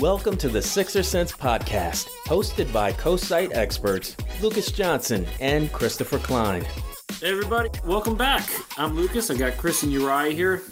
Welcome 0.00 0.38
to 0.38 0.48
the 0.48 0.62
Sixer 0.62 1.02
Sense 1.02 1.30
podcast, 1.30 2.08
hosted 2.24 2.72
by 2.72 2.90
co-site 2.92 3.52
experts 3.52 4.16
Lucas 4.40 4.72
Johnson 4.72 5.26
and 5.40 5.70
Christopher 5.74 6.18
Klein. 6.18 6.64
Hey 7.20 7.30
everybody, 7.30 7.68
welcome 7.84 8.16
back. 8.16 8.48
I'm 8.78 8.96
Lucas. 8.96 9.30
I 9.30 9.34
got 9.34 9.58
Chris 9.58 9.82
and 9.82 9.92
Uriah 9.92 10.32
here. 10.32 10.62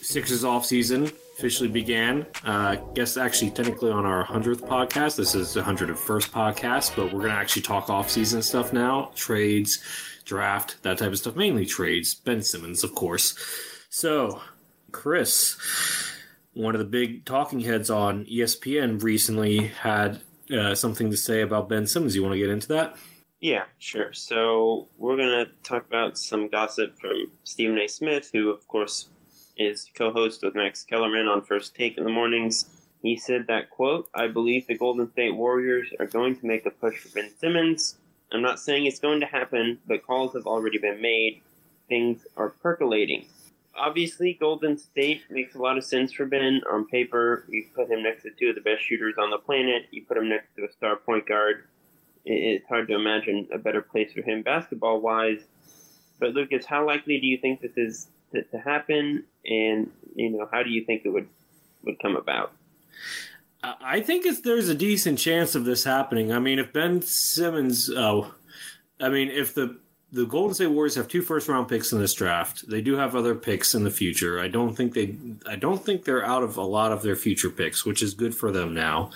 Sixers 0.00 0.44
off 0.44 0.64
season 0.64 1.12
officially 1.36 1.68
began. 1.68 2.22
Uh, 2.42 2.78
I 2.78 2.80
guess 2.94 3.18
actually 3.18 3.50
technically 3.50 3.90
on 3.90 4.06
our 4.06 4.24
hundredth 4.24 4.62
podcast. 4.62 5.16
This 5.16 5.34
is 5.34 5.52
the 5.52 5.62
hundred 5.62 5.94
first 5.98 6.32
podcast, 6.32 6.96
but 6.96 7.12
we're 7.12 7.24
gonna 7.24 7.34
actually 7.34 7.62
talk 7.62 7.90
off 7.90 8.08
season 8.08 8.40
stuff 8.40 8.72
now, 8.72 9.10
trades, 9.14 9.84
draft, 10.24 10.82
that 10.84 10.96
type 10.96 11.12
of 11.12 11.18
stuff. 11.18 11.36
Mainly 11.36 11.66
trades. 11.66 12.14
Ben 12.14 12.40
Simmons, 12.40 12.82
of 12.82 12.94
course. 12.94 13.36
So, 13.90 14.40
Chris, 14.90 15.58
one 16.60 16.74
of 16.74 16.78
the 16.78 16.84
big 16.84 17.24
talking 17.24 17.60
heads 17.60 17.90
on 17.90 18.24
ESPN 18.26 19.02
recently 19.02 19.68
had 19.68 20.20
uh, 20.52 20.74
something 20.74 21.10
to 21.10 21.16
say 21.16 21.40
about 21.40 21.68
Ben 21.68 21.86
Simmons. 21.86 22.14
You 22.14 22.22
want 22.22 22.34
to 22.34 22.38
get 22.38 22.50
into 22.50 22.68
that? 22.68 22.96
Yeah, 23.40 23.64
sure. 23.78 24.12
So 24.12 24.88
we're 24.98 25.16
gonna 25.16 25.46
talk 25.62 25.86
about 25.86 26.18
some 26.18 26.48
gossip 26.48 26.98
from 26.98 27.32
Stephen 27.44 27.78
A. 27.78 27.88
Smith, 27.88 28.30
who 28.32 28.50
of 28.50 28.66
course 28.68 29.08
is 29.56 29.90
co-host 29.94 30.42
with 30.42 30.54
Max 30.54 30.84
Kellerman 30.84 31.26
on 31.26 31.42
First 31.42 31.74
Take 31.74 31.96
in 31.96 32.04
the 32.04 32.10
mornings. 32.10 32.68
He 33.02 33.16
said 33.16 33.46
that 33.48 33.70
quote, 33.70 34.08
I 34.14 34.26
believe 34.26 34.66
the 34.66 34.76
Golden 34.76 35.10
State 35.12 35.34
Warriors 35.34 35.88
are 35.98 36.06
going 36.06 36.38
to 36.38 36.46
make 36.46 36.66
a 36.66 36.70
push 36.70 36.98
for 36.98 37.08
Ben 37.14 37.30
Simmons. 37.38 37.96
I'm 38.32 38.42
not 38.42 38.60
saying 38.60 38.86
it's 38.86 39.00
going 39.00 39.20
to 39.20 39.26
happen, 39.26 39.78
but 39.86 40.06
calls 40.06 40.34
have 40.34 40.46
already 40.46 40.78
been 40.78 41.00
made. 41.00 41.40
Things 41.88 42.26
are 42.36 42.50
percolating. 42.50 43.26
Obviously, 43.76 44.36
Golden 44.38 44.76
State 44.76 45.22
makes 45.30 45.54
a 45.54 45.58
lot 45.58 45.78
of 45.78 45.84
sense 45.84 46.12
for 46.12 46.26
Ben. 46.26 46.60
On 46.70 46.86
paper, 46.86 47.44
you 47.48 47.64
put 47.74 47.90
him 47.90 48.02
next 48.02 48.24
to 48.24 48.30
two 48.38 48.48
of 48.48 48.54
the 48.54 48.60
best 48.60 48.84
shooters 48.84 49.14
on 49.18 49.30
the 49.30 49.38
planet. 49.38 49.86
You 49.90 50.04
put 50.04 50.16
him 50.16 50.28
next 50.28 50.54
to 50.56 50.64
a 50.64 50.72
star 50.72 50.96
point 50.96 51.26
guard 51.26 51.64
it's 52.24 52.66
hard 52.68 52.88
to 52.88 52.94
imagine 52.94 53.48
a 53.52 53.58
better 53.58 53.82
place 53.82 54.12
for 54.12 54.22
him 54.22 54.42
basketball 54.42 55.00
wise. 55.00 55.40
But 56.18 56.34
Lucas, 56.34 56.66
how 56.66 56.86
likely 56.86 57.18
do 57.18 57.26
you 57.26 57.38
think 57.38 57.60
this 57.60 57.76
is 57.76 58.08
to, 58.32 58.42
to, 58.42 58.58
happen? 58.58 59.24
And 59.46 59.90
you 60.14 60.30
know, 60.30 60.48
how 60.50 60.62
do 60.62 60.70
you 60.70 60.84
think 60.84 61.02
it 61.04 61.08
would 61.08 61.28
would 61.82 61.98
come 61.98 62.16
about? 62.16 62.52
I 63.62 64.00
think 64.00 64.24
it's, 64.24 64.40
there's 64.40 64.70
a 64.70 64.74
decent 64.74 65.18
chance 65.18 65.54
of 65.54 65.66
this 65.66 65.84
happening. 65.84 66.32
I 66.32 66.38
mean, 66.38 66.58
if 66.58 66.72
Ben 66.72 67.02
Simmons, 67.02 67.90
oh, 67.90 68.34
I 68.98 69.10
mean, 69.10 69.28
if 69.28 69.54
the 69.54 69.78
the 70.12 70.26
Golden 70.26 70.54
State 70.54 70.68
Warriors 70.68 70.96
have 70.96 71.08
two 71.08 71.22
first 71.22 71.48
round 71.48 71.68
picks 71.68 71.92
in 71.92 72.00
this 72.00 72.14
draft. 72.14 72.68
They 72.68 72.80
do 72.80 72.96
have 72.96 73.14
other 73.14 73.34
picks 73.34 73.74
in 73.74 73.84
the 73.84 73.90
future. 73.90 74.40
I 74.40 74.48
don't 74.48 74.74
think 74.74 74.94
they 74.94 75.16
I 75.46 75.56
don't 75.56 75.84
think 75.84 76.04
they're 76.04 76.24
out 76.24 76.42
of 76.42 76.56
a 76.56 76.62
lot 76.62 76.92
of 76.92 77.02
their 77.02 77.16
future 77.16 77.50
picks, 77.50 77.84
which 77.84 78.02
is 78.02 78.14
good 78.14 78.34
for 78.34 78.50
them 78.50 78.74
now. 78.74 79.10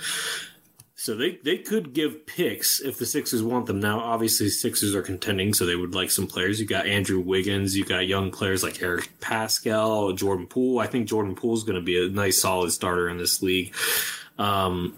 So 0.96 1.14
they, 1.14 1.38
they 1.42 1.58
could 1.58 1.92
give 1.92 2.24
picks 2.24 2.80
if 2.80 2.96
the 2.96 3.04
Sixers 3.04 3.42
want 3.42 3.66
them. 3.66 3.78
Now, 3.78 4.00
obviously, 4.00 4.48
Sixers 4.48 4.94
are 4.94 5.02
contending, 5.02 5.52
so 5.52 5.66
they 5.66 5.76
would 5.76 5.94
like 5.94 6.10
some 6.10 6.26
players. 6.26 6.58
You 6.58 6.64
got 6.64 6.86
Andrew 6.86 7.20
Wiggins, 7.20 7.76
you 7.76 7.84
got 7.84 8.06
young 8.06 8.30
players 8.30 8.62
like 8.62 8.80
Eric 8.80 9.10
Paschall, 9.20 10.16
Jordan 10.16 10.46
Poole. 10.46 10.78
I 10.78 10.86
think 10.86 11.06
Jordan 11.06 11.34
Poole 11.34 11.52
is 11.52 11.64
going 11.64 11.74
to 11.74 11.82
be 11.82 12.02
a 12.02 12.08
nice, 12.08 12.40
solid 12.40 12.70
starter 12.72 13.10
in 13.10 13.18
this 13.18 13.42
league. 13.42 13.74
Um, 14.38 14.96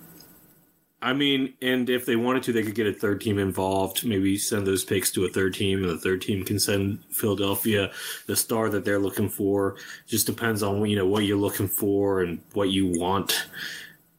I 1.03 1.13
mean, 1.13 1.55
and 1.61 1.91
if 1.91 2.07
they 2.07 2.17
wanted 2.17 2.43
to, 2.45 2.53
they 2.53 2.63
could 2.63 2.75
get 2.75 2.87
a 2.87 2.93
third 2.93 3.21
team 3.21 3.39
involved. 3.39 4.07
Maybe 4.07 4.39
send 4.39 4.67
those 4.67 4.85
picks 4.85 5.11
to 5.13 5.25
a 5.25 5.29
third 5.29 5.55
team, 5.55 5.83
and 5.83 5.91
the 5.91 5.99
third 5.99 6.23
team 6.23 6.45
can 6.45 6.59
send 6.59 7.05
Philadelphia 7.11 7.93
the 8.27 8.35
star 8.35 8.71
that 8.71 8.85
they're 8.85 8.99
looking 8.99 9.29
for. 9.29 9.77
Just 10.07 10.27
depends 10.27 10.63
on 10.63 10.85
you 10.87 10.97
know 10.97 11.07
what 11.07 11.25
you're 11.25 11.37
looking 11.37 11.69
for 11.69 12.23
and 12.23 12.41
what 12.55 12.71
you 12.71 12.99
want. 12.99 13.47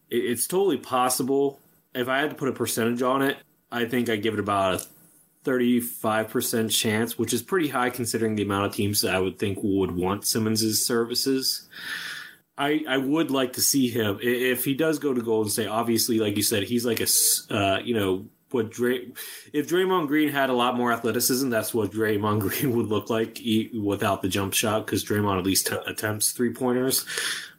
It's 0.08 0.46
totally 0.46 0.78
possible 0.78 1.60
if 1.94 2.08
I 2.08 2.20
had 2.20 2.30
to 2.30 2.36
put 2.36 2.48
a 2.48 2.52
percentage 2.52 3.02
on 3.02 3.22
it, 3.22 3.36
I 3.70 3.84
think 3.84 4.08
I 4.08 4.16
give 4.16 4.34
it 4.34 4.40
about 4.40 4.80
a 4.80 4.86
35% 5.48 6.70
chance, 6.70 7.18
which 7.18 7.32
is 7.32 7.42
pretty 7.42 7.68
high 7.68 7.90
considering 7.90 8.36
the 8.36 8.42
amount 8.42 8.66
of 8.66 8.74
teams 8.74 9.00
that 9.02 9.14
I 9.14 9.20
would 9.20 9.38
think 9.38 9.58
would 9.62 9.90
want 9.90 10.26
Simmons' 10.26 10.84
services. 10.84 11.68
I, 12.58 12.84
I 12.88 12.96
would 12.96 13.30
like 13.30 13.52
to 13.52 13.60
see 13.60 13.88
him 13.88 14.18
if 14.20 14.64
he 14.64 14.74
does 14.74 14.98
go 14.98 15.14
to 15.14 15.22
Golden 15.22 15.50
State. 15.50 15.68
Obviously, 15.68 16.18
like 16.18 16.36
you 16.36 16.42
said, 16.42 16.64
he's 16.64 16.84
like 16.84 17.00
a 17.00 17.06
uh, 17.54 17.78
you 17.78 17.94
know 17.94 18.26
what 18.50 18.70
Dray. 18.70 19.12
If 19.52 19.68
Draymond 19.68 20.08
Green 20.08 20.28
had 20.30 20.50
a 20.50 20.54
lot 20.54 20.76
more 20.76 20.92
athleticism, 20.92 21.50
that's 21.50 21.72
what 21.72 21.92
Draymond 21.92 22.40
Green 22.48 22.76
would 22.76 22.86
look 22.86 23.10
like 23.10 23.40
without 23.72 24.22
the 24.22 24.28
jump 24.28 24.54
shot 24.54 24.86
because 24.86 25.04
Draymond 25.04 25.38
at 25.38 25.44
least 25.44 25.68
t- 25.68 25.76
attempts 25.86 26.32
three 26.32 26.52
pointers. 26.52 27.06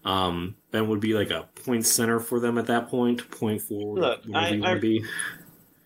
Um, 0.03 0.55
Ben 0.71 0.87
would 0.89 0.99
be 0.99 1.13
like 1.13 1.29
a 1.29 1.47
point 1.63 1.85
center 1.85 2.19
for 2.19 2.39
them 2.39 2.57
at 2.57 2.67
that 2.67 2.89
point, 2.89 3.29
point 3.31 3.61
forward, 3.61 4.01
Look, 4.01 4.21
I, 4.33 4.61
I, 4.63 4.99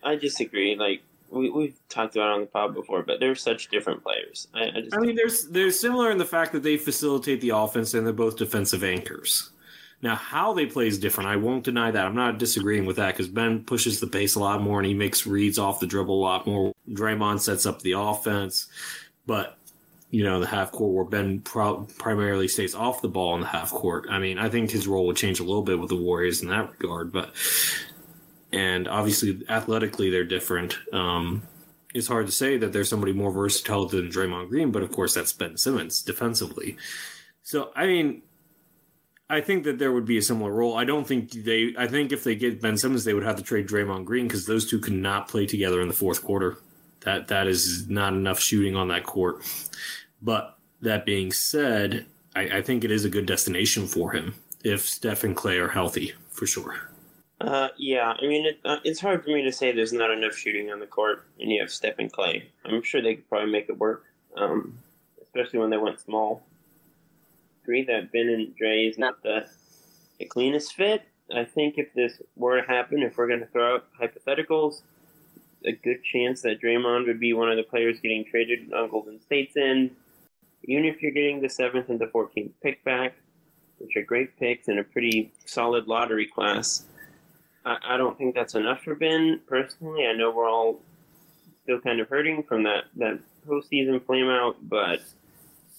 I, 0.04 0.16
disagree. 0.16 0.76
Like 0.76 1.02
we 1.34 1.50
we've 1.50 1.80
talked 1.90 2.16
about 2.16 2.30
it 2.30 2.34
on 2.34 2.42
the 2.42 2.48
pod 2.48 2.74
before, 2.74 3.04
but 3.04 3.20
they're 3.20 3.36
such 3.36 3.70
different 3.70 4.04
players. 4.04 4.48
I, 4.54 4.64
I, 4.64 4.84
I 4.94 4.98
mean, 5.00 5.16
there's 5.16 5.48
they're 5.48 5.72
similar 5.72 6.12
in 6.12 6.18
the 6.18 6.26
fact 6.26 6.52
that 6.54 6.64
they 6.64 6.78
facilitate 6.78 7.42
the 7.42 7.50
offense 7.50 7.94
and 7.94 8.06
they're 8.06 8.14
both 8.14 8.38
defensive 8.38 8.84
anchors. 8.84 9.50
Now, 10.02 10.16
how 10.16 10.54
they 10.54 10.66
play 10.66 10.88
is 10.88 11.00
different. 11.00 11.30
I 11.30 11.38
won't 11.38 11.64
deny 11.64 11.90
that. 11.90 12.06
I'm 12.06 12.16
not 12.16 12.38
disagreeing 12.38 12.86
with 12.86 12.98
that 12.98 13.14
because 13.14 13.30
Ben 13.30 13.64
pushes 13.64 14.02
the 14.02 14.08
pace 14.08 14.36
a 14.36 14.40
lot 14.40 14.62
more 14.62 14.80
and 14.80 14.86
he 14.86 14.94
makes 14.94 15.26
reads 15.26 15.58
off 15.58 15.80
the 15.80 15.88
dribble 15.88 16.20
a 16.20 16.22
lot 16.22 16.46
more. 16.46 16.74
Draymond 16.90 17.40
sets 17.40 17.66
up 17.66 17.82
the 17.82 17.94
offense, 17.94 18.68
but 19.26 19.58
you 20.14 20.24
know, 20.24 20.40
the 20.40 20.46
half 20.46 20.72
court 20.72 20.94
where 20.94 21.06
Ben 21.06 21.40
pro- 21.40 21.88
primarily 21.98 22.48
stays 22.48 22.76
off 22.76 23.02
the 23.02 23.08
ball 23.08 23.34
in 23.34 23.42
the 23.42 23.48
half 23.48 23.72
court. 23.72 24.06
I 24.10 24.20
mean, 24.20 24.38
I 24.38 24.48
think 24.48 24.70
his 24.70 24.88
role 24.88 25.08
would 25.08 25.16
change 25.16 25.40
a 25.40 25.44
little 25.44 25.64
bit 25.64 25.80
with 25.80 25.90
the 25.90 25.96
Warriors 25.96 26.44
in 26.44 26.50
that 26.50 26.70
regard, 26.78 27.12
but 27.12 27.34
and 28.54 28.88
obviously 28.88 29.42
athletically 29.50 30.10
they're 30.10 30.24
different. 30.24 30.78
Um, 30.94 31.44
it's 31.94 32.08
hard 32.08 32.26
to 32.26 32.32
say 32.32 32.58
that 32.58 32.74
there's 32.74 32.90
somebody 32.90 33.14
more 33.14 33.32
versatile 33.32 33.88
than 33.88 34.10
Draymond 34.10 34.50
Green, 34.50 34.72
but 34.72 34.84
of 34.84 34.92
course 34.92 35.14
that's 35.14 35.34
Ben 35.34 35.58
Simmons 35.58 36.02
defensively. 36.02 36.78
So 37.44 37.72
I 37.76 37.88
mean, 37.88 38.22
I 39.30 39.42
think 39.42 39.64
that 39.64 39.80
there 39.80 39.92
would 39.92 40.06
be 40.06 40.18
a 40.18 40.22
similar 40.22 40.52
role. 40.52 40.78
I 40.78 40.86
don't 40.86 41.08
think 41.08 41.32
they. 41.32 41.74
I 41.78 41.88
think 41.88 42.12
if 42.12 42.24
they 42.24 42.36
get 42.36 42.62
Ben 42.62 42.78
Simmons, 42.78 43.04
they 43.04 43.14
would 43.14 43.24
have 43.24 43.38
to 43.38 43.44
trade 43.44 43.68
Draymond 43.68 44.06
Green 44.06 44.28
because 44.28 44.46
those 44.46 44.70
two 44.70 44.80
could 44.80 44.94
not 44.94 45.28
play 45.28 45.46
together 45.46 45.82
in 45.82 45.88
the 45.88 45.94
fourth 45.94 46.24
quarter. 46.24 46.58
That 47.02 47.30
that 47.30 47.48
is 47.48 47.90
not 47.90 48.14
enough 48.14 48.40
shooting 48.40 48.76
on 48.76 48.90
that 48.90 49.06
court. 49.06 49.44
But 50.22 50.58
that 50.82 51.06
being 51.06 51.32
said, 51.32 52.06
I, 52.36 52.58
I, 52.58 52.62
think 52.62 52.84
it 52.84 52.92
is 52.92 53.06
a 53.06 53.10
good 53.10 53.26
destination 53.26 53.88
for 53.88 54.12
him 54.12 54.36
if 54.64 54.88
Steph 54.88 55.24
and 55.24 55.36
Clay 55.36 55.58
are 55.58 55.70
healthy, 55.70 56.14
for 56.30 56.46
sure. 56.46 56.93
Uh, 57.44 57.68
yeah, 57.78 58.14
I 58.18 58.26
mean, 58.26 58.46
it, 58.46 58.60
uh, 58.64 58.78
it's 58.86 59.02
hard 59.02 59.24
for 59.24 59.32
me 59.32 59.44
to 59.44 59.52
say 59.52 59.72
there's 59.74 59.92
not 59.92 60.12
enough 60.12 60.34
shooting 60.34 60.72
on 60.72 60.80
the 60.80 60.86
court 60.86 61.26
and 61.40 61.52
you 61.52 61.60
have 61.60 61.70
Steph 61.70 62.00
and 62.00 62.12
Clay. 62.12 62.50
I'm 62.64 62.82
sure 62.82 63.02
they 63.02 63.16
could 63.16 63.28
probably 63.28 63.52
make 63.52 63.68
it 63.68 63.78
work, 63.78 64.06
um, 64.38 64.78
especially 65.22 65.60
when 65.60 65.70
they 65.70 65.78
went 65.78 66.00
small. 66.00 66.44
Agree 67.64 67.84
that 67.84 68.12
Ben 68.14 68.30
and 68.30 68.56
Dre 68.56 68.86
is 68.86 68.98
not 68.98 69.22
the, 69.24 69.46
the 70.20 70.26
cleanest 70.26 70.74
fit. 70.74 71.04
I 71.36 71.44
think 71.44 71.78
if 71.78 71.94
this 71.94 72.22
were 72.38 72.62
to 72.62 72.68
happen, 72.68 73.02
if 73.02 73.18
we're 73.18 73.28
going 73.28 73.42
to 73.42 73.48
throw 73.48 73.76
out 73.76 73.88
hypotheticals, 74.02 74.82
a 75.66 75.74
good 75.74 76.04
chance 76.04 76.42
that 76.42 76.62
Draymond 76.62 77.08
would 77.08 77.20
be 77.20 77.34
one 77.34 77.50
of 77.50 77.58
the 77.58 77.64
players 77.64 78.00
getting 78.00 78.24
traded 78.26 78.72
on 78.74 78.90
Golden 78.90 79.20
State's 79.22 79.58
end 79.58 79.92
even 80.66 80.86
if 80.86 81.02
you're 81.02 81.12
getting 81.12 81.42
the 81.42 81.50
seventh 81.50 81.90
and 81.90 82.00
the 82.00 82.08
14th 82.08 82.52
pick 82.62 82.84
back, 82.84 83.16
which 83.80 83.96
are 83.96 84.04
great 84.04 84.38
picks 84.40 84.68
and 84.68 84.80
a 84.80 84.84
pretty 84.84 85.32
solid 85.46 85.88
lottery 85.88 86.26
class, 86.26 86.86
I, 87.66 87.78
I 87.90 87.98
don't 87.98 88.18
think 88.18 88.36
that's 88.36 88.56
enough 88.56 88.84
for 88.84 88.96
Ben. 88.96 89.42
Personally, 89.48 90.06
I 90.06 90.14
know 90.14 90.32
we're 90.32 90.50
all 90.50 90.82
still 91.64 91.80
kind 91.80 92.00
of 92.00 92.10
hurting 92.10 92.44
from 92.44 92.64
that, 92.64 92.86
that 92.98 93.20
postseason 93.48 94.00
flameout, 94.02 94.56
but 94.64 95.02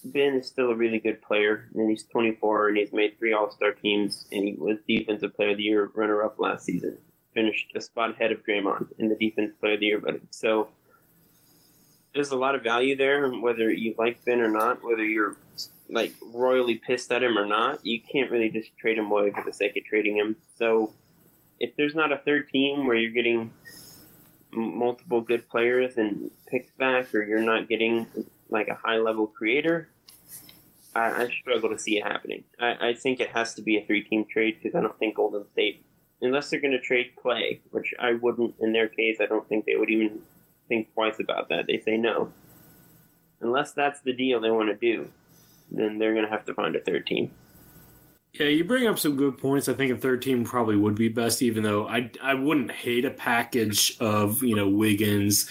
Ben 0.04 0.34
is 0.34 0.46
still 0.46 0.70
a 0.70 0.74
really 0.74 0.98
good 0.98 1.22
player, 1.22 1.68
and 1.74 1.88
he's 1.88 2.04
24, 2.04 2.68
and 2.68 2.76
he's 2.76 2.92
made 2.92 3.18
three 3.18 3.32
All 3.32 3.50
Star 3.50 3.72
teams, 3.72 4.26
and 4.32 4.44
he 4.44 4.54
was 4.54 4.78
Defensive 4.86 5.34
Player 5.34 5.50
of 5.50 5.56
the 5.56 5.62
Year 5.62 5.90
runner 5.94 6.22
up 6.22 6.38
last 6.38 6.64
season. 6.64 6.98
Finished 7.32 7.72
a 7.74 7.80
spot 7.80 8.10
ahead 8.10 8.32
of 8.32 8.44
Draymond 8.44 8.88
in 8.98 9.08
the 9.08 9.16
Defensive 9.16 9.58
Player 9.60 9.74
of 9.74 9.80
the 9.80 9.86
Year 9.86 10.00
voting. 10.00 10.26
So 10.30 10.68
there's 12.14 12.30
a 12.30 12.36
lot 12.36 12.54
of 12.54 12.62
value 12.62 12.96
there, 12.96 13.28
whether 13.30 13.70
you 13.70 13.94
like 13.98 14.24
Ben 14.24 14.40
or 14.40 14.50
not, 14.50 14.84
whether 14.84 15.04
you're 15.04 15.36
like 15.90 16.14
royally 16.32 16.76
pissed 16.76 17.10
at 17.12 17.22
him 17.22 17.36
or 17.36 17.44
not. 17.44 17.84
You 17.84 18.00
can't 18.00 18.30
really 18.30 18.50
just 18.50 18.76
trade 18.78 18.98
him 18.98 19.10
away 19.10 19.30
for 19.30 19.42
the 19.44 19.52
sake 19.52 19.76
of 19.76 19.84
trading 19.84 20.16
him. 20.16 20.36
So 20.56 20.92
if 21.60 21.76
there's 21.76 21.94
not 21.94 22.12
a 22.12 22.18
third 22.18 22.48
team 22.48 22.86
where 22.86 22.96
you're 22.96 23.12
getting 23.12 23.52
multiple 24.52 25.20
good 25.20 25.48
players 25.48 25.96
and 25.96 26.30
picks 26.48 26.70
back, 26.72 27.14
or 27.14 27.22
you're 27.22 27.40
not 27.40 27.68
getting 27.68 28.06
like 28.48 28.68
a 28.68 28.74
high 28.74 28.98
level 28.98 29.26
creator, 29.26 29.88
I, 30.94 31.24
I 31.24 31.28
struggle 31.40 31.70
to 31.70 31.78
see 31.78 31.98
it 31.98 32.04
happening. 32.04 32.44
I, 32.60 32.88
I 32.88 32.94
think 32.94 33.20
it 33.20 33.30
has 33.30 33.54
to 33.54 33.62
be 33.62 33.76
a 33.76 33.84
three 33.84 34.02
team 34.02 34.24
trade 34.24 34.58
because 34.62 34.76
I 34.76 34.80
don't 34.80 34.98
think 34.98 35.16
Golden 35.16 35.44
State, 35.52 35.84
unless 36.20 36.50
they're 36.50 36.60
going 36.60 36.72
to 36.72 36.80
trade 36.80 37.12
Clay, 37.16 37.60
which 37.70 37.94
I 37.98 38.12
wouldn't 38.12 38.54
in 38.60 38.72
their 38.72 38.88
case, 38.88 39.18
I 39.20 39.26
don't 39.26 39.48
think 39.48 39.64
they 39.64 39.76
would 39.76 39.90
even 39.90 40.20
think 40.68 40.92
twice 40.94 41.18
about 41.20 41.48
that. 41.48 41.66
They 41.66 41.78
say 41.78 41.96
no. 41.96 42.32
Unless 43.40 43.72
that's 43.72 44.00
the 44.00 44.12
deal 44.12 44.40
they 44.40 44.50
want 44.50 44.68
to 44.68 44.74
do, 44.76 45.10
then 45.70 45.98
they're 45.98 46.14
going 46.14 46.24
to 46.24 46.30
have 46.30 46.44
to 46.46 46.54
find 46.54 46.76
a 46.76 46.80
third 46.80 47.06
team. 47.06 47.30
Yeah, 48.34 48.48
you 48.48 48.64
bring 48.64 48.88
up 48.88 48.98
some 48.98 49.16
good 49.16 49.38
points. 49.38 49.68
I 49.68 49.74
think 49.74 49.92
a 49.92 49.96
third 49.96 50.20
team 50.20 50.44
probably 50.44 50.76
would 50.76 50.96
be 50.96 51.08
best, 51.08 51.40
even 51.40 51.62
though 51.62 51.86
I 51.86 52.10
I 52.20 52.34
wouldn't 52.34 52.72
hate 52.72 53.04
a 53.04 53.10
package 53.10 53.96
of 54.00 54.42
you 54.42 54.56
know 54.56 54.68
Wiggins 54.68 55.48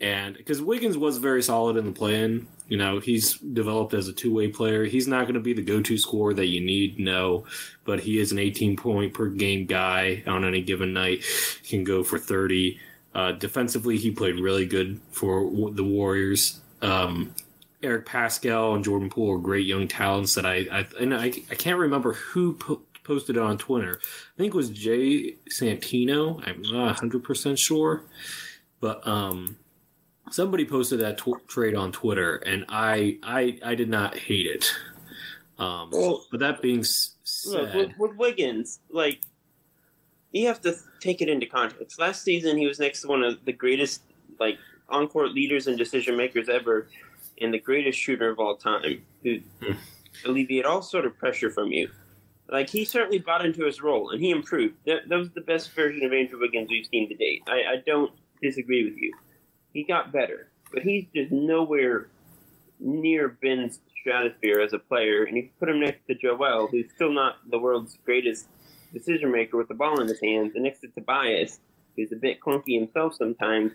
and 0.00 0.36
because 0.36 0.60
Wiggins 0.60 0.98
was 0.98 1.18
very 1.18 1.42
solid 1.42 1.76
in 1.76 1.86
the 1.86 1.92
play-in. 1.92 2.46
You 2.68 2.78
know, 2.78 2.98
he's 2.98 3.34
developed 3.38 3.94
as 3.94 4.08
a 4.08 4.12
two-way 4.12 4.48
player. 4.48 4.84
He's 4.84 5.06
not 5.06 5.22
going 5.22 5.34
to 5.34 5.40
be 5.40 5.52
the 5.52 5.62
go-to 5.62 5.98
scorer 5.98 6.32
that 6.34 6.46
you 6.46 6.60
need, 6.60 6.98
no, 6.98 7.44
but 7.84 8.00
he 8.00 8.18
is 8.18 8.32
an 8.32 8.38
18 8.38 8.76
point 8.76 9.12
per 9.12 9.28
game 9.28 9.66
guy 9.66 10.22
on 10.26 10.44
any 10.44 10.62
given 10.62 10.92
night. 10.92 11.22
He 11.62 11.68
can 11.68 11.84
go 11.84 12.02
for 12.02 12.18
30. 12.18 12.80
Uh, 13.14 13.32
defensively, 13.32 13.96
he 13.96 14.10
played 14.10 14.40
really 14.40 14.66
good 14.66 15.00
for 15.10 15.70
the 15.70 15.84
Warriors. 15.84 16.60
Um, 16.82 17.34
Eric 17.84 18.06
Paschall 18.06 18.74
and 18.74 18.84
Jordan 18.84 19.10
Poole 19.10 19.34
are 19.34 19.38
great 19.38 19.66
young 19.66 19.86
talents 19.86 20.34
that 20.34 20.46
I 20.46 20.66
I 20.72 20.86
and 20.98 21.14
I, 21.14 21.26
I 21.26 21.54
can't 21.54 21.78
remember 21.78 22.14
who 22.14 22.54
po- 22.54 22.82
posted 23.04 23.36
it 23.36 23.42
on 23.42 23.58
Twitter. 23.58 24.00
I 24.00 24.36
think 24.38 24.54
it 24.54 24.56
was 24.56 24.70
Jay 24.70 25.36
Santino. 25.50 26.42
I'm 26.46 26.62
not 26.62 26.86
100 26.86 27.22
percent 27.22 27.58
sure, 27.58 28.02
but 28.80 29.06
um, 29.06 29.58
somebody 30.30 30.64
posted 30.64 31.00
that 31.00 31.18
tw- 31.18 31.46
trade 31.46 31.74
on 31.74 31.92
Twitter, 31.92 32.36
and 32.36 32.64
I 32.68 33.18
I 33.22 33.58
I 33.64 33.74
did 33.74 33.88
not 33.88 34.16
hate 34.16 34.46
it. 34.46 34.72
Um, 35.58 35.90
well, 35.92 36.24
but 36.30 36.40
that 36.40 36.60
being 36.62 36.82
said, 36.82 37.52
look, 37.52 37.74
with, 37.74 37.98
with 37.98 38.16
Wiggins, 38.16 38.80
like 38.90 39.20
you 40.32 40.48
have 40.48 40.60
to 40.62 40.74
take 41.00 41.22
it 41.22 41.28
into 41.28 41.46
context. 41.46 42.00
Last 42.00 42.24
season, 42.24 42.56
he 42.58 42.66
was 42.66 42.80
next 42.80 43.02
to 43.02 43.08
one 43.08 43.22
of 43.22 43.44
the 43.44 43.52
greatest 43.52 44.02
like 44.40 44.58
on-court 44.88 45.32
leaders 45.32 45.66
and 45.66 45.78
decision 45.78 46.16
makers 46.16 46.48
ever, 46.48 46.88
and 47.40 47.52
the 47.52 47.58
greatest 47.58 47.98
shooter 47.98 48.30
of 48.30 48.38
all 48.38 48.56
time, 48.56 49.02
who 49.22 49.38
hmm. 49.62 49.72
alleviate 50.24 50.64
all 50.64 50.82
sort 50.82 51.06
of 51.06 51.16
pressure 51.18 51.50
from 51.50 51.72
you. 51.72 51.88
Like 52.48 52.68
he 52.68 52.84
certainly 52.84 53.18
bought 53.18 53.44
into 53.44 53.64
his 53.64 53.80
role 53.80 54.10
and 54.10 54.20
he 54.20 54.30
improved. 54.30 54.74
That, 54.86 55.08
that 55.08 55.18
was 55.18 55.30
the 55.30 55.40
best 55.40 55.72
version 55.72 56.04
of 56.04 56.12
Andrew 56.12 56.38
Wiggins 56.38 56.68
we've 56.70 56.86
seen 56.86 57.08
to 57.08 57.14
date. 57.14 57.42
I, 57.48 57.72
I 57.72 57.76
don't 57.86 58.12
disagree 58.42 58.84
with 58.84 58.96
you. 58.96 59.12
He 59.72 59.82
got 59.82 60.12
better, 60.12 60.50
but 60.72 60.82
he's 60.82 61.06
just 61.14 61.32
nowhere 61.32 62.08
near 62.78 63.28
Ben's 63.42 63.80
stratosphere 63.98 64.60
as 64.60 64.72
a 64.72 64.78
player. 64.78 65.24
And 65.24 65.36
you 65.36 65.48
put 65.58 65.68
him 65.68 65.80
next 65.80 66.06
to 66.06 66.14
Joel, 66.14 66.68
who's 66.68 66.86
still 66.94 67.12
not 67.12 67.36
the 67.50 67.58
world's 67.58 67.96
greatest 68.04 68.46
decision 68.92 69.32
maker 69.32 69.56
with 69.56 69.68
the 69.68 69.74
ball 69.74 70.00
in 70.00 70.08
his 70.08 70.20
hands, 70.20 70.52
and 70.54 70.64
next 70.64 70.80
to 70.80 70.88
Tobias, 70.88 71.58
who's 71.96 72.12
a 72.12 72.16
bit 72.16 72.40
clunky 72.40 72.78
himself 72.78 73.14
sometimes. 73.14 73.72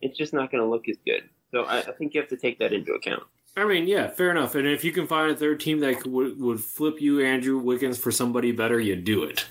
It's 0.00 0.16
just 0.16 0.32
not 0.32 0.50
going 0.50 0.62
to 0.62 0.68
look 0.68 0.88
as 0.88 0.96
good. 1.04 1.28
So 1.52 1.64
I, 1.64 1.78
I 1.78 1.92
think 1.92 2.14
you 2.14 2.20
have 2.20 2.30
to 2.30 2.36
take 2.36 2.58
that 2.58 2.72
into 2.72 2.92
account. 2.92 3.22
I 3.56 3.66
mean, 3.66 3.86
yeah, 3.86 4.08
fair 4.08 4.30
enough. 4.30 4.54
And 4.54 4.66
if 4.66 4.82
you 4.82 4.92
can 4.92 5.06
find 5.06 5.30
a 5.30 5.36
third 5.36 5.60
team 5.60 5.80
that 5.80 6.06
would 6.06 6.40
would 6.40 6.60
flip 6.60 7.00
you 7.00 7.20
Andrew 7.24 7.58
Wiggins 7.58 7.98
for 7.98 8.10
somebody 8.10 8.50
better, 8.52 8.80
you 8.80 8.96
do 8.96 9.24
it. 9.24 9.44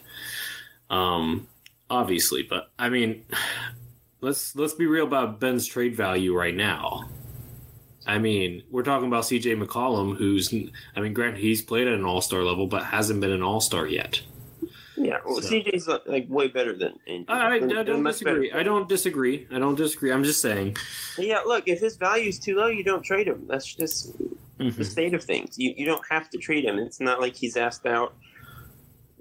Um, 0.89 1.47
obviously, 1.89 2.43
but 2.43 2.71
I 2.79 2.89
mean, 2.89 3.23
let's 4.21 4.55
let's 4.55 4.73
be 4.73 4.87
real 4.87 5.05
about 5.05 5.39
Ben's 5.39 5.67
trade 5.67 5.95
value 5.95 6.35
right 6.35 6.55
now. 6.55 7.09
I 8.07 8.17
mean, 8.17 8.63
we're 8.71 8.81
talking 8.81 9.07
about 9.07 9.25
CJ 9.25 9.63
McCollum, 9.63 10.17
who's 10.17 10.51
I 10.95 10.99
mean, 10.99 11.13
granted 11.13 11.39
he's 11.39 11.61
played 11.61 11.87
at 11.87 11.93
an 11.93 12.03
All 12.03 12.21
Star 12.21 12.43
level, 12.43 12.65
but 12.65 12.83
hasn't 12.83 13.21
been 13.21 13.31
an 13.31 13.43
All 13.43 13.61
Star 13.61 13.85
yet. 13.85 14.21
Yeah, 15.03 15.17
well, 15.25 15.41
so. 15.41 15.49
CJ's 15.49 15.87
like 16.05 16.27
way 16.29 16.47
better 16.47 16.75
than 16.75 16.93
Andrew. 17.07 17.25
I, 17.27 17.53
I, 17.53 17.55
I 17.55 17.83
don't 17.83 18.03
disagree. 18.03 18.51
I 18.51 18.61
don't 18.61 18.87
disagree. 18.87 19.47
I 19.51 19.57
don't 19.57 19.75
disagree. 19.75 20.11
I'm 20.11 20.23
just 20.23 20.41
saying. 20.41 20.77
Yeah, 21.17 21.39
look, 21.39 21.67
if 21.67 21.79
his 21.79 21.95
value 21.95 22.29
is 22.29 22.37
too 22.37 22.55
low, 22.55 22.67
you 22.67 22.83
don't 22.83 23.03
trade 23.03 23.27
him. 23.27 23.45
That's 23.47 23.65
just 23.65 24.17
mm-hmm. 24.59 24.69
the 24.77 24.85
state 24.85 25.13
of 25.13 25.23
things. 25.23 25.57
You 25.57 25.73
you 25.75 25.85
don't 25.85 26.05
have 26.09 26.29
to 26.29 26.37
trade 26.37 26.65
him. 26.65 26.77
It's 26.77 26.99
not 26.99 27.19
like 27.19 27.35
he's 27.35 27.57
asked 27.57 27.85
out. 27.85 28.13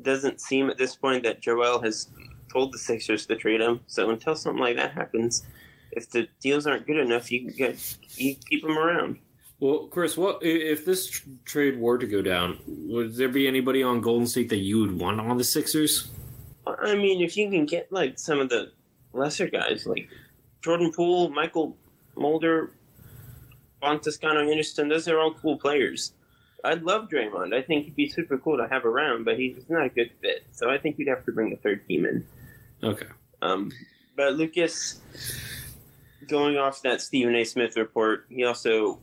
Doesn't 0.02 0.40
seem 0.40 0.68
at 0.68 0.76
this 0.76 0.96
point 0.96 1.22
that 1.24 1.40
Joel 1.40 1.80
has 1.82 2.08
told 2.52 2.72
the 2.72 2.78
Sixers 2.78 3.26
to 3.26 3.36
trade 3.36 3.60
him. 3.60 3.80
So 3.86 4.10
until 4.10 4.34
something 4.34 4.62
like 4.62 4.76
that 4.76 4.92
happens, 4.92 5.44
if 5.92 6.10
the 6.10 6.28
deals 6.40 6.66
aren't 6.66 6.86
good 6.86 6.98
enough, 6.98 7.32
you 7.32 7.50
get 7.50 7.96
you 8.16 8.34
keep 8.34 8.64
him 8.64 8.76
around. 8.76 9.18
Well, 9.60 9.88
Chris, 9.88 10.16
what 10.16 10.38
if 10.42 10.86
this 10.86 11.06
tr- 11.06 11.28
trade 11.44 11.78
were 11.78 11.98
to 11.98 12.06
go 12.06 12.22
down? 12.22 12.58
Would 12.66 13.14
there 13.14 13.28
be 13.28 13.46
anybody 13.46 13.82
on 13.82 14.00
Golden 14.00 14.26
State 14.26 14.48
that 14.48 14.58
you 14.58 14.80
would 14.80 14.98
want 14.98 15.20
on 15.20 15.36
the 15.36 15.44
Sixers? 15.44 16.10
I 16.66 16.94
mean, 16.94 17.20
if 17.20 17.36
you 17.36 17.50
can 17.50 17.66
get 17.66 17.92
like 17.92 18.18
some 18.18 18.40
of 18.40 18.48
the 18.48 18.72
lesser 19.12 19.48
guys, 19.48 19.86
like 19.86 20.08
Jordan 20.62 20.92
Poole, 20.92 21.30
Mychal 21.30 21.74
Mulder, 22.16 22.72
Juan 23.82 24.00
Toscano 24.00 24.40
Anderson, 24.40 24.88
those 24.88 25.06
are 25.08 25.18
all 25.18 25.34
cool 25.34 25.58
players. 25.58 26.12
I'd 26.64 26.82
love 26.82 27.08
Draymond. 27.08 27.54
I 27.54 27.62
think 27.62 27.84
he'd 27.84 27.96
be 27.96 28.08
super 28.08 28.38
cool 28.38 28.56
to 28.58 28.68
have 28.68 28.84
around, 28.84 29.24
but 29.24 29.38
he's 29.38 29.56
not 29.68 29.86
a 29.86 29.88
good 29.88 30.10
fit. 30.20 30.44
So 30.52 30.70
I 30.70 30.78
think 30.78 30.98
you'd 30.98 31.08
have 31.08 31.24
to 31.26 31.32
bring 31.32 31.52
a 31.52 31.56
third 31.56 31.86
team 31.86 32.06
in. 32.06 32.26
Okay. 32.82 33.06
Um, 33.42 33.72
but 34.16 34.34
Lucas, 34.34 35.00
going 36.28 36.56
off 36.56 36.82
that 36.82 37.00
Stephen 37.00 37.34
A. 37.34 37.44
Smith 37.44 37.76
report, 37.76 38.26
he 38.28 38.44
also 38.44 39.00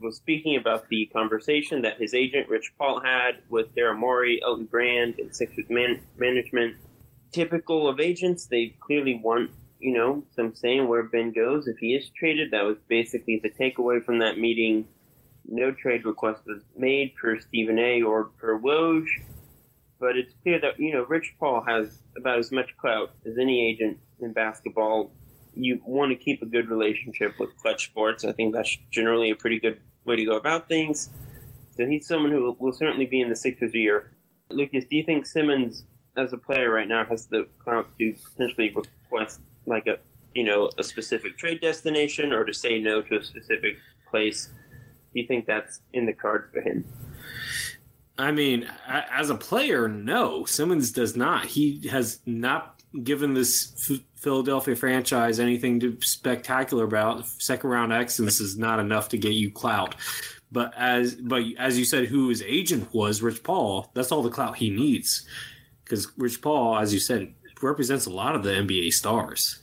was 0.00 0.16
speaking 0.16 0.56
about 0.56 0.88
the 0.88 1.06
conversation 1.06 1.82
that 1.82 2.00
his 2.00 2.14
agent 2.14 2.48
Rich 2.48 2.72
Paul 2.78 3.00
had 3.00 3.42
with 3.48 3.74
Daryl 3.74 3.98
Morey, 3.98 4.40
Elton 4.42 4.66
Brand, 4.66 5.18
and 5.18 5.34
Sixers 5.34 5.68
man- 5.68 6.00
management. 6.16 6.76
Typical 7.32 7.88
of 7.88 8.00
agents, 8.00 8.46
they 8.46 8.74
clearly 8.80 9.20
want 9.22 9.50
you 9.78 9.92
know 9.92 10.24
some 10.34 10.54
saying 10.54 10.88
where 10.88 11.02
Ben 11.02 11.32
goes 11.32 11.66
if 11.66 11.78
he 11.78 11.94
is 11.94 12.10
traded. 12.10 12.50
That 12.50 12.64
was 12.64 12.78
basically 12.88 13.40
the 13.42 13.50
takeaway 13.50 14.04
from 14.04 14.18
that 14.20 14.38
meeting. 14.38 14.86
No 15.48 15.70
trade 15.70 16.04
request 16.04 16.42
was 16.46 16.62
made 16.76 17.14
per 17.14 17.38
Stephen 17.38 17.78
A. 17.78 18.02
or 18.02 18.24
per 18.24 18.58
Woj, 18.58 19.06
but 20.00 20.16
it's 20.16 20.34
clear 20.42 20.60
that 20.60 20.78
you 20.78 20.92
know 20.92 21.04
Rich 21.04 21.34
Paul 21.38 21.62
has 21.66 22.02
about 22.16 22.38
as 22.38 22.52
much 22.52 22.76
clout 22.76 23.12
as 23.26 23.38
any 23.38 23.68
agent 23.68 23.98
in 24.20 24.32
basketball 24.32 25.12
you 25.56 25.80
want 25.84 26.10
to 26.10 26.16
keep 26.16 26.42
a 26.42 26.46
good 26.46 26.68
relationship 26.68 27.34
with 27.40 27.56
Clutch 27.56 27.86
Sports. 27.86 28.24
I 28.24 28.32
think 28.32 28.54
that's 28.54 28.76
generally 28.90 29.30
a 29.30 29.34
pretty 29.34 29.58
good 29.58 29.80
way 30.04 30.16
to 30.16 30.24
go 30.24 30.36
about 30.36 30.68
things. 30.68 31.10
So 31.76 31.86
he's 31.86 32.06
someone 32.06 32.30
who 32.30 32.56
will 32.58 32.72
certainly 32.72 33.06
be 33.06 33.20
in 33.20 33.28
the 33.28 33.36
Sixers 33.36 33.74
year. 33.74 34.12
Lucas, 34.50 34.84
do 34.84 34.96
you 34.96 35.02
think 35.02 35.26
Simmons, 35.26 35.84
as 36.16 36.32
a 36.32 36.38
player 36.38 36.70
right 36.70 36.88
now, 36.88 37.04
has 37.04 37.26
the 37.26 37.48
clout 37.58 37.88
to 37.98 38.14
potentially 38.32 38.74
request 38.74 39.40
like 39.66 39.86
a 39.86 39.98
you 40.34 40.44
know 40.44 40.70
a 40.78 40.84
specific 40.84 41.36
trade 41.36 41.60
destination 41.60 42.32
or 42.32 42.44
to 42.44 42.54
say 42.54 42.78
no 42.78 43.02
to 43.02 43.18
a 43.18 43.24
specific 43.24 43.76
place? 44.08 44.50
Do 45.12 45.20
you 45.20 45.26
think 45.26 45.46
that's 45.46 45.80
in 45.92 46.06
the 46.06 46.12
cards 46.12 46.52
for 46.52 46.60
him? 46.60 46.84
I 48.18 48.32
mean, 48.32 48.68
as 48.86 49.28
a 49.28 49.34
player, 49.34 49.88
no. 49.88 50.44
Simmons 50.44 50.90
does 50.90 51.16
not. 51.16 51.46
He 51.46 51.86
has 51.88 52.20
not 52.24 52.82
given 53.02 53.34
this 53.34 53.72
Philadelphia 54.26 54.74
franchise 54.74 55.38
anything 55.38 55.78
to 55.78 55.96
spectacular 56.00 56.82
about. 56.82 57.24
Second 57.40 57.70
round 57.70 57.92
excellence 57.92 58.40
is 58.40 58.58
not 58.58 58.80
enough 58.80 59.08
to 59.10 59.16
get 59.16 59.34
you 59.34 59.52
clout. 59.52 59.94
But 60.50 60.74
as 60.76 61.14
but 61.14 61.44
as 61.58 61.78
you 61.78 61.84
said, 61.84 62.06
who 62.06 62.28
his 62.28 62.42
agent 62.42 62.92
was, 62.92 63.22
Rich 63.22 63.44
Paul. 63.44 63.88
That's 63.94 64.10
all 64.10 64.24
the 64.24 64.30
clout 64.30 64.56
he 64.56 64.68
needs, 64.68 65.24
because 65.84 66.10
Rich 66.18 66.42
Paul, 66.42 66.76
as 66.76 66.92
you 66.92 66.98
said, 66.98 67.34
represents 67.62 68.06
a 68.06 68.10
lot 68.10 68.34
of 68.34 68.42
the 68.42 68.50
NBA 68.50 68.94
stars. 68.94 69.60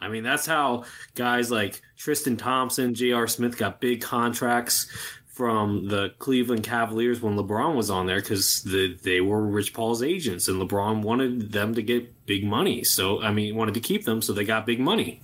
I 0.00 0.08
mean, 0.08 0.24
that's 0.24 0.44
how 0.44 0.86
guys 1.14 1.52
like 1.52 1.80
Tristan 1.96 2.36
Thompson, 2.36 2.94
J.R. 2.94 3.28
Smith 3.28 3.56
got 3.56 3.80
big 3.80 4.00
contracts 4.00 4.88
from 5.34 5.88
the 5.88 6.10
Cleveland 6.20 6.62
Cavaliers 6.62 7.20
when 7.20 7.36
LeBron 7.36 7.74
was 7.74 7.90
on 7.90 8.06
there 8.06 8.20
because 8.20 8.62
the, 8.62 8.96
they 9.02 9.20
were 9.20 9.44
Rich 9.44 9.74
Paul's 9.74 10.00
agents 10.00 10.46
and 10.46 10.62
LeBron 10.62 11.02
wanted 11.02 11.50
them 11.50 11.74
to 11.74 11.82
get 11.82 12.24
big 12.24 12.44
money. 12.44 12.84
So, 12.84 13.20
I 13.20 13.32
mean, 13.32 13.56
wanted 13.56 13.74
to 13.74 13.80
keep 13.80 14.04
them, 14.04 14.22
so 14.22 14.32
they 14.32 14.44
got 14.44 14.64
big 14.64 14.78
money. 14.78 15.20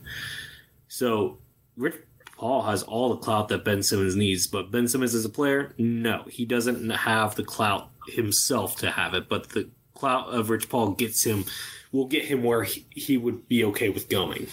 So, 0.88 1.38
Rich 1.76 1.95
Paul 2.37 2.62
has 2.62 2.83
all 2.83 3.11
the 3.11 3.19
clout 3.19 3.49
that 3.49 3.64
Ben 3.64 3.85
Simmons 3.85 4.17
needs, 4.17 4.49
but 4.49 4.73
Ben 4.73 4.88
Simmons 4.88 5.14
as 5.14 5.25
a 5.25 5.29
player, 5.29 5.75
no, 5.79 6.25
he 6.29 6.45
doesn't 6.45 6.90
have 6.90 7.37
the 7.37 7.45
clout 7.45 7.90
himself 8.09 8.76
to 8.79 8.90
have 8.90 9.14
it, 9.14 9.29
but 9.29 9.50
the 9.50 9.71
clout 9.95 10.35
of 10.35 10.50
Rich 10.50 10.69
Paul 10.69 10.90
gets 10.90 11.23
him, 11.23 11.45
will 11.93 12.07
get 12.07 12.25
him 12.25 12.43
where 12.43 12.64
he, 12.64 12.85
he 12.90 13.17
would 13.17 13.47
be 13.47 13.62
okay 13.67 13.90
with 13.90 14.09
going. 14.09 14.49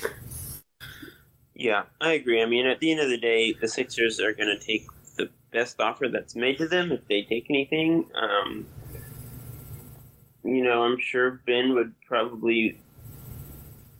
Yeah, 1.56 1.86
I 2.00 2.12
agree. 2.12 2.44
I 2.44 2.46
mean, 2.46 2.68
at 2.68 2.80
the 2.80 2.92
end 2.92 3.00
of 3.00 3.10
the 3.10 3.18
day, 3.18 3.54
the 3.54 3.68
Sixers 3.68 4.20
are 4.20 4.34
going 4.34 4.56
to 4.56 4.64
take 4.64 4.86
best 5.52 5.80
offer 5.80 6.08
that's 6.08 6.36
made 6.36 6.58
to 6.58 6.68
them 6.68 6.92
if 6.92 7.08
they 7.08 7.24
take 7.24 7.48
anything. 7.50 8.10
Um, 8.16 8.66
you 10.44 10.64
know, 10.64 10.84
I'm 10.84 11.00
sure 11.00 11.42
Ben 11.46 11.74
would 11.74 11.94
probably 12.06 12.80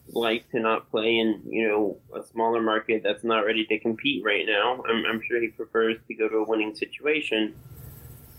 like 0.10 0.50
to 0.52 0.60
not 0.60 0.90
play 0.90 1.18
in 1.18 1.42
you 1.46 1.68
know 1.68 1.98
a 2.18 2.26
smaller 2.26 2.62
market 2.62 3.02
that's 3.04 3.24
not 3.24 3.46
ready 3.46 3.66
to 3.66 3.80
compete 3.80 4.24
right 4.24 4.46
now. 4.46 4.84
I'm, 4.88 5.06
I'm 5.06 5.22
sure 5.28 5.42
he 5.42 5.50
prefers 5.50 5.98
to 6.08 6.14
go 6.14 6.30
to 6.30 6.38
a 6.38 6.44
winning 6.44 6.76
situation. 6.76 7.56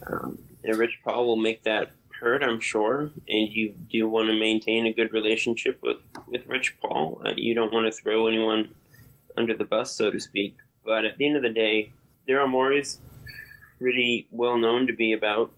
Um, 0.06 0.38
and 0.64 0.76
Rich 0.76 1.00
Paul 1.04 1.26
will 1.26 1.36
make 1.36 1.62
that 1.64 1.92
hurt, 2.20 2.42
I'm 2.42 2.60
sure. 2.60 3.10
And 3.28 3.48
you 3.52 3.74
do 3.90 4.08
want 4.08 4.28
to 4.28 4.38
maintain 4.38 4.86
a 4.86 4.92
good 4.92 5.12
relationship 5.12 5.78
with 5.82 5.98
with 6.26 6.46
Rich 6.46 6.76
Paul. 6.80 7.22
Uh, 7.24 7.32
you 7.36 7.54
don't 7.54 7.72
want 7.72 7.92
to 7.92 7.92
throw 7.92 8.26
anyone 8.26 8.74
under 9.36 9.56
the 9.56 9.64
bus, 9.64 9.94
so 9.94 10.10
to 10.10 10.18
speak. 10.18 10.56
But 10.84 11.04
at 11.04 11.18
the 11.18 11.26
end 11.26 11.36
of 11.36 11.42
the 11.42 11.50
day, 11.50 11.92
Daryl 12.28 12.48
Morey's 12.48 12.98
pretty 13.78 14.28
well 14.30 14.58
known 14.58 14.86
to 14.86 14.92
be 14.92 15.12
about 15.12 15.52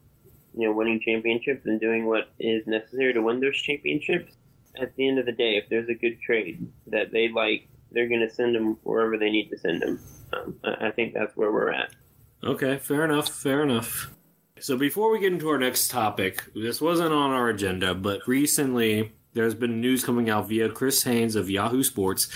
you 0.54 0.66
know, 0.66 0.72
winning 0.72 1.00
championships 1.00 1.66
and 1.66 1.80
doing 1.80 2.06
what 2.06 2.30
is 2.38 2.66
necessary 2.66 3.12
to 3.12 3.22
win 3.22 3.40
those 3.40 3.56
championships. 3.56 4.34
At 4.80 4.94
the 4.96 5.08
end 5.08 5.18
of 5.18 5.26
the 5.26 5.32
day, 5.32 5.56
if 5.56 5.68
there's 5.68 5.88
a 5.88 5.94
good 5.94 6.20
trade 6.20 6.66
that 6.86 7.12
they 7.12 7.28
like, 7.28 7.68
they're 7.92 8.08
going 8.08 8.20
to 8.20 8.30
send 8.30 8.54
them 8.54 8.78
wherever 8.82 9.18
they 9.18 9.30
need 9.30 9.48
to 9.50 9.58
send 9.58 9.82
them. 9.82 10.00
Um, 10.32 10.56
I 10.62 10.90
think 10.90 11.12
that's 11.12 11.36
where 11.36 11.50
we're 11.50 11.72
at. 11.72 11.92
Okay, 12.44 12.78
fair 12.78 13.04
enough. 13.04 13.28
Fair 13.28 13.62
enough. 13.62 14.10
So 14.60 14.76
before 14.76 15.10
we 15.10 15.18
get 15.18 15.32
into 15.32 15.48
our 15.48 15.58
next 15.58 15.88
topic, 15.88 16.44
this 16.54 16.80
wasn't 16.80 17.12
on 17.12 17.30
our 17.30 17.48
agenda, 17.48 17.94
but 17.94 18.20
recently 18.28 19.12
there's 19.32 19.54
been 19.54 19.80
news 19.80 20.04
coming 20.04 20.30
out 20.30 20.48
via 20.48 20.68
Chris 20.68 21.02
Haynes 21.02 21.34
of 21.34 21.50
Yahoo 21.50 21.82
Sports 21.82 22.28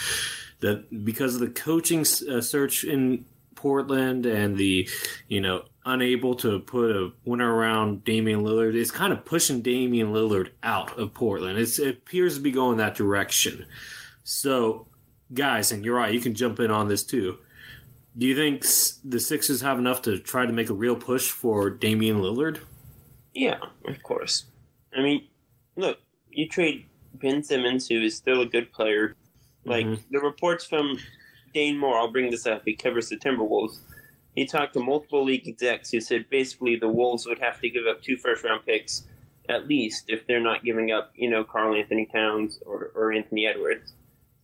that 0.61 1.05
because 1.05 1.35
of 1.35 1.41
the 1.41 1.51
coaching 1.51 2.01
uh, 2.01 2.41
search 2.41 2.85
in 2.85 3.27
Portland 3.65 4.27
and 4.27 4.59
the, 4.59 4.87
you 5.27 5.41
know, 5.41 5.65
unable 5.87 6.35
to 6.35 6.59
put 6.59 6.91
a 6.91 7.11
winner 7.25 7.51
around 7.51 8.05
Damian 8.05 8.43
Lillard, 8.43 8.75
is 8.75 8.91
kind 8.91 9.11
of 9.11 9.25
pushing 9.25 9.63
Damian 9.63 10.09
Lillard 10.09 10.51
out 10.63 10.99
of 10.99 11.15
Portland. 11.15 11.59
It's, 11.59 11.79
it 11.79 11.89
appears 11.89 12.35
to 12.35 12.43
be 12.43 12.51
going 12.51 12.77
that 12.77 12.95
direction. 12.95 13.65
So, 14.23 14.87
guys, 15.33 15.73
and 15.73 15.83
you're 15.83 15.97
right, 15.97 16.13
you 16.13 16.21
can 16.21 16.35
jump 16.35 16.61
in 16.61 16.71
on 16.71 16.89
this 16.89 17.05
too. 17.05 17.39
Do 18.19 18.27
you 18.27 18.37
think 18.37 18.67
the 19.03 19.19
Sixers 19.19 19.63
have 19.63 19.79
enough 19.79 20.03
to 20.03 20.19
try 20.19 20.45
to 20.45 20.53
make 20.53 20.69
a 20.69 20.75
real 20.75 20.95
push 20.95 21.31
for 21.31 21.71
Damian 21.71 22.19
Lillard? 22.19 22.61
Yeah, 23.33 23.61
of 23.89 24.03
course. 24.03 24.45
I 24.95 25.01
mean, 25.01 25.27
look, 25.77 26.01
you 26.31 26.51
trade 26.51 26.85
Ben 27.15 27.43
Simmons, 27.43 27.89
who 27.89 28.03
is 28.03 28.15
still 28.15 28.43
a 28.43 28.47
good 28.47 28.71
player. 28.75 29.17
Like 29.65 29.87
mm-hmm. 29.87 30.03
the 30.11 30.21
reports 30.21 30.67
from 30.67 30.99
Dane 31.55 31.79
Moore, 31.79 31.97
I'll 31.97 32.11
bring 32.11 32.31
this 32.31 32.47
up. 32.47 32.63
He 32.65 32.75
covers 32.75 33.09
the 33.09 33.17
Timberwolves. 33.17 33.79
He 34.35 34.45
talked 34.45 34.75
to 34.75 34.81
multiple 34.81 35.25
league 35.25 35.47
execs 35.47 35.91
who 35.91 36.01
said 36.01 36.29
basically 36.29 36.77
the 36.77 36.89
Wolves 36.89 37.25
would 37.27 37.39
have 37.39 37.61
to 37.61 37.71
give 37.71 37.87
up 37.87 38.03
two 38.03 38.17
first 38.17 38.45
round 38.45 38.67
picks 38.67 39.05
at 39.49 39.69
least 39.69 40.05
if 40.09 40.27
they're 40.27 40.41
not 40.41 40.65
giving 40.65 40.91
up, 40.91 41.13
you 41.15 41.29
know, 41.29 41.45
Karl-Anthony 41.45 42.07
Towns 42.07 42.59
or, 42.65 42.93
or 42.95 43.13
Anthony 43.13 43.47
Edwards. 43.47 43.93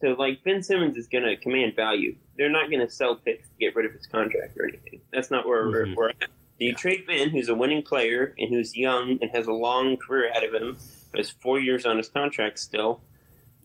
So 0.00 0.09
like 0.19 0.45
Ben 0.45 0.62
Simmons 0.62 0.97
is 0.97 1.07
going 1.07 1.25
to 1.25 1.37
command 1.37 1.75
value. 1.76 2.17
They're 2.37 2.50
not 2.50 2.71
going 2.71 2.87
to 2.87 2.93
sell 2.93 3.17
picks 3.17 3.49
to 3.49 3.55
get 3.59 3.75
rid 3.75 3.87
of 3.87 3.93
his 3.93 4.07
contract 4.07 4.57
or 4.59 4.69
anything. 4.69 5.00
That's 5.12 5.31
not 5.31 5.47
where 5.47 5.67
mm-hmm. 5.67 5.95
we're, 5.95 5.97
we're 5.97 6.11
at. 6.11 6.29
Do 6.59 6.67
you 6.67 6.75
trade 6.75 7.07
Ben, 7.07 7.31
who's 7.31 7.49
a 7.49 7.55
winning 7.55 7.83
player 7.83 8.35
and 8.38 8.50
who's 8.50 8.76
young 8.76 9.19
and 9.23 9.31
has 9.31 9.47
a 9.47 9.52
long 9.52 9.97
career 9.97 10.29
ahead 10.29 10.45
of 10.45 10.55
him, 10.55 10.76
but 11.11 11.19
has 11.19 11.31
four 11.31 11.59
years 11.59 11.87
on 11.87 11.97
his 11.97 12.09
contract 12.09 12.59
still, 12.59 13.00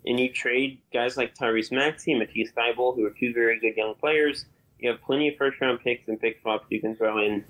and 0.05 0.19
you 0.19 0.31
trade 0.31 0.79
guys 0.93 1.17
like 1.17 1.35
Tyrese 1.35 1.71
Maxey, 1.71 2.13
Matisse 2.13 2.51
Thybulle, 2.51 2.95
who 2.95 3.05
are 3.05 3.11
two 3.11 3.33
very 3.33 3.59
good 3.59 3.75
young 3.75 3.95
players. 3.95 4.45
You 4.79 4.91
have 4.91 5.01
plenty 5.01 5.29
of 5.29 5.37
first 5.37 5.59
round 5.61 5.79
picks 5.83 6.07
and 6.07 6.19
pick 6.19 6.41
swaps 6.41 6.65
you 6.69 6.79
can 6.79 6.95
throw 6.95 7.17
in. 7.17 7.43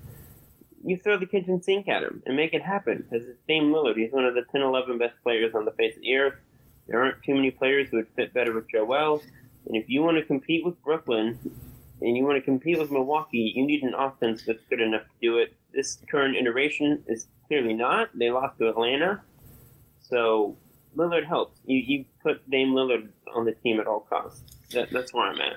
You 0.84 0.96
throw 0.96 1.18
the 1.18 1.26
kitchen 1.26 1.62
sink 1.62 1.88
at 1.88 2.02
him 2.02 2.22
and 2.24 2.36
make 2.36 2.54
it 2.54 2.62
happen. 2.62 3.04
Because 3.08 3.26
it's 3.28 3.38
Dame 3.48 3.72
Lillard. 3.72 3.96
He's 3.96 4.12
one 4.12 4.24
of 4.24 4.34
the 4.34 4.44
10, 4.52 4.62
11 4.62 4.98
best 4.98 5.14
players 5.22 5.54
on 5.54 5.64
the 5.64 5.72
face 5.72 5.96
of 5.96 6.02
the 6.02 6.14
earth. 6.14 6.34
There 6.86 7.02
aren't 7.02 7.22
too 7.22 7.34
many 7.34 7.50
players 7.50 7.88
who 7.90 7.96
would 7.98 8.08
fit 8.14 8.32
better 8.32 8.54
with 8.54 8.70
Joel. 8.70 9.22
And 9.66 9.76
if 9.76 9.88
you 9.88 10.02
want 10.02 10.16
to 10.16 10.24
compete 10.24 10.64
with 10.64 10.80
Brooklyn 10.82 11.38
and 12.00 12.16
you 12.16 12.24
want 12.24 12.36
to 12.36 12.42
compete 12.42 12.78
with 12.78 12.90
Milwaukee, 12.90 13.52
you 13.54 13.66
need 13.66 13.82
an 13.82 13.94
offense 13.94 14.44
that's 14.46 14.62
good 14.70 14.80
enough 14.80 15.02
to 15.02 15.14
do 15.20 15.38
it. 15.38 15.54
This 15.74 15.98
current 16.08 16.36
iteration 16.36 17.02
is 17.08 17.26
clearly 17.48 17.74
not. 17.74 18.16
They 18.16 18.30
lost 18.30 18.58
to 18.58 18.68
Atlanta. 18.68 19.20
So 20.00 20.56
Lillard 20.96 21.26
helps. 21.26 21.58
You 21.66 21.78
you 21.78 22.04
put 22.26 22.50
Dame 22.50 22.72
Lillard 22.72 23.08
on 23.34 23.44
the 23.44 23.52
team 23.52 23.78
at 23.78 23.86
all 23.86 24.00
costs. 24.00 24.42
That, 24.72 24.90
that's 24.90 25.14
where 25.14 25.28
I'm 25.28 25.40
at. 25.40 25.56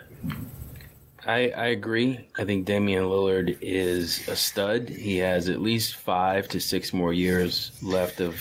I, 1.26 1.50
I 1.50 1.66
agree. 1.68 2.28
I 2.38 2.46
think 2.46 2.66
Damian 2.66 3.06
Lillard 3.06 3.58
is 3.60 4.28
a 4.28 4.36
stud. 4.36 4.88
He 4.88 5.18
has 5.18 5.50
at 5.50 5.62
least 5.62 5.96
five 5.96 6.48
to 6.50 6.60
six 6.60 6.94
more 6.94 7.12
years 7.12 7.72
left 7.82 8.22
of 8.22 8.40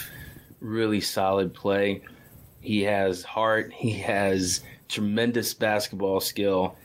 really 0.61 1.01
solid 1.01 1.55
play. 1.55 2.03
He 2.61 2.83
has 2.83 3.23
heart. 3.23 3.73
He 3.73 3.93
has 3.93 4.61
tremendous 4.89 5.55
basketball 5.55 6.21
skill. 6.21 6.77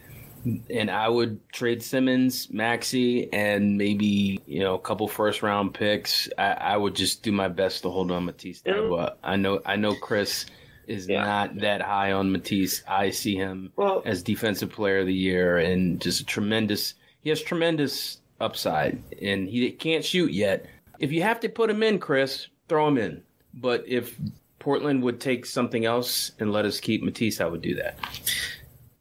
And 0.70 0.90
I 0.90 1.10
would 1.10 1.48
trade 1.52 1.84
Simmons, 1.84 2.50
Maxey, 2.52 3.32
and 3.32 3.78
maybe 3.78 4.42
you 4.46 4.60
know 4.60 4.76
a 4.76 4.80
couple 4.80 5.08
first 5.08 5.42
round 5.42 5.74
picks. 5.74 6.28
I, 6.38 6.52
I 6.52 6.78
would 6.78 6.96
just 6.96 7.24
do 7.24 7.32
my 7.32 7.48
best 7.48 7.84
to 7.84 7.90
hold 7.90 8.12
on 8.12 8.26
Matisse. 8.26 8.62
But 8.66 9.20
I 9.24 9.38
know 9.38 9.62
I 9.66 9.78
know 9.78 9.96
Chris 9.96 10.46
is 10.88 11.08
yeah. 11.08 11.24
not 11.24 11.60
that 11.60 11.82
high 11.82 12.12
on 12.12 12.32
Matisse. 12.32 12.84
I 12.88 13.10
see 13.10 13.36
him 13.36 13.72
well, 13.76 14.02
as 14.06 14.24
defensive 14.24 14.70
player 14.70 15.00
of 15.00 15.08
the 15.08 15.14
year 15.14 15.58
and 15.58 16.02
just 16.02 16.22
a 16.22 16.26
tremendous. 16.26 16.96
He 17.22 17.30
has 17.30 17.42
tremendous 17.42 18.20
upside, 18.42 19.02
and 19.22 19.48
he 19.48 19.72
can't 19.72 20.04
shoot 20.04 20.32
yet. 20.32 20.66
If 21.00 21.12
you 21.12 21.22
have 21.24 21.40
to 21.42 21.50
put 21.50 21.70
him 21.70 21.84
in, 21.84 22.00
Chris, 22.00 22.48
throw 22.68 22.88
him 22.88 22.98
in. 22.98 23.24
But 23.54 23.84
if 23.88 24.18
Portland 24.60 25.04
would 25.04 25.20
take 25.20 25.46
something 25.46 25.86
else 25.86 26.32
and 26.40 26.52
let 26.52 26.66
us 26.66 26.80
keep 26.80 27.04
Matisse, 27.04 27.42
I 27.42 27.46
would 27.46 27.62
do 27.62 27.76
that. 27.76 27.98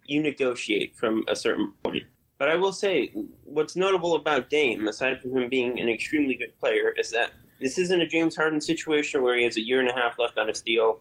You 0.06 0.22
negotiate 0.22 0.94
from 0.96 1.24
a 1.28 1.36
certain 1.36 1.72
point. 1.82 2.04
But 2.38 2.48
I 2.48 2.56
will 2.56 2.72
say, 2.72 3.12
what's 3.44 3.76
notable 3.76 4.16
about 4.16 4.50
Dame, 4.50 4.88
aside 4.88 5.20
from 5.20 5.36
him 5.36 5.48
being 5.48 5.78
an 5.78 5.88
extremely 5.88 6.34
good 6.34 6.58
player, 6.58 6.92
is 6.98 7.10
that 7.12 7.30
this 7.60 7.78
isn't 7.78 8.00
a 8.00 8.06
James 8.06 8.34
Harden 8.34 8.60
situation 8.60 9.22
where 9.22 9.36
he 9.36 9.44
has 9.44 9.56
a 9.56 9.60
year 9.60 9.78
and 9.78 9.88
a 9.88 9.94
half 9.94 10.18
left 10.18 10.36
on 10.38 10.48
his 10.48 10.60
deal 10.60 10.98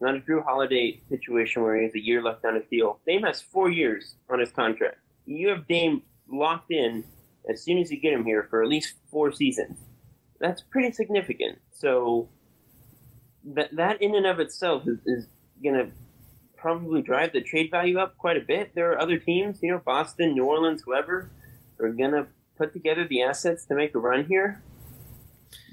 not 0.00 0.16
a 0.16 0.20
Jrue 0.20 0.44
Holiday 0.44 1.00
situation 1.08 1.62
where 1.62 1.76
he 1.76 1.84
has 1.84 1.94
a 1.94 2.04
year 2.04 2.22
left 2.22 2.44
on 2.44 2.54
his 2.54 2.64
deal. 2.70 2.98
Dame 3.06 3.22
has 3.22 3.40
four 3.40 3.70
years 3.70 4.14
on 4.28 4.38
his 4.38 4.50
contract. 4.50 4.98
You 5.26 5.48
have 5.48 5.66
Dame 5.66 6.02
locked 6.28 6.70
in 6.70 7.04
as 7.48 7.62
soon 7.62 7.78
as 7.78 7.90
you 7.90 7.98
get 7.98 8.12
him 8.12 8.24
here 8.24 8.46
for 8.50 8.62
at 8.62 8.68
least 8.68 8.94
four 9.10 9.32
seasons. 9.32 9.78
That's 10.40 10.62
pretty 10.62 10.92
significant. 10.92 11.58
So 11.72 12.28
that 13.44 13.74
that 13.76 14.02
in 14.02 14.14
and 14.14 14.26
of 14.26 14.40
itself 14.40 14.86
is, 14.86 14.98
is 15.06 15.26
going 15.62 15.76
to 15.76 15.90
probably 16.56 17.02
drive 17.02 17.32
the 17.32 17.40
trade 17.40 17.70
value 17.70 17.98
up 17.98 18.16
quite 18.16 18.36
a 18.36 18.40
bit. 18.40 18.74
There 18.74 18.90
are 18.92 19.00
other 19.00 19.18
teams, 19.18 19.58
you 19.62 19.70
know, 19.70 19.82
Boston, 19.84 20.34
New 20.34 20.44
Orleans, 20.44 20.82
whoever, 20.84 21.30
are 21.78 21.90
going 21.90 22.12
to 22.12 22.26
put 22.56 22.72
together 22.72 23.06
the 23.06 23.22
assets 23.22 23.66
to 23.66 23.74
make 23.74 23.94
a 23.94 23.98
run 23.98 24.24
here. 24.24 24.62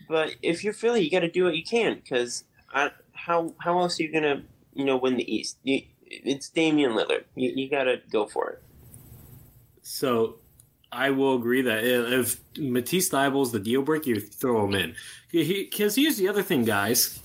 But 0.10 0.36
if 0.42 0.64
you're 0.64 0.74
Philly, 0.74 1.02
you 1.02 1.10
got 1.10 1.22
to 1.22 1.32
do 1.32 1.46
what 1.46 1.56
you 1.56 1.64
can 1.64 1.96
because 1.96 2.44
how 3.26 3.54
how 3.60 3.80
else 3.80 4.00
are 4.00 4.04
you 4.04 4.12
gonna 4.12 4.44
you 4.74 4.86
know 4.86 4.98
win 4.98 5.18
the 5.18 5.34
East? 5.36 5.58
You, 5.64 5.82
it's 6.12 6.50
Damian 6.50 6.92
Lillard. 6.92 7.24
You, 7.36 7.52
you 7.56 7.70
got 7.70 7.86
to 7.86 8.02
go 8.12 8.26
for 8.26 8.50
it. 8.50 8.64
So 9.82 10.40
I 10.92 11.10
will 11.12 11.36
agree 11.36 11.62
that 11.62 11.84
if 11.84 12.42
Matisse 12.58 13.10
Thybulle 13.10 13.52
the 13.52 13.60
deal 13.60 13.82
breaker, 13.82 14.10
you 14.10 14.20
throw 14.20 14.66
him 14.66 14.76
in. 14.76 14.96
Because 15.32 15.96
here's 15.96 16.18
the 16.18 16.28
other 16.28 16.44
thing, 16.44 16.66
guys. 16.66 17.20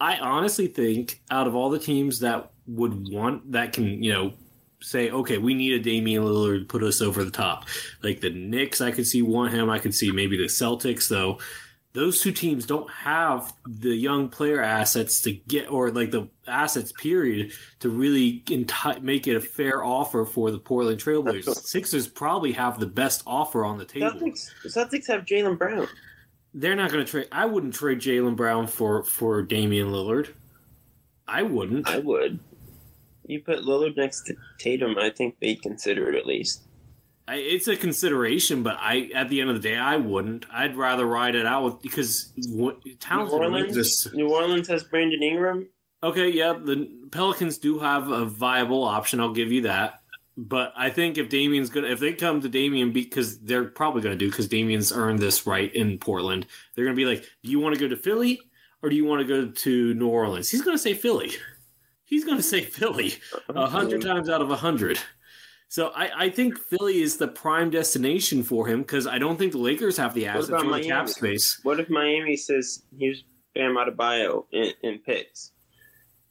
I 0.00 0.18
honestly 0.18 0.68
think 0.68 1.22
out 1.30 1.46
of 1.46 1.54
all 1.54 1.70
the 1.70 1.78
teams 1.78 2.20
that 2.20 2.50
would 2.66 3.12
want 3.12 3.52
that 3.52 3.72
can 3.72 4.02
you 4.02 4.12
know 4.12 4.32
say, 4.80 5.10
okay, 5.10 5.38
we 5.38 5.54
need 5.54 5.72
a 5.72 5.78
Damian 5.78 6.24
Lillard 6.24 6.60
to 6.60 6.64
put 6.66 6.82
us 6.82 7.00
over 7.00 7.24
the 7.24 7.30
top. 7.30 7.64
Like 8.02 8.20
the 8.20 8.30
Knicks, 8.30 8.82
I 8.82 8.90
could 8.90 9.06
see 9.06 9.22
want 9.22 9.52
him. 9.52 9.70
I 9.70 9.78
could 9.78 9.94
see 9.94 10.12
maybe 10.12 10.36
the 10.36 10.44
Celtics, 10.44 11.08
though 11.08 11.38
those 11.94 12.20
two 12.20 12.32
teams 12.32 12.66
don't 12.66 12.90
have 12.90 13.54
the 13.66 13.94
young 13.94 14.28
player 14.28 14.60
assets 14.60 15.20
to 15.20 15.32
get 15.32 15.70
or 15.70 15.90
like 15.90 16.10
the 16.10 16.28
assets 16.46 16.92
period 16.92 17.52
to 17.78 17.88
really 17.88 18.42
enti- 18.46 19.00
make 19.00 19.28
it 19.28 19.36
a 19.36 19.40
fair 19.40 19.82
offer 19.82 20.26
for 20.26 20.50
the 20.50 20.58
Portland 20.58 21.00
Trailblazers. 21.00 21.54
Sixers 21.64 22.08
probably 22.08 22.50
have 22.52 22.80
the 22.80 22.86
best 22.86 23.22
offer 23.26 23.64
on 23.64 23.78
the 23.78 23.84
table. 23.84 24.10
Celtics, 24.10 24.50
Celtics 24.66 25.06
have 25.06 25.24
Jaylen 25.24 25.56
Brown. 25.56 25.86
They're 26.52 26.74
not 26.74 26.90
going 26.90 27.04
to 27.04 27.10
trade. 27.10 27.28
I 27.30 27.46
wouldn't 27.46 27.74
trade 27.74 28.00
Jaylen 28.00 28.34
Brown 28.36 28.66
for 28.66 29.04
for 29.04 29.42
Damian 29.42 29.88
Lillard. 29.88 30.32
I 31.28 31.42
wouldn't. 31.42 31.88
I 31.88 31.98
would. 31.98 32.40
You 33.26 33.40
put 33.40 33.60
Lillard 33.60 33.96
next 33.96 34.24
to 34.24 34.34
Tatum, 34.58 34.98
I 34.98 35.10
think 35.10 35.38
they'd 35.40 35.62
consider 35.62 36.10
it 36.10 36.16
at 36.16 36.26
least. 36.26 36.62
I, 37.26 37.36
it's 37.36 37.68
a 37.68 37.76
consideration, 37.76 38.62
but 38.62 38.76
I 38.78 39.10
at 39.14 39.28
the 39.28 39.40
end 39.40 39.50
of 39.50 39.56
the 39.56 39.68
day, 39.68 39.76
I 39.76 39.96
wouldn't. 39.96 40.44
I'd 40.52 40.76
rather 40.76 41.06
ride 41.06 41.34
it 41.34 41.46
out 41.46 41.64
with 41.64 41.82
because 41.82 42.32
what, 42.48 42.78
New 42.84 43.30
Orleans, 43.30 44.08
New 44.12 44.28
Orleans 44.28 44.68
has 44.68 44.84
Brandon 44.84 45.22
Ingram. 45.22 45.68
Okay, 46.02 46.28
yeah, 46.28 46.52
the 46.52 46.86
Pelicans 47.10 47.56
do 47.56 47.78
have 47.78 48.08
a 48.10 48.26
viable 48.26 48.84
option. 48.84 49.20
I'll 49.20 49.32
give 49.32 49.50
you 49.50 49.62
that. 49.62 50.00
But 50.36 50.72
I 50.76 50.90
think 50.90 51.16
if 51.16 51.28
Damian's 51.28 51.70
good, 51.70 51.84
if 51.84 52.00
they 52.00 52.12
come 52.12 52.40
to 52.42 52.48
Damian, 52.48 52.92
because 52.92 53.38
they're 53.38 53.64
probably 53.64 54.02
going 54.02 54.18
to 54.18 54.24
do 54.24 54.30
because 54.30 54.48
Damian's 54.48 54.92
earned 54.92 55.20
this 55.20 55.46
right 55.46 55.72
in 55.74 55.96
Portland, 55.98 56.46
they're 56.74 56.84
going 56.84 56.96
to 56.96 57.00
be 57.00 57.06
like, 57.06 57.24
"Do 57.42 57.50
you 57.50 57.60
want 57.60 57.74
to 57.74 57.80
go 57.80 57.88
to 57.88 57.96
Philly 57.96 58.40
or 58.82 58.90
do 58.90 58.96
you 58.96 59.04
want 59.06 59.20
to 59.22 59.26
go 59.26 59.50
to 59.50 59.94
New 59.94 60.08
Orleans?" 60.08 60.50
He's 60.50 60.62
going 60.62 60.76
to 60.76 60.82
say 60.82 60.92
Philly. 60.92 61.30
He's 62.04 62.24
going 62.24 62.36
to 62.36 62.42
say 62.42 62.60
Philly 62.60 63.14
a 63.48 63.66
hundred 63.66 64.02
times 64.06 64.28
out 64.28 64.42
of 64.42 64.50
a 64.50 64.56
hundred. 64.56 64.98
So 65.68 65.88
I, 65.88 66.24
I 66.24 66.30
think 66.30 66.58
Philly 66.58 67.00
is 67.00 67.16
the 67.16 67.28
prime 67.28 67.70
destination 67.70 68.42
for 68.42 68.68
him 68.68 68.82
because 68.82 69.06
I 69.06 69.18
don't 69.18 69.38
think 69.38 69.52
the 69.52 69.58
Lakers 69.58 69.96
have 69.96 70.14
the 70.14 70.26
assets 70.26 70.50
or 70.50 70.62
the 70.62 70.84
cap 70.84 71.08
space. 71.08 71.58
What 71.62 71.80
if 71.80 71.90
Miami 71.90 72.36
says 72.36 72.82
here's 72.96 73.24
Bam 73.54 73.74
Adebayo 73.74 74.44
in, 74.52 74.70
in 74.82 74.98
picks? 75.00 75.52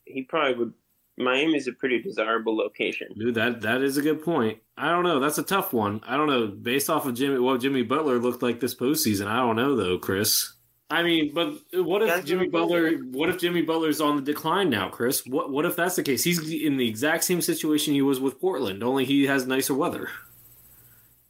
He 0.05 0.23
probably 0.23 0.55
would. 0.55 0.73
Miami's 1.17 1.67
a 1.67 1.73
pretty 1.73 2.01
desirable 2.01 2.57
location. 2.57 3.09
Dude, 3.17 3.35
that 3.35 3.61
that 3.61 3.81
is 3.81 3.97
a 3.97 4.01
good 4.01 4.23
point. 4.23 4.59
I 4.77 4.89
don't 4.89 5.03
know. 5.03 5.19
That's 5.19 5.37
a 5.37 5.43
tough 5.43 5.71
one. 5.73 6.01
I 6.07 6.17
don't 6.17 6.27
know. 6.27 6.47
Based 6.47 6.89
off 6.89 7.05
of 7.05 7.13
Jimmy, 7.13 7.37
what 7.39 7.61
Jimmy 7.61 7.83
Butler 7.83 8.19
looked 8.19 8.41
like 8.41 8.59
this 8.59 8.73
postseason, 8.73 9.27
I 9.27 9.37
don't 9.37 9.55
know 9.55 9.75
though, 9.75 9.97
Chris. 9.97 10.53
I 10.93 11.01
mean, 11.01 11.33
but 11.33 11.55
what 11.73 12.03
if 12.03 12.07
Guys 12.07 12.23
Jimmy 12.23 12.49
Butler? 12.49 12.91
What 12.91 13.27
if 13.29 13.39
Jimmy 13.39 13.63
Butler's 13.63 13.99
on 13.99 14.15
the 14.15 14.21
decline 14.21 14.69
now, 14.69 14.89
Chris? 14.89 15.25
What 15.25 15.49
what 15.49 15.65
if 15.65 15.75
that's 15.75 15.95
the 15.95 16.03
case? 16.03 16.23
He's 16.23 16.37
in 16.51 16.77
the 16.77 16.87
exact 16.87 17.23
same 17.23 17.41
situation 17.41 17.95
he 17.95 18.03
was 18.03 18.19
with 18.19 18.39
Portland, 18.39 18.83
only 18.83 19.03
he 19.03 19.25
has 19.25 19.47
nicer 19.47 19.73
weather. 19.73 20.11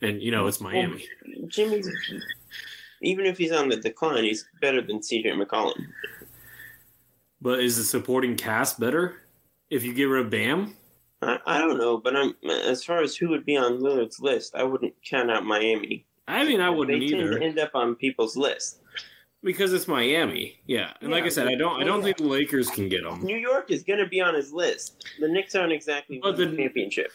And 0.02 0.22
you 0.22 0.32
know 0.32 0.48
it's 0.48 0.60
Miami. 0.60 1.08
Jimmy's 1.48 1.90
even 3.02 3.26
if 3.26 3.38
he's 3.38 3.54
on 3.54 3.70
the 3.70 3.78
decline, 3.78 4.26
he's 4.26 4.46
better 4.60 4.82
than 4.82 5.00
CJ 5.00 5.28
McCollum. 5.42 5.80
But 7.42 7.62
is 7.62 7.78
the 7.78 7.84
supporting 7.86 8.36
cast 8.36 8.82
better 8.82 9.22
if 9.70 9.86
you 9.86 9.94
get 9.94 10.06
rid 10.06 10.26
of 10.26 10.30
Bam? 10.30 10.76
I, 11.22 11.40
I 11.46 11.58
don't 11.60 11.78
know, 11.78 11.98
but 11.98 12.18
I'm 12.18 12.36
as 12.50 12.84
far 12.84 13.02
as 13.02 13.16
who 13.16 13.30
would 13.30 13.46
be 13.46 13.56
on 13.56 13.80
Lillard's 13.80 14.20
list, 14.20 14.56
I 14.56 14.64
wouldn't 14.64 14.94
count 15.10 15.32
out 15.32 15.46
Miami. 15.46 16.06
I 16.28 16.44
mean, 16.44 16.60
I 16.60 16.70
wouldn't 16.70 17.00
they 17.00 17.08
tend 17.08 17.22
either 17.22 17.40
to 17.40 17.46
end 17.46 17.60
up 17.60 17.72
on 17.76 17.96
people's 17.96 18.36
list. 18.36 18.82
Because 19.44 19.74
it's 19.74 19.88
Miami. 19.88 20.60
Yeah, 20.66 20.94
and 21.02 21.12
like 21.12 21.24
I 21.26 21.30
said, 21.30 21.48
I 21.48 21.56
don't. 21.56 21.82
I 21.82 21.86
don't 21.86 22.02
think 22.02 22.18
the 22.18 22.24
Lakers 22.28 22.70
can 22.70 22.90
get 22.90 23.04
him. 23.04 23.22
New 23.24 23.38
York 23.38 23.72
is 23.72 23.84
going 23.84 24.00
to 24.00 24.08
be 24.08 24.22
on 24.22 24.34
his 24.34 24.52
list. 24.54 25.06
The 25.20 25.28
Knicks 25.28 25.56
aren't 25.56 25.72
exactly 25.74 26.20
But 26.22 26.38
the- 26.38 26.46
the 26.46 26.58
championship. 26.58 27.12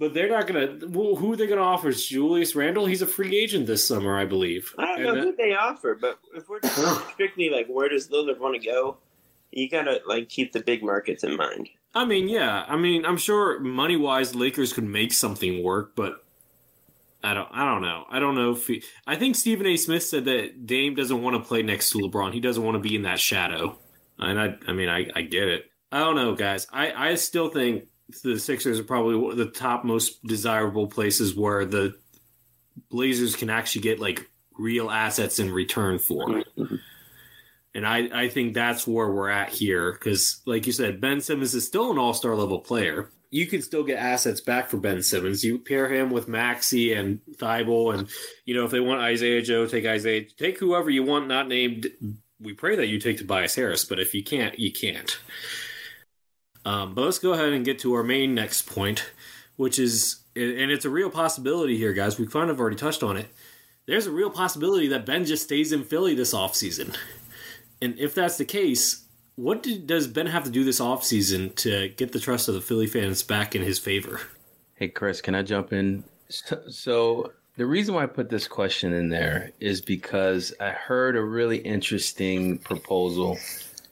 But 0.00 0.14
they're 0.14 0.28
not 0.30 0.46
gonna. 0.46 0.78
Well, 0.86 1.16
who 1.16 1.32
are 1.32 1.36
they 1.36 1.48
gonna 1.48 1.60
offer? 1.60 1.88
Is 1.88 2.06
Julius 2.06 2.54
Randle? 2.54 2.86
He's 2.86 3.02
a 3.02 3.06
free 3.06 3.36
agent 3.36 3.66
this 3.66 3.84
summer, 3.84 4.16
I 4.16 4.26
believe. 4.26 4.72
I 4.78 4.84
don't 4.86 4.94
And 4.96 5.04
know 5.06 5.14
that- 5.16 5.24
who 5.24 5.34
they 5.36 5.54
offer, 5.56 5.98
but 6.00 6.20
if 6.36 6.48
we're 6.48 6.60
strictly 7.12 7.50
like 7.50 7.66
where 7.66 7.88
does 7.88 8.08
Lillard 8.08 8.38
want 8.38 8.54
to 8.62 8.64
go, 8.64 8.98
you 9.50 9.68
gotta 9.68 10.00
like 10.06 10.28
keep 10.28 10.52
the 10.52 10.60
big 10.60 10.84
markets 10.84 11.24
in 11.24 11.36
mind. 11.36 11.68
I 11.96 12.04
mean, 12.04 12.28
yeah. 12.28 12.64
I 12.68 12.76
mean, 12.76 13.04
I'm 13.04 13.16
sure 13.16 13.58
money 13.58 13.96
wise, 13.96 14.36
Lakers 14.36 14.72
could 14.72 14.84
make 14.84 15.12
something 15.12 15.64
work, 15.64 15.96
but 15.96 16.24
I 17.22 17.34
don't. 17.34 17.48
I 17.50 17.64
don't 17.64 17.82
know. 17.82 18.04
I 18.08 18.20
don't 18.20 18.34
know 18.34 18.52
if 18.52 18.66
he. 18.66 18.82
I 19.06 19.16
think 19.16 19.36
Stephen 19.36 19.66
A. 19.66 19.76
Smith 19.76 20.04
said 20.04 20.26
that 20.26 20.66
Dame 20.66 20.94
doesn't 20.94 21.22
want 21.22 21.36
to 21.36 21.46
play 21.46 21.62
next 21.62 21.90
to 21.90 21.98
LeBron. 21.98 22.32
He 22.32 22.40
doesn't 22.40 22.62
want 22.62 22.76
to 22.76 22.80
be 22.80 22.94
in 22.94 23.02
that 23.02 23.18
shadow. 23.18 23.78
And 24.18 24.38
I. 24.38 24.56
I 24.68 24.72
mean, 24.72 24.88
I. 24.88 25.10
I 25.14 25.22
get 25.22 25.48
it. 25.48 25.64
I 25.90 25.98
don't 25.98 26.16
know, 26.16 26.34
guys. 26.34 26.66
I. 26.72 26.92
I 26.92 27.14
still 27.16 27.48
think 27.48 27.84
the 28.22 28.38
Sixers 28.38 28.78
are 28.78 28.84
probably 28.84 29.36
the 29.36 29.50
top 29.50 29.84
most 29.84 30.22
desirable 30.24 30.86
places 30.86 31.34
where 31.34 31.64
the 31.64 31.94
Blazers 32.90 33.34
can 33.34 33.50
actually 33.50 33.82
get 33.82 33.98
like 33.98 34.30
real 34.56 34.90
assets 34.90 35.38
in 35.38 35.52
return 35.52 35.98
for. 35.98 36.42
And 37.74 37.86
I, 37.86 38.08
I 38.12 38.28
think 38.28 38.54
that's 38.54 38.86
where 38.86 39.10
we're 39.10 39.28
at 39.28 39.50
here 39.50 39.92
because, 39.92 40.40
like 40.46 40.66
you 40.66 40.72
said, 40.72 41.00
Ben 41.00 41.20
Simmons 41.20 41.54
is 41.54 41.66
still 41.66 41.90
an 41.90 41.98
all 41.98 42.14
star 42.14 42.34
level 42.34 42.60
player. 42.60 43.10
You 43.30 43.46
can 43.46 43.60
still 43.60 43.84
get 43.84 43.98
assets 43.98 44.40
back 44.40 44.68
for 44.68 44.78
Ben 44.78 45.02
Simmons. 45.02 45.44
You 45.44 45.58
pair 45.58 45.92
him 45.92 46.10
with 46.10 46.28
Maxey 46.28 46.94
and 46.94 47.20
Thybulle, 47.36 47.94
and 47.94 48.08
you 48.46 48.54
know 48.54 48.64
if 48.64 48.70
they 48.70 48.80
want 48.80 49.00
Isaiah 49.00 49.42
Joe, 49.42 49.66
take 49.66 49.84
Isaiah, 49.84 50.24
take 50.24 50.58
whoever 50.58 50.88
you 50.88 51.02
want, 51.02 51.28
not 51.28 51.48
named. 51.48 51.88
We 52.40 52.54
pray 52.54 52.76
that 52.76 52.86
you 52.86 52.98
take 52.98 53.18
Tobias 53.18 53.54
Harris, 53.54 53.84
but 53.84 53.98
if 53.98 54.14
you 54.14 54.22
can't, 54.22 54.58
you 54.58 54.72
can't. 54.72 55.18
Um, 56.64 56.94
but 56.94 57.02
let's 57.02 57.18
go 57.18 57.32
ahead 57.32 57.52
and 57.52 57.64
get 57.64 57.78
to 57.80 57.94
our 57.94 58.02
main 58.02 58.34
next 58.34 58.62
point, 58.66 59.10
which 59.56 59.78
is, 59.78 60.20
and 60.36 60.70
it's 60.70 60.84
a 60.84 60.90
real 60.90 61.10
possibility 61.10 61.76
here, 61.76 61.92
guys. 61.92 62.18
We 62.18 62.26
kind 62.26 62.50
of 62.50 62.60
already 62.60 62.76
touched 62.76 63.02
on 63.02 63.16
it. 63.16 63.28
There's 63.86 64.06
a 64.06 64.12
real 64.12 64.30
possibility 64.30 64.88
that 64.88 65.06
Ben 65.06 65.24
just 65.24 65.44
stays 65.44 65.72
in 65.72 65.82
Philly 65.82 66.14
this 66.14 66.34
offseason. 66.34 66.94
And 67.80 67.98
if 67.98 68.14
that's 68.14 68.36
the 68.36 68.44
case, 68.44 69.07
what 69.38 69.62
did, 69.62 69.86
does 69.86 70.08
Ben 70.08 70.26
have 70.26 70.42
to 70.44 70.50
do 70.50 70.64
this 70.64 70.80
offseason 70.80 71.54
to 71.56 71.90
get 71.90 72.10
the 72.10 72.18
trust 72.18 72.48
of 72.48 72.54
the 72.54 72.60
Philly 72.60 72.88
fans 72.88 73.22
back 73.22 73.54
in 73.54 73.62
his 73.62 73.78
favor? 73.78 74.20
Hey, 74.74 74.88
Chris, 74.88 75.20
can 75.20 75.36
I 75.36 75.42
jump 75.42 75.72
in? 75.72 76.02
So, 76.28 76.62
so 76.68 77.32
the 77.56 77.64
reason 77.64 77.94
why 77.94 78.02
I 78.02 78.06
put 78.06 78.30
this 78.30 78.48
question 78.48 78.92
in 78.92 79.10
there 79.10 79.52
is 79.60 79.80
because 79.80 80.52
I 80.58 80.70
heard 80.70 81.14
a 81.14 81.22
really 81.22 81.58
interesting 81.58 82.58
proposal 82.58 83.38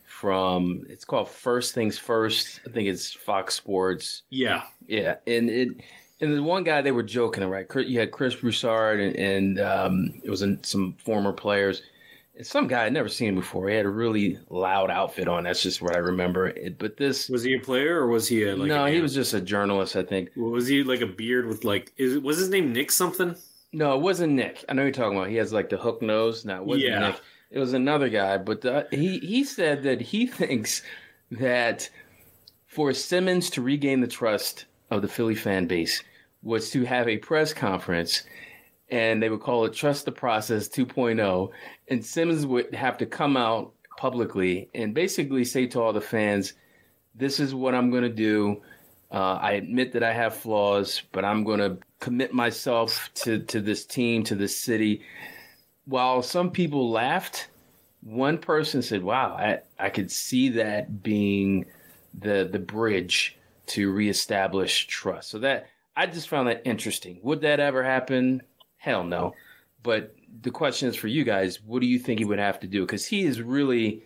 from 0.04 0.84
it's 0.88 1.04
called 1.04 1.28
First 1.28 1.74
Things 1.74 1.96
First. 1.96 2.60
I 2.66 2.72
think 2.72 2.88
it's 2.88 3.12
Fox 3.12 3.54
Sports. 3.54 4.22
Yeah. 4.30 4.64
Yeah, 4.88 5.16
and 5.28 5.48
it 5.48 5.68
and 6.20 6.36
the 6.36 6.42
one 6.42 6.64
guy 6.64 6.82
they 6.82 6.90
were 6.90 7.04
joking, 7.04 7.44
right? 7.44 7.66
You 7.76 8.00
had 8.00 8.10
Chris 8.10 8.34
Broussard 8.34 8.98
and, 8.98 9.16
and 9.16 9.60
um, 9.60 10.20
it 10.24 10.30
was 10.30 10.42
in 10.42 10.62
some 10.64 10.94
former 11.04 11.32
players. 11.32 11.82
Some 12.42 12.66
guy 12.66 12.84
I'd 12.84 12.92
never 12.92 13.08
seen 13.08 13.34
before. 13.34 13.68
He 13.68 13.76
had 13.76 13.86
a 13.86 13.90
really 13.90 14.38
loud 14.50 14.90
outfit 14.90 15.26
on. 15.28 15.44
That's 15.44 15.62
just 15.62 15.80
what 15.80 15.94
I 15.94 15.98
remember. 15.98 16.48
It, 16.48 16.78
but 16.78 16.96
this, 16.96 17.28
Was 17.30 17.42
he 17.42 17.54
a 17.54 17.58
player 17.60 17.98
or 18.00 18.08
was 18.08 18.28
he 18.28 18.44
a, 18.44 18.54
like 18.56 18.68
no, 18.68 18.84
a- 18.84 18.90
he 18.90 19.00
was 19.00 19.14
just 19.14 19.32
a 19.34 19.40
journalist, 19.40 19.96
I 19.96 20.02
think. 20.02 20.30
Was 20.36 20.66
he 20.66 20.82
like 20.82 21.00
a 21.00 21.06
beard 21.06 21.46
with 21.46 21.64
like? 21.64 21.92
Is, 21.96 22.18
was 22.18 22.38
his 22.38 22.48
name 22.50 22.72
Nick 22.72 22.90
something? 22.90 23.34
No, 23.72 23.94
it 23.94 24.00
wasn't 24.02 24.34
Nick. 24.34 24.64
I 24.68 24.74
know 24.74 24.82
you're 24.82 24.92
talking 24.92 25.16
about. 25.16 25.30
He 25.30 25.36
has 25.36 25.52
like 25.52 25.70
the 25.70 25.76
hook 25.78 26.02
nose. 26.02 26.44
No, 26.44 26.56
it 26.56 26.64
wasn't 26.66 26.88
Yeah. 26.90 26.98
Nick. 27.08 27.20
It 27.50 27.58
was 27.58 27.72
another 27.74 28.08
guy. 28.08 28.36
But 28.38 28.64
uh, 28.64 28.84
he 28.90 29.18
he 29.18 29.44
said 29.44 29.82
that 29.84 30.00
he 30.00 30.26
thinks 30.26 30.82
that 31.30 31.88
for 32.66 32.92
Simmons 32.92 33.48
to 33.50 33.62
regain 33.62 34.00
the 34.00 34.06
trust 34.06 34.66
of 34.90 35.00
the 35.02 35.08
Philly 35.08 35.34
fan 35.34 35.66
base 35.66 36.02
was 36.42 36.70
to 36.70 36.84
have 36.84 37.08
a 37.08 37.16
press 37.18 37.52
conference, 37.54 38.22
and 38.90 39.22
they 39.22 39.28
would 39.28 39.40
call 39.40 39.64
it 39.64 39.72
"Trust 39.72 40.04
the 40.04 40.12
Process 40.12 40.68
2.0," 40.68 41.50
and 41.88 42.04
Simmons 42.04 42.46
would 42.46 42.74
have 42.74 42.98
to 42.98 43.06
come 43.06 43.36
out 43.36 43.72
publicly 43.96 44.68
and 44.74 44.94
basically 44.94 45.44
say 45.44 45.66
to 45.66 45.80
all 45.80 45.92
the 45.92 46.00
fans, 46.00 46.54
"This 47.14 47.40
is 47.40 47.54
what 47.54 47.74
I'm 47.74 47.90
going 47.90 48.04
to 48.04 48.08
do." 48.08 48.62
Uh, 49.10 49.38
I 49.40 49.52
admit 49.52 49.92
that 49.92 50.02
I 50.02 50.12
have 50.12 50.34
flaws, 50.36 51.02
but 51.12 51.24
I'm 51.24 51.44
going 51.44 51.60
to 51.60 51.78
commit 52.00 52.32
myself 52.32 53.08
to, 53.14 53.38
to 53.44 53.60
this 53.60 53.86
team, 53.86 54.24
to 54.24 54.34
this 54.34 54.58
city. 54.58 55.02
While 55.84 56.22
some 56.22 56.50
people 56.50 56.90
laughed, 56.90 57.48
one 58.06 58.38
person 58.38 58.82
said, 58.82 59.02
Wow, 59.02 59.36
I, 59.36 59.60
I 59.78 59.90
could 59.90 60.10
see 60.10 60.50
that 60.50 61.02
being 61.02 61.66
the 62.18 62.48
the 62.50 62.58
bridge 62.58 63.36
to 63.66 63.92
reestablish 63.92 64.86
trust. 64.86 65.30
So 65.30 65.38
that 65.40 65.68
I 65.96 66.06
just 66.06 66.28
found 66.28 66.48
that 66.48 66.62
interesting. 66.64 67.18
Would 67.22 67.40
that 67.42 67.60
ever 67.60 67.82
happen? 67.82 68.42
Hell 68.86 69.02
no. 69.02 69.34
But 69.82 70.14
the 70.42 70.52
question 70.52 70.88
is 70.88 70.94
for 70.94 71.08
you 71.08 71.24
guys, 71.24 71.60
what 71.60 71.80
do 71.80 71.88
you 71.88 71.98
think 71.98 72.20
he 72.20 72.24
would 72.24 72.38
have 72.38 72.60
to 72.60 72.68
do? 72.68 72.86
Because 72.86 73.04
he 73.04 73.24
is 73.24 73.42
really 73.42 74.04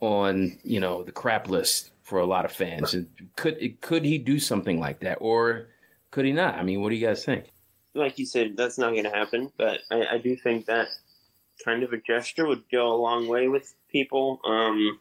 on, 0.00 0.58
you 0.64 0.80
know, 0.80 1.02
the 1.02 1.12
crap 1.12 1.50
list 1.50 1.90
for 2.02 2.18
a 2.18 2.24
lot 2.24 2.46
of 2.46 2.50
fans. 2.50 2.94
And 2.94 3.08
could 3.36 3.80
could 3.82 4.06
he 4.06 4.16
do 4.16 4.38
something 4.38 4.80
like 4.80 5.00
that, 5.00 5.18
or 5.20 5.68
could 6.10 6.24
he 6.24 6.32
not? 6.32 6.54
I 6.54 6.62
mean, 6.62 6.80
what 6.80 6.88
do 6.88 6.96
you 6.96 7.06
guys 7.06 7.26
think? 7.26 7.44
Like 7.94 8.18
you 8.18 8.24
said, 8.24 8.56
that's 8.56 8.78
not 8.78 8.92
going 8.92 9.04
to 9.04 9.10
happen, 9.10 9.52
but 9.58 9.80
I, 9.90 10.06
I 10.12 10.18
do 10.18 10.34
think 10.34 10.64
that 10.64 10.88
kind 11.62 11.82
of 11.82 11.92
a 11.92 11.98
gesture 11.98 12.46
would 12.46 12.64
go 12.72 12.90
a 12.90 12.96
long 12.96 13.28
way 13.28 13.48
with 13.48 13.74
people. 13.90 14.40
Um, 14.46 14.98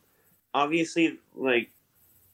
obviously, 0.54 1.20
like 1.34 1.70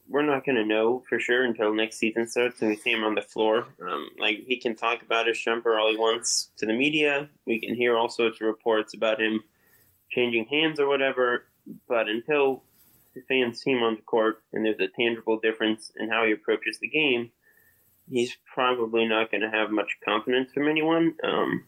we're 0.08 0.22
not 0.22 0.44
going 0.44 0.56
to 0.56 0.64
know 0.64 1.02
for 1.08 1.20
sure 1.20 1.44
until 1.44 1.74
next 1.74 1.98
season 1.98 2.26
starts 2.26 2.60
and 2.60 2.70
we 2.70 2.76
see 2.76 2.92
him 2.92 3.04
on 3.04 3.14
the 3.14 3.22
floor. 3.22 3.66
Um, 3.82 4.08
like 4.18 4.44
he 4.46 4.58
can 4.58 4.74
talk 4.74 5.02
about 5.02 5.26
his 5.26 5.38
jumper 5.38 5.78
all 5.78 5.90
he 5.90 5.96
wants 5.96 6.50
to 6.58 6.66
the 6.66 6.72
media. 6.72 7.28
We 7.46 7.60
can 7.60 7.74
hear 7.74 7.96
all 7.96 8.08
sorts 8.08 8.40
of 8.40 8.46
reports 8.46 8.94
about 8.94 9.20
him 9.20 9.42
changing 10.10 10.46
hands 10.46 10.80
or 10.80 10.88
whatever. 10.88 11.44
But 11.86 12.08
until 12.08 12.62
the 13.14 13.20
fans 13.28 13.60
see 13.60 13.72
him 13.72 13.82
on 13.82 13.96
the 13.96 14.02
court 14.02 14.42
and 14.52 14.64
there's 14.64 14.80
a 14.80 14.88
tangible 14.88 15.38
difference 15.38 15.92
in 15.96 16.08
how 16.08 16.24
he 16.24 16.32
approaches 16.32 16.78
the 16.78 16.88
game, 16.88 17.30
he's 18.08 18.36
probably 18.52 19.06
not 19.06 19.30
going 19.30 19.42
to 19.42 19.50
have 19.50 19.70
much 19.70 19.98
confidence 20.02 20.50
from 20.52 20.68
anyone. 20.68 21.14
Um, 21.22 21.64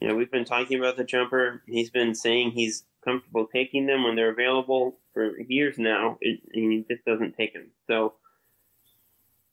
you 0.00 0.08
know, 0.08 0.14
we've 0.14 0.30
been 0.30 0.44
talking 0.44 0.78
about 0.78 0.96
the 0.96 1.04
jumper. 1.04 1.62
He's 1.66 1.90
been 1.90 2.14
saying 2.14 2.50
he's 2.50 2.84
comfortable 3.04 3.46
taking 3.46 3.86
them 3.86 4.04
when 4.04 4.16
they're 4.16 4.32
available 4.32 4.98
for 5.12 5.38
years 5.40 5.78
now, 5.78 6.18
it, 6.20 6.40
and 6.52 6.72
he 6.72 6.84
just 6.90 7.04
doesn't 7.04 7.36
take 7.36 7.52
them. 7.52 7.70
So, 7.86 8.14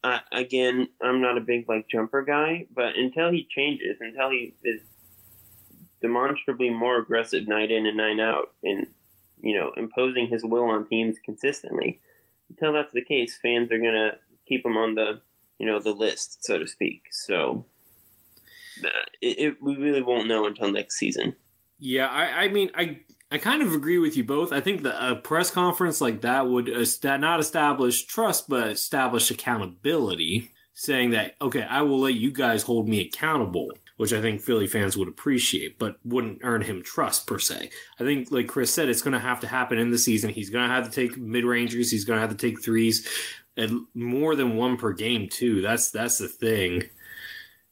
uh, 0.04 0.20
again, 0.32 0.88
I'm 1.02 1.22
not 1.22 1.38
a 1.38 1.42
big 1.42 1.70
like 1.70 1.88
jumper 1.88 2.24
guy, 2.24 2.66
but 2.74 2.96
until 2.96 3.32
he 3.32 3.48
changes, 3.50 3.98
until 4.00 4.32
he 4.32 4.56
is 4.64 4.82
demonstrably 6.02 6.70
more 6.70 6.98
aggressive 6.98 7.48
night 7.48 7.72
in 7.72 7.86
and 7.86 7.98
night 7.98 8.20
out, 8.20 8.54
and 8.64 8.88
you 9.42 9.58
know, 9.58 9.72
imposing 9.78 10.28
his 10.28 10.44
will 10.44 10.66
on 10.66 10.88
teams 10.88 11.18
consistently, 11.24 12.00
until 12.50 12.74
that's 12.74 12.94
the 12.94 13.06
case, 13.06 13.38
fans 13.42 13.72
are 13.72 13.78
gonna 13.78 14.14
keep 14.48 14.66
him 14.66 14.78
on 14.78 14.96
the 14.96 15.22
you 15.60 15.68
know 15.68 15.80
the 15.80 15.94
list, 15.94 16.44
so 16.44 16.58
to 16.58 16.68
speak. 16.68 17.04
So. 17.12 17.66
Uh, 18.84 18.90
it, 19.22 19.40
it, 19.40 19.58
we 19.62 19.76
really 19.76 20.02
won't 20.02 20.28
know 20.28 20.46
until 20.46 20.72
next 20.72 20.98
season. 20.98 21.36
Yeah, 21.80 22.08
I, 22.08 22.44
I 22.44 22.48
mean, 22.50 22.70
I 22.76 23.00
I 23.32 23.38
kind 23.38 23.62
of 23.62 23.74
agree 23.74 23.98
with 23.98 24.18
you 24.18 24.26
both. 24.26 24.52
I 24.52 24.60
think 24.60 24.84
that 24.84 25.04
a 25.04 25.16
press 25.16 25.50
conference 25.50 26.02
like 26.02 26.22
that 26.22 26.48
would 26.48 26.68
est- 26.68 27.04
not 27.04 27.40
establish 27.40 28.04
trust, 28.06 28.50
but 28.50 28.68
establish 28.68 29.32
accountability, 29.32 30.52
saying 30.74 31.12
that 31.12 31.36
okay, 31.42 31.64
I 31.64 31.82
will 31.82 32.00
let 32.00 32.16
you 32.16 32.32
guys 32.32 32.64
hold 32.64 32.90
me 32.90 33.00
accountable, 33.00 33.72
which 33.96 34.12
I 34.12 34.22
think 34.22 34.42
Philly 34.42 34.68
fans 34.68 34.98
would 34.98 35.08
appreciate, 35.08 35.80
but 35.80 35.96
wouldn't 36.04 36.42
earn 36.44 36.62
him 36.62 36.84
trust 36.84 37.26
per 37.26 37.40
se. 37.40 37.70
I 38.00 38.04
think, 38.04 38.32
like 38.32 38.48
Chris 38.48 38.74
said, 38.74 38.90
it's 38.90 39.02
going 39.02 39.14
to 39.14 39.20
have 39.20 39.40
to 39.40 39.48
happen 39.48 39.80
in 39.80 39.92
the 39.92 39.98
season. 39.98 40.30
He's 40.30 40.50
going 40.50 40.68
to 40.68 40.74
have 40.74 40.90
to 40.90 40.92
take 40.92 41.18
mid 41.18 41.46
rangers. 41.46 41.90
He's 41.90 42.06
going 42.06 42.18
to 42.18 42.28
have 42.28 42.38
to 42.38 42.48
take 42.48 42.62
threes, 42.62 43.08
and 43.56 43.86
more 43.94 44.36
than 44.36 44.58
one 44.58 44.76
per 44.76 44.92
game 44.92 45.30
too. 45.30 45.62
That's 45.62 45.90
that's 45.90 46.18
the 46.18 46.28
thing. 46.28 46.84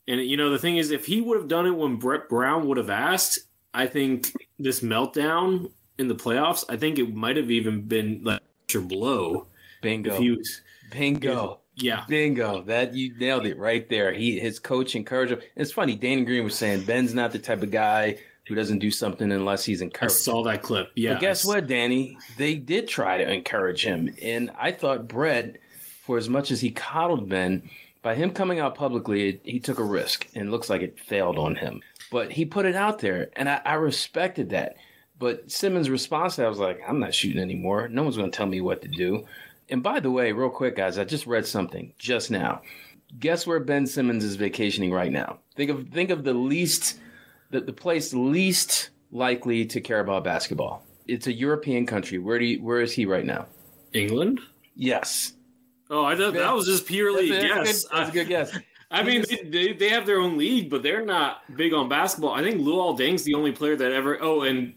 And 0.10 0.20
you 0.26 0.36
know, 0.38 0.50
the 0.50 0.58
thing 0.58 0.78
is, 0.78 0.90
if 0.90 1.06
he 1.06 1.22
would 1.22 1.38
have 1.38 1.48
done 1.48 1.68
it 1.68 1.72
when 1.72 1.98
Brett 1.98 2.28
Brown 2.28 2.68
would 2.68 2.78
have 2.78 2.90
asked, 2.90 3.40
I 3.74 3.86
think 3.86 4.34
this 4.58 4.82
meltdown 4.82 5.72
in 6.00 6.08
the 6.08 6.16
playoffs, 6.16 6.66
I 6.68 6.78
think 6.78 6.98
it 6.98 7.14
might 7.14 7.38
have 7.38 7.52
even 7.52 7.84
been 7.84 8.22
like 8.24 8.42
or 8.74 8.82
blow 8.82 9.48
Bingo. 9.82 10.14
if 10.14 10.20
he 10.20 10.32
was. 10.32 10.62
Bingo. 10.92 11.60
Yeah, 11.76 12.04
Bingo. 12.08 12.64
That 12.64 12.96
you 12.96 13.18
nailed 13.18 13.46
it 13.46 13.58
right 13.60 13.88
there. 13.88 14.12
He 14.12 14.40
his 14.40 14.60
coach 14.60 14.96
encouraged 14.96 15.34
him. 15.34 15.42
It's 15.56 15.72
funny, 15.72 15.96
Danny 15.96 16.26
Green 16.26 16.44
was 16.44 16.56
saying 16.56 16.86
Ben's 16.86 17.14
not 17.14 17.32
the 17.32 17.40
type 17.40 17.62
of 17.62 17.70
guy 17.70 18.18
who 18.48 18.56
doesn't 18.56 18.80
do 18.80 18.90
something 18.90 19.32
unless 19.32 19.64
he's 19.64 19.82
encouraged. 19.82 20.16
I 20.16 20.18
saw 20.18 20.44
that 20.46 20.64
clip. 20.64 20.92
Yeah, 20.96 21.14
But 21.14 21.22
guess 21.22 21.46
what, 21.46 21.68
Danny? 21.68 22.18
They 22.36 22.56
did 22.56 22.88
try 22.88 23.20
to 23.20 23.32
encourage 23.32 23.86
him. 23.86 24.14
And 24.24 24.50
I 24.58 24.72
thought 24.72 25.08
Brett, 25.08 25.58
for 26.04 26.18
as 26.18 26.28
much 26.28 26.50
as 26.50 26.60
he 26.60 26.72
coddled 26.72 27.30
Ben, 27.30 27.70
by 28.10 28.16
him 28.16 28.32
coming 28.32 28.60
out 28.60 28.74
publicly, 28.74 29.30
it, 29.30 29.42
he 29.44 29.60
took 29.60 29.78
a 29.78 29.84
risk 29.84 30.28
and 30.34 30.50
looks 30.50 30.68
like 30.68 30.82
it 30.82 31.00
failed 31.00 31.38
on 31.38 31.56
him. 31.56 31.80
But 32.12 32.32
he 32.32 32.44
put 32.44 32.66
it 32.66 32.76
out 32.76 32.98
there, 32.98 33.30
and 33.34 33.48
I, 33.48 33.62
I 33.64 33.74
respected 33.76 34.50
that. 34.50 34.78
But 35.20 35.52
Simmons' 35.52 35.92
response 35.92 36.34
to 36.34 36.42
that 36.42 36.50
was 36.50 36.58
like, 36.58 36.82
I'm 36.88 37.00
not 37.00 37.14
shooting 37.14 37.40
anymore. 37.40 37.88
No 37.88 38.02
one's 38.02 38.18
going 38.18 38.32
to 38.32 38.36
tell 38.36 38.48
me 38.48 38.62
what 38.62 38.82
to 38.82 38.88
do. 38.88 39.28
And 39.70 39.84
by 39.84 40.00
the 40.00 40.10
way, 40.10 40.32
real 40.32 40.50
quick, 40.50 40.76
guys, 40.76 40.98
I 40.98 41.04
just 41.04 41.28
read 41.28 41.46
something 41.46 41.94
just 42.00 42.32
now. 42.32 42.64
Guess 43.20 43.46
where 43.46 43.60
Ben 43.60 43.86
Simmons 43.86 44.24
is 44.24 44.38
vacationing 44.38 44.92
right 44.92 45.12
now? 45.12 45.38
Think 45.56 45.70
of 45.70 45.90
think 45.90 46.10
of 46.10 46.24
the 46.24 46.34
least 46.34 46.98
the, 47.52 47.62
the 47.62 47.74
place 47.74 48.12
least 48.12 48.90
likely 49.12 49.68
to 49.68 49.82
care 49.82 50.00
about 50.00 50.24
basketball. 50.24 50.84
It's 51.06 51.28
a 51.28 51.34
European 51.34 51.86
country. 51.86 52.18
Where 52.18 52.40
do 52.40 52.46
you, 52.46 52.64
where 52.64 52.82
is 52.82 52.92
he 52.92 53.06
right 53.06 53.26
now? 53.26 53.46
England. 53.94 54.40
Yes. 54.76 55.34
Oh, 55.90 56.06
I 56.06 56.16
thought 56.16 56.34
that 56.34 56.54
was 56.54 56.66
just 56.68 56.86
purely 56.86 57.30
That's, 57.30 57.44
a 57.44 57.48
a- 57.48 57.50
that's 57.52 57.70
a 57.70 57.74
guess. 57.74 57.84
good, 57.84 57.98
that's 57.98 58.10
a 58.10 58.14
good 58.14 58.28
guess. 58.28 58.58
I 58.92 59.04
mean, 59.04 59.24
they, 59.30 59.44
they, 59.44 59.74
they 59.74 59.90
have 59.90 60.06
their 60.08 60.20
own 60.20 60.38
league, 60.38 60.70
but 60.70 60.82
they're 60.82 61.06
not 61.06 61.42
big 61.56 61.74
on 61.74 61.90
basketball. 61.90 62.32
I 62.34 62.42
think 62.42 62.60
Luol 62.62 62.98
Deng's 62.98 63.24
the 63.24 63.36
only 63.36 63.52
player 63.52 63.76
that 63.76 63.92
ever. 63.92 64.18
Oh, 64.22 64.42
and 64.42 64.74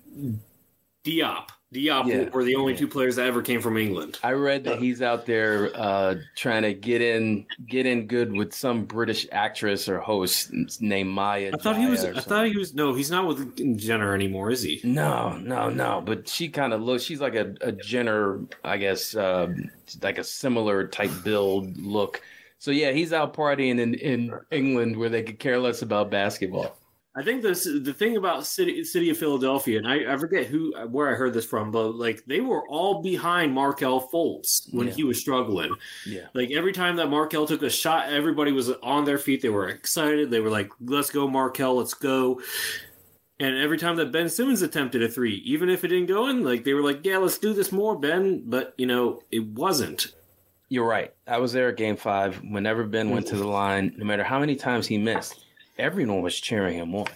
Diop. 1.04 1.48
Diop 1.72 2.06
Yeah. 2.06 2.28
were 2.30 2.44
the 2.44 2.54
only 2.56 2.74
Yeah. 2.74 2.80
two 2.80 2.88
players 2.88 3.16
that 3.16 3.26
ever 3.26 3.40
came 3.40 3.60
from 3.62 3.78
England. 3.78 4.18
I 4.22 4.32
read 4.32 4.64
that 4.64 4.78
he's 4.78 5.00
out 5.00 5.24
there 5.24 5.70
uh, 5.74 6.16
trying 6.36 6.62
to 6.62 6.74
get 6.74 7.00
in 7.00 7.46
get 7.66 7.86
in 7.86 8.06
good 8.06 8.30
with 8.32 8.52
some 8.54 8.84
British 8.84 9.26
actress 9.32 9.88
or 9.88 9.98
host 9.98 10.52
named 10.80 11.08
Maya. 11.10 11.50
I 11.54 11.56
thought 11.56 11.78
he 11.78 11.86
was. 11.86 12.02
Jaya 12.02 12.12
or 12.12 12.16
I 12.18 12.20
thought 12.20 12.46
he 12.46 12.56
was. 12.56 12.74
No, 12.74 12.92
he's 12.94 13.10
not 13.10 13.26
with 13.26 13.78
Jenner 13.78 14.14
anymore, 14.14 14.50
is 14.50 14.62
he? 14.62 14.80
No, 14.84 15.36
no, 15.38 15.70
no. 15.70 16.02
But 16.04 16.28
she 16.28 16.48
kind 16.48 16.72
of 16.74 16.82
looks. 16.82 17.02
She's 17.04 17.20
like 17.20 17.34
a, 17.34 17.54
a 17.62 17.72
Jenner, 17.72 18.40
I 18.64 18.76
guess, 18.76 19.14
uh, 19.16 19.48
like 20.02 20.18
a 20.18 20.24
similar 20.24 20.86
type 20.86 21.10
build 21.24 21.76
look. 21.78 22.20
So 22.58 22.70
yeah, 22.70 22.92
he's 22.92 23.12
out 23.12 23.34
partying 23.34 23.80
in, 23.80 23.94
in 23.94 24.32
England 24.50 24.96
where 24.96 25.08
they 25.08 25.22
could 25.22 25.38
care 25.38 25.58
less 25.58 25.82
about 25.82 26.10
basketball. 26.10 26.76
I 27.14 27.22
think 27.22 27.42
this 27.42 27.64
the 27.64 27.92
thing 27.92 28.16
about 28.16 28.46
city 28.46 28.82
city 28.84 29.10
of 29.10 29.18
Philadelphia, 29.18 29.76
and 29.76 29.86
I, 29.86 30.14
I 30.14 30.16
forget 30.16 30.46
who 30.46 30.72
where 30.88 31.10
I 31.10 31.14
heard 31.14 31.34
this 31.34 31.44
from, 31.44 31.70
but 31.70 31.94
like 31.94 32.24
they 32.26 32.40
were 32.40 32.66
all 32.68 33.02
behind 33.02 33.52
Markelle 33.52 34.08
Fultz 34.08 34.72
when 34.72 34.86
Yeah. 34.86 34.94
he 34.94 35.04
was 35.04 35.20
struggling. 35.20 35.74
Yeah. 36.06 36.28
Like 36.32 36.50
every 36.52 36.72
time 36.72 36.96
that 36.96 37.10
Markelle 37.10 37.46
took 37.46 37.62
a 37.62 37.68
shot, 37.68 38.08
everybody 38.10 38.50
was 38.52 38.70
on 38.82 39.04
their 39.04 39.18
feet. 39.18 39.42
They 39.42 39.50
were 39.50 39.68
excited. 39.68 40.30
They 40.30 40.40
were 40.40 40.48
like, 40.48 40.70
"Let's 40.80 41.10
go, 41.10 41.28
Markelle! 41.28 41.76
Let's 41.76 41.92
go!" 41.94 42.40
And 43.40 43.56
every 43.58 43.76
time 43.76 43.96
that 43.96 44.12
Ben 44.12 44.28
Simmons 44.28 44.62
attempted 44.62 45.02
a 45.02 45.08
three, 45.08 45.34
even 45.44 45.68
if 45.68 45.84
it 45.84 45.88
didn't 45.88 46.06
go 46.06 46.28
in, 46.28 46.42
like 46.44 46.64
they 46.64 46.72
were 46.74 46.82
like, 46.82 47.04
"Yeah, 47.04 47.18
let's 47.18 47.36
do 47.38 47.52
this 47.52 47.72
more, 47.72 47.98
Ben." 47.98 48.44
But 48.46 48.72
you 48.78 48.86
know, 48.86 49.20
it 49.30 49.44
wasn't. 49.44 50.14
You're 50.70 50.86
right. 50.88 51.12
I 51.26 51.36
was 51.38 51.52
there 51.52 51.68
at 51.68 51.76
game 51.76 51.96
five. 51.96 52.36
Whenever 52.42 52.84
Ben 52.84 53.10
went 53.10 53.26
to 53.26 53.36
the 53.36 53.46
line, 53.46 53.92
no 53.98 54.06
matter 54.06 54.24
how 54.24 54.38
many 54.40 54.56
times 54.56 54.86
he 54.86 54.96
missed, 54.96 55.41
everyone 55.78 56.22
was 56.22 56.40
cheering 56.40 56.78
him 56.78 56.94
on. 56.94 57.06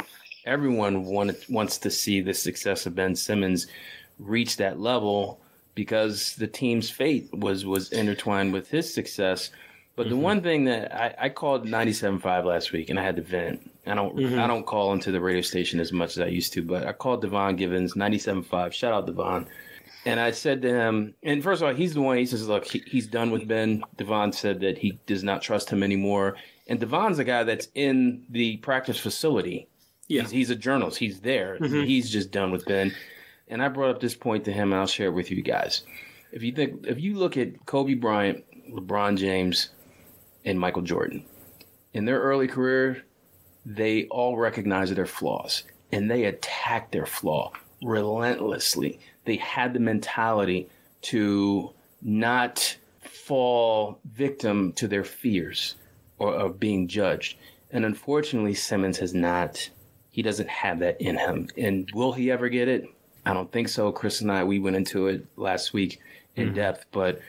Everyone 0.44 1.04
wanted, 1.04 1.36
wants 1.48 1.78
to 1.78 1.90
see 1.90 2.20
the 2.20 2.34
success 2.34 2.86
of 2.86 2.94
Ben 2.94 3.16
Simmons 3.16 3.66
reach 4.18 4.56
that 4.58 4.78
level 4.80 5.40
because 5.74 6.36
the 6.36 6.46
team's 6.46 6.88
fate 6.88 7.28
was 7.32 7.66
was 7.66 7.92
intertwined 7.92 8.52
with 8.52 8.68
his 8.70 8.92
success. 8.92 9.50
But 9.96 10.08
the 10.10 10.16
one 10.16 10.42
thing 10.42 10.64
that 10.66 10.94
I, 10.94 11.14
I 11.18 11.28
called 11.30 11.66
97.5 11.66 12.44
last 12.44 12.70
week, 12.72 12.90
and 12.90 12.98
I 12.98 13.02
had 13.02 13.16
to 13.16 13.22
vent. 13.22 13.70
I 13.86 13.94
don't 13.94 14.14
Mhm. 14.16 14.38
I 14.38 14.46
don't 14.46 14.66
call 14.66 14.92
into 14.92 15.10
the 15.10 15.20
radio 15.20 15.40
station 15.40 15.80
as 15.80 15.92
much 15.92 16.16
as 16.16 16.20
I 16.20 16.26
used 16.26 16.52
to, 16.52 16.62
but 16.62 16.86
I 16.86 16.92
called 16.92 17.22
Devon 17.22 17.56
Givens 17.56 17.94
97.5. 17.94 18.72
Shout 18.74 18.92
out 18.92 19.06
Devon. 19.06 19.46
And 20.04 20.20
I 20.20 20.30
said 20.30 20.62
to 20.62 20.68
him, 20.68 21.14
and 21.22 21.42
first 21.42 21.62
of 21.62 21.68
all, 21.68 21.74
he's 21.74 21.94
the 21.94 22.00
one. 22.02 22.16
He 22.18 22.26
says, 22.26 22.46
"Look, 22.46 22.66
he, 22.66 22.82
he's 22.86 23.06
done 23.06 23.30
with 23.30 23.48
Ben." 23.48 23.82
Devon 23.96 24.32
said 24.32 24.60
that 24.60 24.78
he 24.78 24.98
does 25.06 25.24
not 25.24 25.42
trust 25.42 25.70
him 25.70 25.82
anymore. 25.82 26.36
And 26.66 26.80
Devon's 26.80 27.18
a 27.18 27.24
guy 27.24 27.44
that's 27.44 27.68
in 27.74 28.24
the 28.28 28.56
practice 28.58 28.98
facility. 28.98 29.68
Yeah. 30.08 30.22
He's, 30.22 30.30
he's 30.30 30.50
a 30.50 30.56
journalist. 30.56 30.98
He's 30.98 31.20
there. 31.20 31.58
Mhm. 31.60 31.86
He's 31.86 32.10
just 32.10 32.30
done 32.30 32.50
with 32.50 32.64
Ben. 32.64 32.92
And 33.48 33.62
I 33.62 33.68
brought 33.68 33.90
up 33.90 34.00
this 34.00 34.16
point 34.16 34.44
to 34.46 34.52
him, 34.52 34.72
and 34.72 34.80
I'll 34.80 34.86
share 34.86 35.08
it 35.08 35.12
with 35.14 35.30
you 35.30 35.42
guys. 35.42 35.82
If 36.32 36.42
you 36.42 36.52
think, 36.52 36.86
if 36.86 37.00
you 37.00 37.14
look 37.14 37.36
at 37.36 37.64
Kobe 37.66 37.94
Bryant, 37.94 38.44
LeBron 38.70 39.16
James, 39.16 39.70
and 40.44 40.58
Michael 40.58 40.82
Jordan, 40.82 41.24
in 41.92 42.04
their 42.04 42.20
early 42.20 42.48
career, 42.48 43.02
they 43.64 44.06
all 44.06 44.36
recognized 44.36 44.94
their 44.94 45.06
flaws 45.06 45.64
and 45.92 46.10
they 46.10 46.24
attacked 46.24 46.92
their 46.92 47.06
flaw 47.06 47.52
relentlessly. 47.82 48.98
They 49.24 49.36
had 49.36 49.72
the 49.74 49.80
mentality 49.80 50.68
to 51.02 51.72
not 52.02 52.76
fall 53.00 53.98
victim 54.04 54.72
to 54.74 54.86
their 54.88 55.04
fears 55.04 55.74
or 56.18 56.34
of 56.34 56.58
being 56.60 56.88
judged. 56.88 57.38
And 57.70 57.84
unfortunately, 57.84 58.54
Simmons 58.54 58.98
has 58.98 59.14
not. 59.14 59.68
He 60.10 60.22
doesn't 60.22 60.48
have 60.48 60.78
that 60.80 61.00
in 61.00 61.16
him. 61.16 61.48
And 61.56 61.90
will 61.92 62.12
he 62.12 62.30
ever 62.30 62.48
get 62.48 62.68
it? 62.68 62.86
I 63.24 63.34
don't 63.34 63.50
think 63.50 63.68
so. 63.68 63.92
Chris 63.92 64.20
and 64.20 64.30
I, 64.30 64.44
we 64.44 64.58
went 64.58 64.76
into 64.76 65.08
it 65.08 65.26
last 65.36 65.72
week 65.72 66.00
in 66.36 66.46
mm-hmm. 66.46 66.54
depth, 66.54 66.86
but 66.92 67.20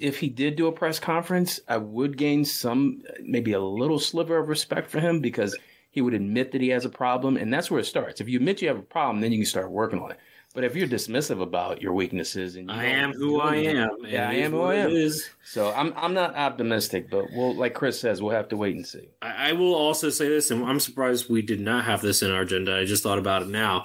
if 0.00 0.18
he 0.18 0.28
did 0.28 0.56
do 0.56 0.66
a 0.66 0.72
press 0.72 0.98
conference, 0.98 1.60
I 1.66 1.78
would 1.78 2.16
gain 2.16 2.44
some, 2.44 3.02
maybe 3.20 3.52
a 3.52 3.60
little 3.60 3.98
sliver 3.98 4.38
of 4.38 4.48
respect 4.48 4.90
for 4.90 5.00
him 5.00 5.20
because 5.20 5.56
he 5.90 6.00
would 6.00 6.14
admit 6.14 6.52
that 6.52 6.60
he 6.60 6.68
has 6.68 6.84
a 6.84 6.90
problem. 6.90 7.36
And 7.36 7.52
that's 7.52 7.70
where 7.70 7.80
it 7.80 7.86
starts. 7.86 8.20
If 8.20 8.28
you 8.28 8.38
admit 8.38 8.62
you 8.62 8.68
have 8.68 8.78
a 8.78 8.82
problem, 8.82 9.20
then 9.20 9.32
you 9.32 9.38
can 9.38 9.46
start 9.46 9.70
working 9.70 10.00
on 10.00 10.12
it. 10.12 10.18
But 10.58 10.64
if 10.64 10.74
you're 10.74 10.88
dismissive 10.88 11.40
about 11.40 11.80
your 11.80 11.92
weaknesses 11.92 12.56
and 12.56 12.68
you 12.68 12.76
I 12.76 12.86
am 12.86 13.12
who 13.12 13.40
I 13.40 13.54
am. 13.54 13.90
Yeah, 14.04 14.28
I 14.28 14.32
am 14.32 14.50
who 14.50 14.62
I 14.62 14.74
am. 14.74 14.90
is. 14.90 15.30
So 15.44 15.72
I'm 15.72 15.94
I'm 15.96 16.14
not 16.14 16.34
optimistic, 16.34 17.08
but 17.08 17.26
we'll 17.32 17.54
like 17.54 17.74
Chris 17.74 18.00
says, 18.00 18.20
we'll 18.20 18.34
have 18.34 18.48
to 18.48 18.56
wait 18.56 18.74
and 18.74 18.84
see. 18.84 19.08
I 19.22 19.50
I 19.50 19.52
will 19.52 19.72
also 19.72 20.10
say 20.10 20.28
this, 20.28 20.50
and 20.50 20.64
I'm 20.64 20.80
surprised 20.80 21.30
we 21.30 21.42
did 21.42 21.60
not 21.60 21.84
have 21.84 22.02
this 22.02 22.22
in 22.22 22.32
our 22.32 22.40
agenda. 22.40 22.76
I 22.76 22.86
just 22.86 23.04
thought 23.04 23.20
about 23.20 23.42
it 23.42 23.48
now. 23.50 23.84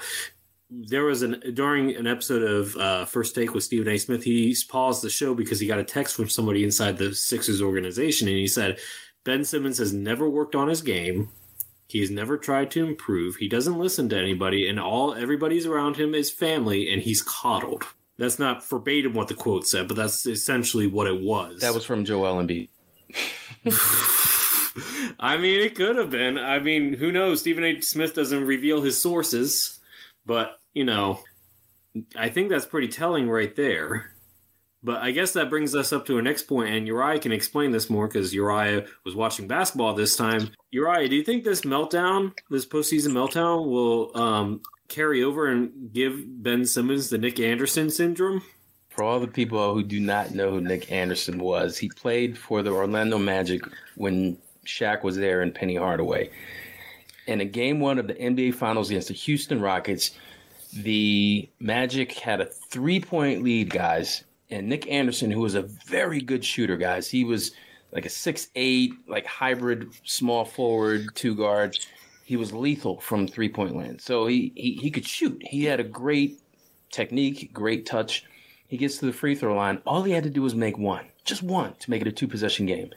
There 0.71 1.03
was 1.03 1.21
an 1.21 1.43
during 1.53 1.95
an 1.95 2.07
episode 2.07 2.41
of 2.41 2.75
uh, 2.77 3.05
First 3.05 3.35
Take 3.35 3.53
with 3.53 3.63
Stephen 3.63 3.93
A. 3.93 3.99
Smith. 3.99 4.23
He 4.23 4.57
paused 4.67 5.03
the 5.03 5.11
show 5.11 5.35
because 5.35 5.59
he 5.59 5.67
got 5.67 5.77
a 5.77 5.83
text 5.83 6.15
from 6.15 6.27
somebody 6.27 6.63
inside 6.63 6.97
the 6.97 7.13
Sixers 7.13 7.61
organization, 7.61 8.27
and 8.27 8.37
he 8.37 8.47
said 8.47 8.79
Ben 9.25 9.45
Simmons 9.45 9.77
has 9.77 9.93
never 9.93 10.27
worked 10.27 10.55
on 10.55 10.69
his 10.69 10.81
game. 10.81 11.29
He's 11.87 12.09
never 12.09 12.37
tried 12.37 12.71
to 12.71 12.85
improve. 12.85 13.35
He 13.35 13.47
doesn't 13.47 13.77
listen 13.77 14.09
to 14.09 14.17
anybody, 14.17 14.67
and 14.67 14.79
all 14.79 15.13
everybody's 15.13 15.65
around 15.65 15.97
him 15.97 16.15
is 16.15 16.31
family, 16.31 16.91
and 16.91 17.01
he's 17.01 17.21
coddled. 17.21 17.83
That's 18.17 18.39
not 18.39 18.67
verbatim 18.67 19.13
what 19.13 19.27
the 19.27 19.33
quote 19.33 19.67
said, 19.67 19.87
but 19.87 19.97
that's 19.97 20.25
essentially 20.25 20.87
what 20.87 21.07
it 21.07 21.21
was. 21.21 21.61
That 21.61 21.73
was 21.73 21.85
from 21.85 22.05
Joel 22.05 22.43
Embiid. 22.43 22.69
I 25.19 25.37
mean, 25.37 25.59
it 25.59 25.75
could 25.75 25.97
have 25.97 26.09
been. 26.09 26.37
I 26.37 26.59
mean, 26.59 26.93
who 26.93 27.11
knows? 27.11 27.41
Stephen 27.41 27.63
A. 27.63 27.79
Smith 27.81 28.13
doesn't 28.13 28.45
reveal 28.45 28.81
his 28.81 28.99
sources, 28.99 29.79
but 30.25 30.59
you 30.73 30.83
know, 30.83 31.19
I 32.15 32.29
think 32.29 32.49
that's 32.49 32.65
pretty 32.65 32.87
telling 32.87 33.29
right 33.29 33.55
there. 33.55 34.12
But 34.83 35.01
I 35.01 35.11
guess 35.11 35.31
that 35.33 35.49
brings 35.49 35.75
us 35.75 35.93
up 35.93 36.05
to 36.07 36.17
our 36.17 36.21
next 36.21 36.43
point, 36.43 36.69
and 36.69 36.85
Uriah 36.85 37.19
can 37.19 37.31
explain 37.31 37.71
this 37.71 37.89
more 37.89 38.07
because 38.07 38.33
Uriah 38.33 38.85
was 39.05 39.15
watching 39.15 39.47
basketball 39.47 39.93
this 39.93 40.17
time. 40.17 40.49
Uriah, 40.71 41.07
do 41.07 41.15
you 41.15 41.23
think 41.23 41.45
this 41.45 41.61
meltdown, 41.61 42.33
this 42.49 42.65
postseason 42.65 43.13
meltdown, 43.13 43.65
will 43.65 44.11
um, 44.15 44.61
carry 44.89 45.23
over 45.23 45.47
and 45.47 45.93
give 45.93 46.21
Ben 46.43 46.65
Simmons 46.65 47.09
the 47.09 47.17
Nick 47.17 47.39
Anderson 47.39 47.89
syndrome? 47.89 48.43
For 48.89 49.03
all 49.03 49.19
the 49.21 49.27
people 49.27 49.73
who 49.73 49.83
do 49.83 49.99
not 49.99 50.35
know 50.35 50.51
who 50.51 50.61
Nick 50.61 50.91
Anderson 50.91 51.39
was, 51.39 51.77
he 51.77 51.89
played 51.89 52.37
for 52.37 52.61
the 52.61 52.71
Orlando 52.71 53.17
Magic 53.17 53.61
when 53.95 54.37
Shaq 54.65 55.01
was 55.03 55.15
there 55.15 55.41
and 55.41 55.55
Penny 55.55 55.75
Hardaway. 55.77 56.29
And 57.27 57.41
in 57.41 57.51
game 57.51 57.79
one 57.79 57.99
of 57.99 58.07
the 58.07 58.13
NBA 58.15 58.55
Finals 58.55 58.89
against 58.89 59.07
the 59.07 59.13
Houston 59.13 59.61
Rockets, 59.61 60.11
the 60.73 61.49
Magic 61.59 62.11
had 62.11 62.41
a 62.41 62.45
three 62.45 62.99
point 62.99 63.43
lead, 63.43 63.69
guys. 63.69 64.23
And 64.49 64.67
Nick 64.67 64.89
Anderson, 64.89 65.31
who 65.31 65.41
was 65.41 65.55
a 65.55 65.63
very 65.63 66.21
good 66.21 66.43
shooter, 66.45 66.77
guys, 66.77 67.09
he 67.09 67.23
was 67.23 67.51
like 67.91 68.05
a 68.05 68.09
six 68.09 68.49
eight, 68.55 68.93
like 69.07 69.25
hybrid 69.25 69.89
small 70.03 70.45
forward, 70.45 71.07
two 71.15 71.35
guard. 71.35 71.77
He 72.25 72.37
was 72.37 72.53
lethal 72.53 72.99
from 72.99 73.27
three 73.27 73.49
point 73.49 73.75
land. 73.75 74.01
So 74.01 74.27
he, 74.27 74.51
he, 74.55 74.73
he 74.73 74.91
could 74.91 75.05
shoot. 75.05 75.41
He 75.45 75.65
had 75.65 75.79
a 75.79 75.83
great 75.83 76.39
technique, 76.91 77.51
great 77.53 77.85
touch. 77.85 78.25
He 78.67 78.77
gets 78.77 78.97
to 78.97 79.05
the 79.05 79.13
free 79.13 79.35
throw 79.35 79.55
line. 79.55 79.81
All 79.85 80.03
he 80.03 80.13
had 80.13 80.23
to 80.23 80.29
do 80.29 80.41
was 80.41 80.55
make 80.55 80.77
one, 80.77 81.05
just 81.25 81.43
one, 81.43 81.75
to 81.79 81.89
make 81.89 82.01
it 82.01 82.07
a 82.07 82.11
two 82.11 82.27
possession 82.27 82.65
game. 82.65 82.91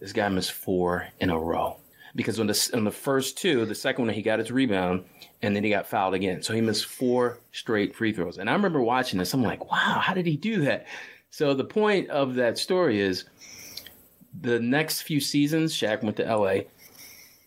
This 0.00 0.12
guy 0.12 0.28
missed 0.28 0.52
four 0.52 1.08
in 1.20 1.30
a 1.30 1.38
row. 1.38 1.78
Because 2.16 2.40
on 2.40 2.48
the 2.48 2.70
on 2.74 2.84
the 2.84 2.90
first 2.90 3.38
two, 3.38 3.64
the 3.66 3.74
second 3.74 4.06
one 4.06 4.14
he 4.14 4.22
got 4.22 4.40
his 4.40 4.50
rebound, 4.50 5.04
and 5.42 5.54
then 5.54 5.62
he 5.62 5.70
got 5.70 5.86
fouled 5.86 6.14
again. 6.14 6.42
So 6.42 6.54
he 6.54 6.60
missed 6.60 6.86
four 6.86 7.38
straight 7.52 7.94
free 7.94 8.12
throws. 8.12 8.38
And 8.38 8.50
I 8.50 8.54
remember 8.54 8.82
watching 8.82 9.18
this. 9.18 9.34
I'm 9.34 9.42
like, 9.42 9.70
wow, 9.70 10.00
how 10.02 10.14
did 10.14 10.26
he 10.26 10.36
do 10.36 10.62
that? 10.62 10.86
So 11.30 11.54
the 11.54 11.64
point 11.64 12.08
of 12.08 12.34
that 12.36 12.58
story 12.58 12.98
is 12.98 13.26
the 14.40 14.58
next 14.58 15.02
few 15.02 15.20
seasons, 15.20 15.74
Shaq 15.74 16.02
went 16.02 16.16
to 16.16 16.24
LA. 16.24 16.60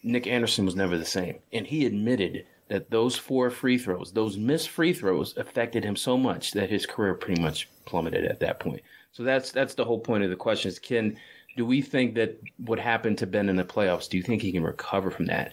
Nick 0.03 0.27
Anderson 0.27 0.65
was 0.65 0.75
never 0.75 0.97
the 0.97 1.05
same. 1.05 1.39
And 1.51 1.67
he 1.67 1.85
admitted 1.85 2.45
that 2.69 2.91
those 2.91 3.15
four 3.17 3.49
free 3.49 3.77
throws, 3.77 4.11
those 4.11 4.37
missed 4.37 4.69
free 4.69 4.93
throws, 4.93 5.35
affected 5.37 5.83
him 5.83 5.95
so 5.95 6.17
much 6.17 6.51
that 6.51 6.69
his 6.69 6.85
career 6.85 7.15
pretty 7.15 7.41
much 7.41 7.67
plummeted 7.85 8.25
at 8.25 8.39
that 8.39 8.59
point. 8.59 8.81
So 9.11 9.23
that's 9.23 9.51
that's 9.51 9.73
the 9.73 9.85
whole 9.85 9.99
point 9.99 10.23
of 10.23 10.29
the 10.29 10.35
question 10.35 10.69
is 10.69 10.79
can 10.79 11.17
do 11.55 11.65
we 11.65 11.81
think 11.81 12.15
that 12.15 12.39
what 12.57 12.79
happened 12.79 13.17
to 13.19 13.27
Ben 13.27 13.49
in 13.49 13.55
the 13.55 13.63
playoffs, 13.63 14.09
do 14.09 14.17
you 14.17 14.23
think 14.23 14.41
he 14.41 14.51
can 14.51 14.63
recover 14.63 15.11
from 15.11 15.25
that? 15.25 15.51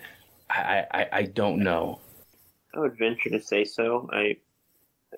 I, 0.50 0.84
I, 0.92 1.06
I 1.12 1.22
don't 1.22 1.58
know. 1.58 2.00
I 2.74 2.80
would 2.80 2.98
venture 2.98 3.30
to 3.30 3.40
say 3.40 3.64
so. 3.64 4.08
I 4.12 4.36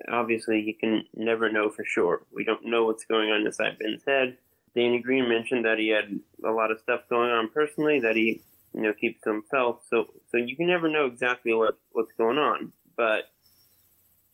obviously 0.09 0.61
you 0.61 0.73
can 0.75 1.03
never 1.13 1.51
know 1.51 1.69
for 1.69 1.83
sure. 1.85 2.23
We 2.33 2.43
don't 2.43 2.65
know 2.65 2.85
what's 2.85 3.05
going 3.05 3.29
on 3.29 3.45
inside 3.45 3.77
Ben's 3.79 4.03
head. 4.07 4.37
Danny 4.75 4.99
Green 5.01 5.27
mentioned 5.27 5.65
that 5.65 5.79
he 5.79 5.89
had 5.89 6.19
a 6.45 6.51
lot 6.51 6.71
of 6.71 6.79
stuff 6.79 7.01
going 7.09 7.31
on 7.31 7.49
personally 7.49 7.99
that 7.99 8.15
he 8.15 8.41
you 8.73 8.81
know 8.81 8.93
keeps 8.93 9.21
to 9.21 9.33
himself. 9.33 9.81
So 9.89 10.05
so 10.31 10.37
you 10.37 10.55
can 10.55 10.67
never 10.67 10.87
know 10.87 11.05
exactly 11.05 11.53
what 11.53 11.77
what's 11.91 12.13
going 12.13 12.37
on. 12.37 12.71
But 12.95 13.25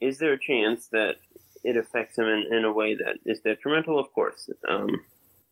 is 0.02 0.18
there 0.18 0.34
a 0.34 0.40
chance 0.40 0.88
that 0.88 1.16
it 1.64 1.78
affects 1.78 2.18
him 2.18 2.26
in, 2.26 2.54
in 2.54 2.66
a 2.66 2.72
way 2.72 2.96
that 2.96 3.18
is 3.26 3.40
detrimental? 3.40 4.00
Of 4.00 4.12
course. 4.14 4.50
Um, 4.68 4.90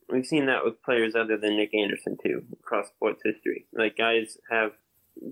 we've 0.08 0.26
seen 0.26 0.46
that 0.46 0.64
with 0.64 0.82
players 0.82 1.14
other 1.14 1.36
than 1.36 1.56
Nick 1.56 1.74
Anderson 1.74 2.16
too 2.22 2.44
across 2.60 2.88
sports 2.88 3.22
history. 3.24 3.66
Like 3.72 3.96
guys 3.96 4.38
have 4.50 4.72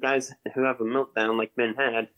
guys 0.01 0.33
who 0.55 0.65
have 0.65 0.81
a 0.81 0.85
meltdown 0.85 1.39
like 1.39 1.55
Ben 1.57 1.75
had. 1.75 2.09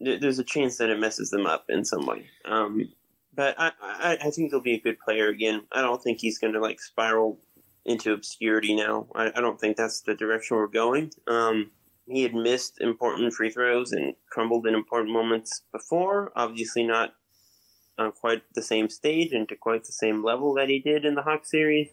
There's 0.00 0.40
a 0.40 0.44
chance 0.44 0.78
that 0.78 0.90
it 0.90 0.98
messes 0.98 1.30
them 1.30 1.46
up 1.46 1.66
in 1.68 1.84
some 1.84 2.06
way. 2.06 2.26
Um, 2.44 2.88
but 3.34 3.54
I, 3.58 3.70
I, 3.80 4.18
I 4.24 4.30
think 4.30 4.50
he'll 4.50 4.60
be 4.60 4.74
a 4.74 4.80
good 4.80 4.98
player 4.98 5.28
again. 5.28 5.62
I 5.70 5.80
don't 5.80 6.02
think 6.02 6.18
he's 6.18 6.38
going 6.38 6.52
to 6.54 6.60
like 6.60 6.80
spiral 6.80 7.38
into 7.84 8.12
obscurity 8.12 8.74
now. 8.74 9.06
I, 9.14 9.32
I 9.34 9.40
don't 9.40 9.60
think 9.60 9.76
that's 9.76 10.00
the 10.00 10.14
direction 10.14 10.56
we're 10.56 10.66
going. 10.66 11.12
Um, 11.28 11.70
he 12.06 12.22
had 12.22 12.34
missed 12.34 12.80
important 12.80 13.32
free 13.32 13.50
throws 13.50 13.92
and 13.92 14.14
crumbled 14.30 14.66
in 14.66 14.74
important 14.74 15.12
moments 15.12 15.62
before. 15.72 16.32
Obviously, 16.34 16.84
not 16.84 17.14
on 17.98 18.12
quite 18.12 18.42
the 18.54 18.62
same 18.62 18.88
stage 18.88 19.32
and 19.32 19.48
to 19.48 19.56
quite 19.56 19.84
the 19.84 19.92
same 19.92 20.24
level 20.24 20.54
that 20.54 20.68
he 20.68 20.78
did 20.78 21.04
in 21.04 21.14
the 21.14 21.22
Hawk 21.22 21.44
series. 21.44 21.88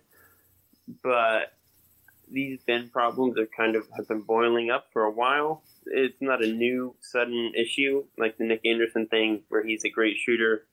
But 1.03 1.53
these 2.31 2.59
Ben 2.65 2.89
problems 2.89 3.37
are 3.37 3.47
kind 3.47 3.75
of 3.75 3.87
have 3.95 4.07
been 4.07 4.21
boiling 4.21 4.69
up 4.69 4.87
for 4.93 5.03
a 5.03 5.11
while. 5.11 5.63
It's 5.85 6.21
not 6.21 6.43
a 6.43 6.47
new 6.47 6.95
sudden 7.01 7.53
issue 7.55 8.05
like 8.17 8.37
the 8.37 8.45
Nick 8.45 8.61
Anderson 8.65 9.07
thing 9.07 9.43
where 9.49 9.63
he's 9.63 9.83
a 9.83 9.89
great 9.89 10.17
shooter, 10.17 10.65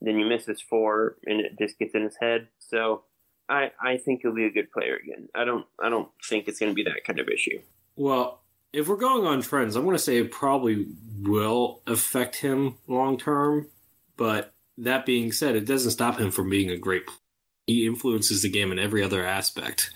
then 0.00 0.18
you 0.18 0.26
miss 0.26 0.46
his 0.46 0.60
four 0.60 1.16
and 1.26 1.40
it 1.40 1.58
just 1.58 1.78
gets 1.78 1.94
in 1.94 2.02
his 2.02 2.16
head. 2.16 2.48
So 2.58 3.04
I 3.48 3.72
I 3.80 3.96
think 3.98 4.22
he'll 4.22 4.34
be 4.34 4.46
a 4.46 4.50
good 4.50 4.72
player 4.72 4.96
again. 4.96 5.28
I 5.34 5.44
don't 5.44 5.66
I 5.80 5.88
don't 5.88 6.08
think 6.28 6.48
it's 6.48 6.58
going 6.58 6.70
to 6.70 6.74
be 6.74 6.84
that 6.84 7.04
kind 7.06 7.20
of 7.20 7.28
issue. 7.28 7.60
Well, 7.96 8.40
if 8.72 8.88
we're 8.88 8.96
going 8.96 9.26
on 9.26 9.40
trends, 9.40 9.76
I'm 9.76 9.84
going 9.84 9.96
to 9.96 10.02
say 10.02 10.18
it 10.18 10.32
probably 10.32 10.86
will 11.22 11.82
affect 11.86 12.36
him 12.36 12.78
long 12.88 13.18
term. 13.18 13.68
But 14.16 14.53
that 14.78 15.06
being 15.06 15.32
said, 15.32 15.56
it 15.56 15.66
doesn't 15.66 15.92
stop 15.92 16.18
him 16.18 16.30
from 16.30 16.50
being 16.50 16.70
a 16.70 16.76
great. 16.76 17.06
Player. 17.06 17.18
He 17.66 17.86
influences 17.86 18.42
the 18.42 18.50
game 18.50 18.72
in 18.72 18.78
every 18.78 19.02
other 19.02 19.24
aspect. 19.24 19.90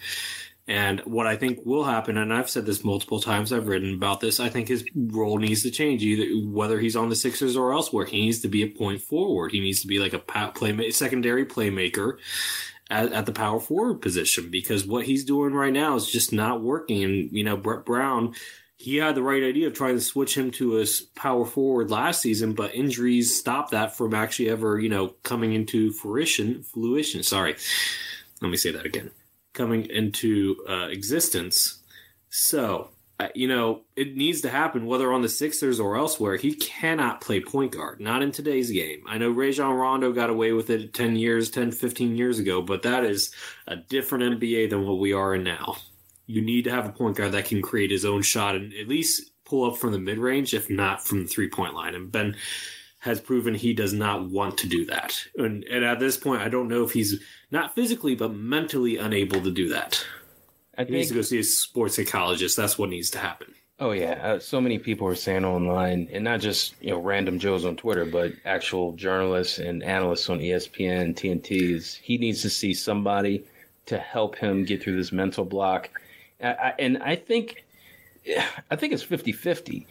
And 0.67 1.01
what 1.01 1.27
I 1.27 1.37
think 1.37 1.61
will 1.65 1.85
happen, 1.85 2.19
and 2.19 2.33
I've 2.33 2.51
said 2.51 2.67
this 2.67 2.85
multiple 2.85 3.21
times, 3.21 3.53
I've 3.53 3.69
written 3.69 3.95
about 3.95 4.21
this. 4.21 4.39
I 4.39 4.51
think 4.51 4.69
his 4.69 4.85
role 4.95 5.39
needs 5.39 5.63
to 5.63 5.71
change, 5.71 6.03
either 6.03 6.47
whether 6.47 6.79
he's 6.79 6.97
on 6.97 7.09
the 7.09 7.17
Sixers 7.17 7.57
or 7.57 7.73
elsewhere. 7.73 8.05
He 8.05 8.21
needs 8.21 8.41
to 8.41 8.49
be 8.49 8.63
a 8.63 8.69
point 8.69 9.01
forward. 9.01 9.53
He 9.53 9.61
needs 9.61 9.81
to 9.81 9.87
be 9.87 9.99
like 9.99 10.13
a 10.13 10.19
play 10.19 10.91
secondary 10.91 11.47
playmaker 11.47 12.19
at, 12.91 13.13
at, 13.13 13.25
the 13.25 13.33
power 13.33 13.61
forward 13.61 14.03
position 14.03 14.51
because 14.51 14.87
what 14.87 15.07
he's 15.07 15.25
doing 15.25 15.55
right 15.55 15.73
now 15.73 15.97
is 15.97 16.11
just 16.11 16.35
not 16.35 16.63
working. 16.63 17.03
And 17.03 17.33
you 17.33 17.45
know, 17.45 17.57
Brett 17.57 17.87
Brown 17.87 18.35
he 18.79 18.97
had 18.97 19.17
the 19.17 19.23
right 19.23 19.43
idea 19.43 19.67
of 19.67 19.75
trying 19.75 19.97
to 19.97 20.01
switch 20.01 20.37
him 20.37 20.53
to 20.53 20.81
a 20.81 20.87
power 21.17 21.45
forward 21.45 21.91
last 21.91 22.23
season, 22.23 22.53
but 22.53 22.75
injuries 22.75 23.37
stopped 23.37 23.73
that 23.73 23.97
from 23.97 24.15
actually 24.15 24.49
ever, 24.49 24.79
you 24.79 24.89
know, 24.89 25.09
coming 25.25 25.53
into 25.53 25.91
fruition. 25.93 26.63
Fruition, 26.63 27.25
sorry. 27.25 27.57
Let 28.41 28.51
me 28.51 28.57
say 28.57 28.71
that 28.71 28.87
again. 28.87 29.11
Coming 29.53 29.87
into 29.87 30.65
uh, 30.69 30.87
existence. 30.91 31.83
So, 32.31 32.91
uh, 33.19 33.29
you 33.35 33.49
know, 33.49 33.83
it 33.97 34.17
needs 34.17 34.43
to 34.43 34.49
happen 34.49 34.87
whether 34.87 35.13
on 35.13 35.23
the 35.23 35.29
Sixers 35.29 35.81
or 35.81 35.97
elsewhere. 35.97 36.37
He 36.37 36.55
cannot 36.55 37.21
play 37.21 37.41
point 37.41 37.73
guard, 37.73 37.99
not 37.99 38.23
in 38.23 38.31
today's 38.31 38.71
game. 38.71 39.03
I 39.09 39.19
know 39.19 39.31
Rajon 39.31 39.75
Rondo 39.75 40.13
got 40.13 40.31
away 40.31 40.53
with 40.53 40.71
it 40.71 40.95
10 40.95 41.17
years, 41.17 41.51
10, 41.51 41.73
15 41.73 42.17
years 42.17 42.39
ago, 42.39 42.63
but 42.63 42.83
that 42.83 43.03
is 43.05 43.35
a 43.67 43.75
different 43.75 44.41
NBA 44.41 44.71
than 44.71 44.87
what 44.87 45.01
we 45.01 45.13
are 45.13 45.35
in 45.35 45.43
now 45.43 45.79
you 46.29 46.43
need 46.43 46.65
to 46.65 46.71
have 46.71 46.87
a 46.87 46.93
point 46.93 47.17
guard 47.17 47.33
that 47.33 47.47
can 47.47 47.63
create 47.63 47.91
his 47.91 48.05
own 48.05 48.23
shot 48.23 48.55
and 48.55 48.73
at 48.75 48.87
least 48.87 49.31
pull 49.45 49.69
up 49.69 49.79
from 49.79 49.93
the 49.93 49.99
mid 49.99 50.19
range, 50.19 50.55
if 50.55 50.71
not 50.71 51.05
from 51.05 51.23
the 51.23 51.29
three 51.29 51.49
point 51.49 51.75
line. 51.75 51.95
And 51.95 52.13
Ben 52.13 52.37
has 53.01 53.21
proven 53.21 53.55
he 53.55 53.73
does 53.73 53.95
not 53.95 54.29
want 54.29 54.59
to 54.59 54.69
do 54.69 54.85
that. 54.85 55.25
And, 55.37 55.65
and 55.65 55.85
at 55.85 55.99
this 55.99 56.17
point, 56.17 56.43
I 56.43 56.49
don't 56.49 56.69
know 56.69 56.85
if 56.85 56.93
he's 56.93 57.21
not 57.51 57.75
physically, 57.75 58.15
but 58.15 58.35
mentally 58.35 58.99
unable 58.99 59.41
to 59.41 59.51
do 59.51 59.71
that. 59.71 60.05
I 60.77 60.85
he 60.85 60.93
needs 60.93 61.09
to 61.09 61.15
go 61.15 61.23
see 61.23 61.39
a 61.39 61.45
sports 61.45 61.97
psychologist. 61.97 62.57
That's 62.57 62.79
what 62.79 62.91
needs 62.91 63.11
to 63.11 63.19
happen. 63.19 63.55
Oh 63.81 63.93
yeah, 63.93 64.19
uh, 64.23 64.39
so 64.41 64.61
many 64.61 64.79
people 64.79 65.07
are 65.07 65.15
saying 65.15 65.45
online, 65.45 66.09
and 66.13 66.25
not 66.25 66.41
just 66.41 66.75
you 66.81 66.91
know 66.91 66.99
random 66.99 67.39
Joes 67.39 67.65
on 67.65 67.77
Twitter, 67.77 68.05
but 68.05 68.33
actual 68.45 68.93
journalists 68.93 69.59
and 69.59 69.85
analysts 69.85 70.29
on 70.29 70.41
ESPN, 70.41 71.15
TNTs. 71.15 71.97
He 71.97 72.19
needs 72.19 72.43
to 72.43 72.51
see 72.51 72.75
somebody 72.75 73.45
to 73.87 73.99
help 73.99 74.37
him 74.37 74.65
get 74.65 74.83
through 74.83 74.97
this 74.97 75.13
mental 75.13 75.45
block 75.45 75.91
I, 76.41 76.75
and 76.79 76.99
I 77.03 77.17
think 77.17 77.65
I 78.71 78.77
think 78.77 78.93
it's 78.93 79.05
50-50 79.05 79.87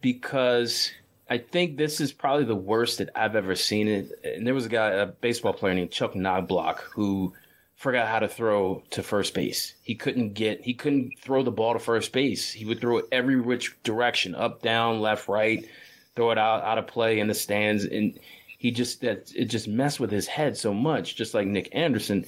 because 0.00 0.90
I 1.30 1.38
think 1.38 1.76
this 1.76 2.00
is 2.00 2.12
probably 2.12 2.44
the 2.44 2.54
worst 2.54 2.98
that 2.98 3.10
I've 3.14 3.36
ever 3.36 3.54
seen 3.54 3.88
it. 3.88 4.10
And 4.24 4.46
there 4.46 4.54
was 4.54 4.66
a 4.66 4.68
guy, 4.68 4.90
a 4.90 5.06
baseball 5.06 5.52
player 5.52 5.74
named 5.74 5.90
Chuck 5.90 6.14
Knoblauch, 6.14 6.78
who 6.78 7.32
forgot 7.76 8.08
how 8.08 8.18
to 8.18 8.28
throw 8.28 8.82
to 8.90 9.02
first 9.02 9.34
base. 9.34 9.74
He 9.82 9.94
couldn't 9.94 10.34
get, 10.34 10.62
he 10.62 10.74
couldn't 10.74 11.18
throw 11.20 11.42
the 11.42 11.50
ball 11.50 11.72
to 11.72 11.78
first 11.78 12.12
base. 12.12 12.52
He 12.52 12.64
would 12.64 12.80
throw 12.80 12.98
it 12.98 13.06
every 13.12 13.40
which 13.40 13.76
direction, 13.82 14.34
up, 14.34 14.62
down, 14.62 15.00
left, 15.00 15.28
right, 15.28 15.66
throw 16.14 16.30
it 16.30 16.38
out, 16.38 16.64
out 16.64 16.78
of 16.78 16.86
play 16.86 17.18
in 17.18 17.28
the 17.28 17.34
stands, 17.34 17.84
and 17.84 18.18
he 18.58 18.70
just 18.70 19.00
that 19.00 19.32
it 19.34 19.46
just 19.46 19.66
messed 19.66 19.98
with 19.98 20.10
his 20.10 20.26
head 20.26 20.56
so 20.56 20.72
much, 20.72 21.16
just 21.16 21.34
like 21.34 21.46
Nick 21.46 21.68
Anderson. 21.72 22.24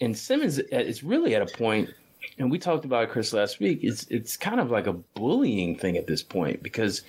And 0.00 0.16
Simmons 0.16 0.58
uh, 0.58 0.64
is 0.70 1.04
really 1.04 1.34
at 1.34 1.42
a 1.42 1.56
point 1.56 1.90
and 2.38 2.50
we 2.50 2.58
talked 2.58 2.84
about 2.84 3.04
it, 3.04 3.10
Chris 3.10 3.32
last 3.32 3.60
week. 3.60 3.80
It's 3.82 4.04
it's 4.04 4.36
kind 4.36 4.60
of 4.60 4.70
like 4.70 4.86
a 4.86 4.92
bullying 4.92 5.76
thing 5.76 5.96
at 5.96 6.06
this 6.06 6.22
point 6.22 6.62
because 6.62 7.02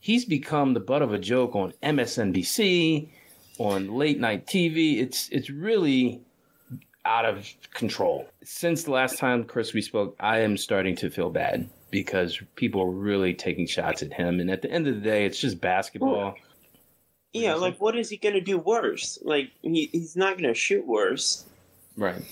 he's 0.00 0.24
become 0.24 0.74
the 0.74 0.80
butt 0.80 1.02
of 1.02 1.12
a 1.12 1.18
joke 1.18 1.54
on 1.54 1.72
MSNBC, 1.82 3.08
on 3.58 3.94
late 3.94 4.20
night 4.20 4.46
TV. 4.46 5.00
It's 5.00 5.28
it's 5.30 5.50
really 5.50 6.20
out 7.04 7.24
of 7.24 7.48
control. 7.72 8.26
Since 8.42 8.84
the 8.84 8.90
last 8.90 9.18
time 9.18 9.44
Chris 9.44 9.72
we 9.72 9.82
spoke, 9.82 10.16
I 10.20 10.40
am 10.40 10.56
starting 10.56 10.96
to 10.96 11.10
feel 11.10 11.30
bad 11.30 11.68
because 11.90 12.40
people 12.56 12.82
are 12.82 12.90
really 12.90 13.34
taking 13.34 13.66
shots 13.66 14.02
at 14.02 14.12
him, 14.12 14.40
and 14.40 14.50
at 14.50 14.62
the 14.62 14.70
end 14.70 14.86
of 14.86 14.96
the 14.96 15.00
day, 15.00 15.24
it's 15.24 15.38
just 15.38 15.60
basketball. 15.60 16.34
Yeah, 17.32 17.54
like 17.54 17.80
what 17.80 17.96
is 17.96 18.10
he 18.10 18.16
gonna 18.16 18.40
do 18.40 18.58
worse? 18.58 19.18
Like 19.22 19.50
he, 19.62 19.88
he's 19.92 20.16
not 20.16 20.36
gonna 20.36 20.54
shoot 20.54 20.86
worse. 20.86 21.44
Right. 21.96 22.22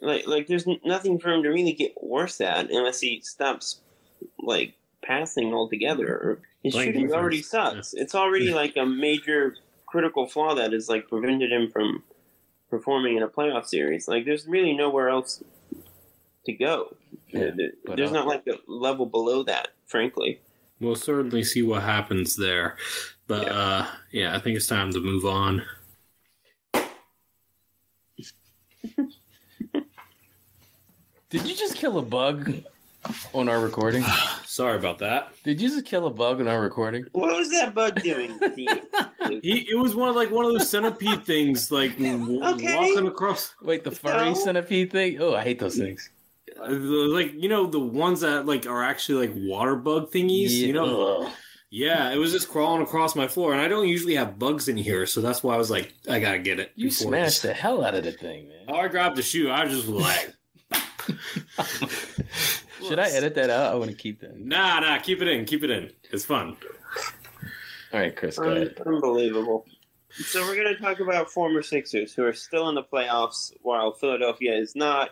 Like, 0.00 0.26
like 0.26 0.46
there's 0.46 0.66
nothing 0.84 1.18
for 1.18 1.30
him 1.32 1.42
to 1.42 1.48
really 1.48 1.72
get 1.72 1.94
worse 2.02 2.40
at 2.40 2.70
unless 2.70 3.00
he 3.00 3.20
stops, 3.22 3.80
like 4.38 4.74
passing 5.02 5.54
altogether. 5.54 6.40
His 6.62 6.74
Playing 6.74 6.88
shooting 6.88 7.02
defense. 7.02 7.20
already 7.20 7.42
sucks. 7.42 7.94
Yeah. 7.94 8.02
It's 8.02 8.14
already 8.14 8.52
like 8.52 8.76
a 8.76 8.84
major 8.84 9.56
critical 9.86 10.26
flaw 10.26 10.54
that 10.54 10.72
has 10.72 10.88
like 10.88 11.08
prevented 11.08 11.52
him 11.52 11.70
from 11.70 12.02
performing 12.68 13.16
in 13.16 13.22
a 13.22 13.28
playoff 13.28 13.66
series. 13.66 14.08
Like, 14.08 14.24
there's 14.24 14.46
really 14.46 14.72
nowhere 14.72 15.08
else 15.08 15.42
to 16.46 16.52
go. 16.52 16.96
Yeah, 17.28 17.50
there's 17.94 18.10
uh, 18.10 18.14
not 18.14 18.26
like 18.26 18.46
a 18.46 18.58
level 18.66 19.06
below 19.06 19.42
that, 19.44 19.68
frankly. 19.86 20.40
We'll 20.80 20.94
certainly 20.96 21.42
see 21.42 21.62
what 21.62 21.82
happens 21.82 22.36
there. 22.36 22.76
But 23.26 23.46
yeah. 23.46 23.52
uh 23.52 23.86
yeah, 24.12 24.36
I 24.36 24.40
think 24.40 24.56
it's 24.56 24.66
time 24.66 24.92
to 24.92 25.00
move 25.00 25.24
on. 25.24 25.62
Did 31.30 31.46
you 31.46 31.54
just 31.54 31.74
kill 31.76 31.98
a 31.98 32.02
bug 32.02 32.52
on 33.34 33.48
our 33.48 33.60
recording? 33.60 34.04
Sorry 34.44 34.76
about 34.76 34.98
that. 35.00 35.32
Did 35.44 35.60
you 35.60 35.68
just 35.68 35.84
kill 35.84 36.06
a 36.06 36.10
bug 36.10 36.40
on 36.40 36.48
our 36.48 36.60
recording? 36.60 37.04
What 37.12 37.36
was 37.36 37.50
that 37.50 37.74
bug 37.74 38.00
doing? 38.02 38.38
he, 39.42 39.66
it 39.70 39.78
was 39.78 39.94
one 39.94 40.08
of 40.08 40.16
like 40.16 40.30
one 40.30 40.44
of 40.44 40.52
those 40.52 40.70
centipede 40.70 41.24
things, 41.24 41.70
like 41.70 41.92
okay. 42.00 42.76
walking 42.76 43.06
across. 43.06 43.54
Wait, 43.60 43.84
the 43.84 43.90
furry 43.90 44.30
no. 44.30 44.34
centipede 44.34 44.92
thing? 44.92 45.20
Oh, 45.20 45.34
I 45.34 45.42
hate 45.42 45.58
those 45.58 45.76
things. 45.76 46.10
Uh, 46.58 46.70
like 46.70 47.34
you 47.34 47.48
know 47.48 47.66
the 47.66 47.80
ones 47.80 48.20
that 48.20 48.46
like 48.46 48.66
are 48.66 48.82
actually 48.82 49.26
like 49.26 49.36
water 49.36 49.76
bug 49.76 50.10
thingies. 50.10 50.50
You 50.50 50.72
know, 50.72 51.22
Ugh. 51.22 51.32
Yeah, 51.76 52.10
it 52.10 52.16
was 52.16 52.32
just 52.32 52.48
crawling 52.48 52.80
across 52.80 53.14
my 53.14 53.28
floor, 53.28 53.52
and 53.52 53.60
I 53.60 53.68
don't 53.68 53.86
usually 53.86 54.14
have 54.14 54.38
bugs 54.38 54.66
in 54.66 54.78
here, 54.78 55.04
so 55.04 55.20
that's 55.20 55.42
why 55.42 55.54
I 55.54 55.58
was 55.58 55.70
like, 55.70 55.92
I 56.08 56.20
gotta 56.20 56.38
get 56.38 56.58
it. 56.58 56.72
you 56.74 56.90
smashed 56.90 57.42
this. 57.42 57.50
the 57.50 57.52
hell 57.52 57.84
out 57.84 57.94
of 57.94 58.02
the 58.02 58.12
thing, 58.12 58.48
man. 58.48 58.64
Oh, 58.68 58.76
I 58.76 58.88
grabbed 58.88 59.16
the 59.16 59.22
shoe. 59.22 59.50
I 59.50 59.64
was 59.64 59.74
just 59.74 59.88
like, 59.88 60.32
Should 62.88 62.98
I 62.98 63.10
edit 63.10 63.34
that 63.34 63.50
out? 63.50 63.74
I 63.74 63.76
want 63.76 63.90
to 63.90 63.96
keep 63.96 64.20
that. 64.20 64.40
nah, 64.40 64.80
nah, 64.80 64.98
keep 65.00 65.20
it 65.20 65.28
in, 65.28 65.44
keep 65.44 65.64
it 65.64 65.70
in. 65.70 65.92
It's 66.10 66.24
fun. 66.24 66.56
All 67.92 68.00
right, 68.00 68.16
Chris, 68.16 68.38
go 68.38 68.50
ahead. 68.50 68.80
unbelievable. 68.86 69.66
So 70.12 70.46
we're 70.46 70.56
going 70.56 70.74
to 70.74 70.80
talk 70.80 71.00
about 71.00 71.30
former 71.30 71.60
Sixers 71.62 72.14
who 72.14 72.24
are 72.24 72.32
still 72.32 72.70
in 72.70 72.74
the 72.74 72.84
playoffs 72.84 73.52
while 73.60 73.92
Philadelphia 73.92 74.54
is 74.54 74.74
not. 74.74 75.10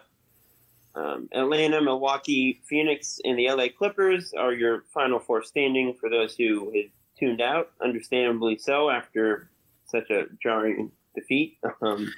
Um, 0.97 1.29
Atlanta, 1.33 1.81
Milwaukee, 1.81 2.61
Phoenix, 2.65 3.21
and 3.25 3.39
the 3.39 3.51
LA 3.51 3.67
Clippers 3.77 4.33
are 4.33 4.53
your 4.53 4.85
final 4.93 5.19
four 5.19 5.43
standing 5.43 5.95
for 5.95 6.09
those 6.09 6.37
who 6.37 6.71
had 6.73 6.91
tuned 7.19 7.41
out, 7.41 7.71
understandably 7.83 8.59
so, 8.59 8.91
after 8.91 9.51
such 9.87 10.11
a 10.11 10.27
jarring 10.43 10.93
defeat. 11.15 11.59
Um, 11.83 12.13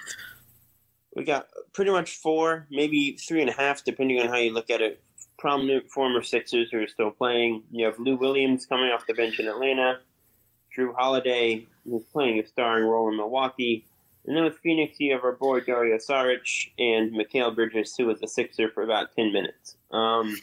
we 1.14 1.24
got 1.24 1.48
pretty 1.72 1.90
much 1.90 2.16
four, 2.16 2.66
maybe 2.70 3.12
three 3.12 3.40
and 3.40 3.48
a 3.48 3.52
half, 3.52 3.82
depending 3.84 4.20
on 4.20 4.28
how 4.28 4.36
you 4.36 4.52
look 4.52 4.70
at 4.70 4.82
it. 4.82 5.02
Prominent 5.38 5.90
former 5.90 6.22
Sixers 6.22 6.70
who 6.70 6.82
are 6.82 6.88
still 6.88 7.10
playing. 7.10 7.62
You 7.70 7.86
have 7.86 7.98
Lou 7.98 8.16
Williams 8.16 8.66
coming 8.66 8.90
off 8.90 9.06
the 9.06 9.14
bench 9.14 9.38
in 9.38 9.48
Atlanta. 9.48 10.00
Jrue 10.76 10.94
Holiday, 10.94 11.66
who's 11.84 12.04
playing 12.12 12.38
a 12.40 12.46
starring 12.46 12.84
role 12.84 13.08
in 13.08 13.16
Milwaukee. 13.16 13.86
And 14.26 14.36
then 14.36 14.44
with 14.44 14.58
Phoenix, 14.58 14.98
you 14.98 15.12
have 15.12 15.22
our 15.24 15.32
boy 15.32 15.60
Dario 15.60 15.96
Saric 15.98 16.70
and 16.78 17.12
Mikal 17.12 17.54
Bridges, 17.54 17.94
who 17.96 18.06
was 18.06 18.20
a 18.22 18.26
Sixer 18.28 18.70
for 18.70 18.82
about 18.82 19.14
10 19.14 19.32
minutes. 19.32 19.76
Um, 19.92 20.36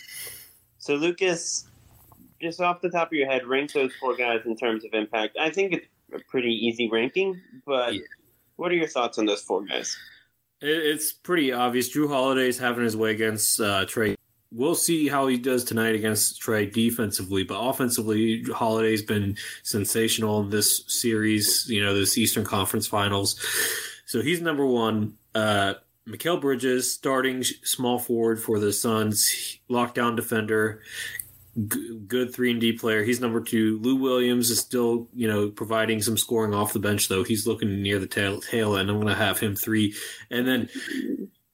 so, 0.77 0.95
Lucas, 0.95 1.65
just 2.41 2.61
off 2.61 2.81
the 2.81 2.89
top 2.89 3.07
of 3.09 3.13
your 3.13 3.27
head, 3.29 3.45
rank 3.45 3.73
those 3.73 3.91
four 3.99 4.15
guys 4.15 4.41
in 4.45 4.55
terms 4.55 4.85
of 4.85 4.93
impact. 4.93 5.37
I 5.39 5.49
think 5.49 5.73
it's 5.73 5.87
a 6.13 6.19
pretty 6.29 6.51
easy 6.53 6.89
ranking, 6.89 7.39
but 7.65 7.93
Yeah. 7.95 8.01
what 8.55 8.71
are 8.71 8.75
your 8.75 8.87
thoughts 8.87 9.17
on 9.17 9.25
those 9.25 9.41
four 9.41 9.63
guys? 9.65 9.97
It's 10.61 11.11
pretty 11.11 11.51
obvious. 11.51 11.93
Jrue 11.93 12.07
Holiday's 12.07 12.57
having 12.57 12.85
his 12.85 12.95
way 12.95 13.11
against 13.11 13.59
uh, 13.59 13.85
Trey. 13.85 14.15
We'll 14.55 14.75
see 14.75 15.07
how 15.07 15.27
he 15.27 15.37
does 15.37 15.63
tonight 15.63 15.95
against 15.95 16.39
Trey 16.39 16.67
defensively, 16.67 17.43
but 17.43 17.59
offensively, 17.59 18.43
Holiday's 18.43 19.01
been 19.01 19.35
sensational 19.63 20.41
in 20.41 20.51
this 20.51 20.83
series. 20.87 21.65
You 21.67 21.83
know, 21.83 21.95
this 21.95 22.17
Eastern 22.17 22.45
Conference 22.45 22.85
Finals. 22.85 23.39
So 24.05 24.21
he's 24.21 24.41
number 24.41 24.65
one. 24.65 25.15
Uh, 25.33 25.75
Mikal 26.07 26.39
Bridges, 26.39 26.93
starting 26.93 27.43
small 27.43 27.97
forward 27.97 28.39
for 28.39 28.59
the 28.59 28.73
Suns, 28.73 29.57
lockdown 29.69 30.15
defender, 30.15 30.81
g- 31.67 31.99
good 32.05 32.33
three 32.33 32.51
and 32.51 32.59
D 32.59 32.73
player. 32.73 33.03
He's 33.03 33.21
number 33.21 33.41
two. 33.41 33.79
Lou 33.79 33.95
Williams 33.95 34.49
is 34.49 34.59
still, 34.59 35.07
you 35.13 35.27
know, 35.27 35.49
providing 35.49 36.01
some 36.01 36.17
scoring 36.17 36.53
off 36.53 36.73
the 36.73 36.79
bench 36.79 37.07
though. 37.07 37.23
He's 37.23 37.47
looking 37.47 37.81
near 37.81 37.99
the 37.99 38.07
tail, 38.07 38.41
tail 38.41 38.75
end. 38.75 38.89
I'm 38.89 38.97
going 38.97 39.07
to 39.07 39.15
have 39.15 39.39
him 39.39 39.55
three, 39.55 39.95
and 40.29 40.45
then 40.45 40.69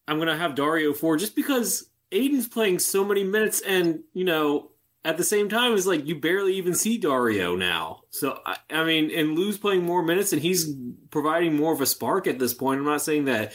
I'm 0.08 0.18
going 0.18 0.28
to 0.30 0.38
have 0.38 0.56
Dario 0.56 0.94
four, 0.94 1.18
just 1.18 1.36
because 1.36 1.89
Ayton's 2.12 2.48
playing 2.48 2.80
so 2.80 3.04
many 3.04 3.24
minutes, 3.24 3.62
and 3.62 4.04
you 4.14 4.26
know. 4.26 4.72
At 5.06 5.16
the 5.16 5.24
same 5.24 5.48
time, 5.48 5.74
it's 5.74 5.86
like 5.86 6.06
you 6.06 6.20
barely 6.20 6.56
even 6.56 6.76
see 6.76 6.98
Dario 6.98 7.56
now. 7.56 8.02
So 8.10 8.38
I, 8.46 8.58
I 8.70 8.84
mean, 8.84 9.10
and 9.12 9.34
Lou's 9.34 9.58
playing 9.58 9.86
more 9.86 10.04
minutes, 10.04 10.34
and 10.34 10.42
he's 10.42 10.76
providing 11.10 11.56
more 11.56 11.72
of 11.72 11.80
a 11.80 11.86
spark 11.86 12.28
at 12.28 12.38
this 12.38 12.54
point. 12.54 12.80
I'm 12.80 12.86
not 12.86 13.02
saying 13.02 13.24
that 13.26 13.54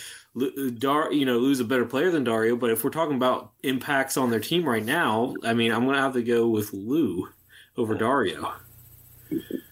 Dar, 0.78 1.12
you 1.12 1.26
know, 1.26 1.36
Lou's 1.36 1.60
a 1.60 1.64
better 1.64 1.84
player 1.84 2.10
than 2.10 2.24
Dario, 2.24 2.56
but 2.56 2.70
if 2.70 2.82
we're 2.82 2.88
talking 2.88 3.16
about 3.16 3.52
impacts 3.62 4.16
on 4.16 4.30
their 4.30 4.40
team 4.40 4.66
right 4.66 4.84
now, 4.84 5.34
I 5.44 5.52
mean, 5.52 5.70
I'm 5.70 5.84
gonna 5.84 6.00
have 6.00 6.14
to 6.14 6.22
go 6.22 6.48
with 6.48 6.72
Lou 6.72 7.28
over 7.76 7.94
Dario. 7.94 8.54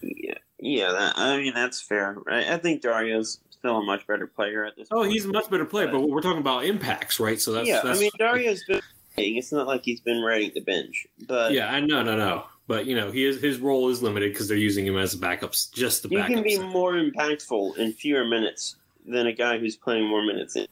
Yeah, 0.03 0.35
yeah. 0.61 0.93
That, 0.93 1.15
I 1.17 1.39
mean, 1.39 1.55
that's 1.55 1.81
fair. 1.81 2.19
I 2.31 2.59
think 2.59 2.83
Dario's 2.83 3.41
still 3.63 3.79
a 3.79 3.85
much 3.85 4.05
better 4.09 4.27
player 4.27 4.65
at 4.65 4.75
this. 4.77 4.89
Oh, 4.91 5.03
point. 5.03 5.13
he's 5.13 5.25
a 5.25 5.29
much 5.29 5.49
better 5.49 5.65
player, 5.65 5.87
but 5.87 6.01
we're 6.01 6.21
talking 6.21 6.41
about 6.41 6.65
impacts, 6.65 7.21
right? 7.21 7.41
So 7.41 7.53
that's 7.53 7.69
yeah, 7.69 7.81
that's, 7.83 7.99
I 7.99 8.01
mean, 8.01 8.11
Dario's 8.19 8.65
been. 8.65 8.81
It's 9.17 9.53
not 9.53 9.69
like 9.69 9.85
he's 9.85 10.01
been 10.01 10.21
riding 10.23 10.51
the 10.55 10.63
bench, 10.63 11.07
but 11.29 11.53
yeah, 11.53 11.73
I 11.73 11.81
know, 11.81 12.03
no, 12.03 12.17
no, 12.17 12.45
but 12.67 12.87
you 12.87 12.97
know, 12.97 13.13
he 13.13 13.25
is 13.25 13.41
his 13.41 13.61
role 13.61 13.89
is 13.89 14.03
limited 14.03 14.33
because 14.33 14.49
they're 14.49 14.57
using 14.57 14.87
him 14.87 14.97
as 14.97 15.15
a 15.15 15.19
backup, 15.19 15.53
just 15.73 16.03
the 16.03 16.09
you 16.09 16.25
can 16.25 16.43
be 16.43 16.59
more 16.59 16.95
impactful 16.95 17.77
in 17.77 17.93
fewer 17.93 18.25
minutes 18.25 18.77
than 19.07 19.27
a 19.27 19.33
guy 19.33 19.59
who's 19.59 19.77
playing 19.77 20.09
more 20.09 20.25
minutes. 20.25 20.57
In. 20.57 20.67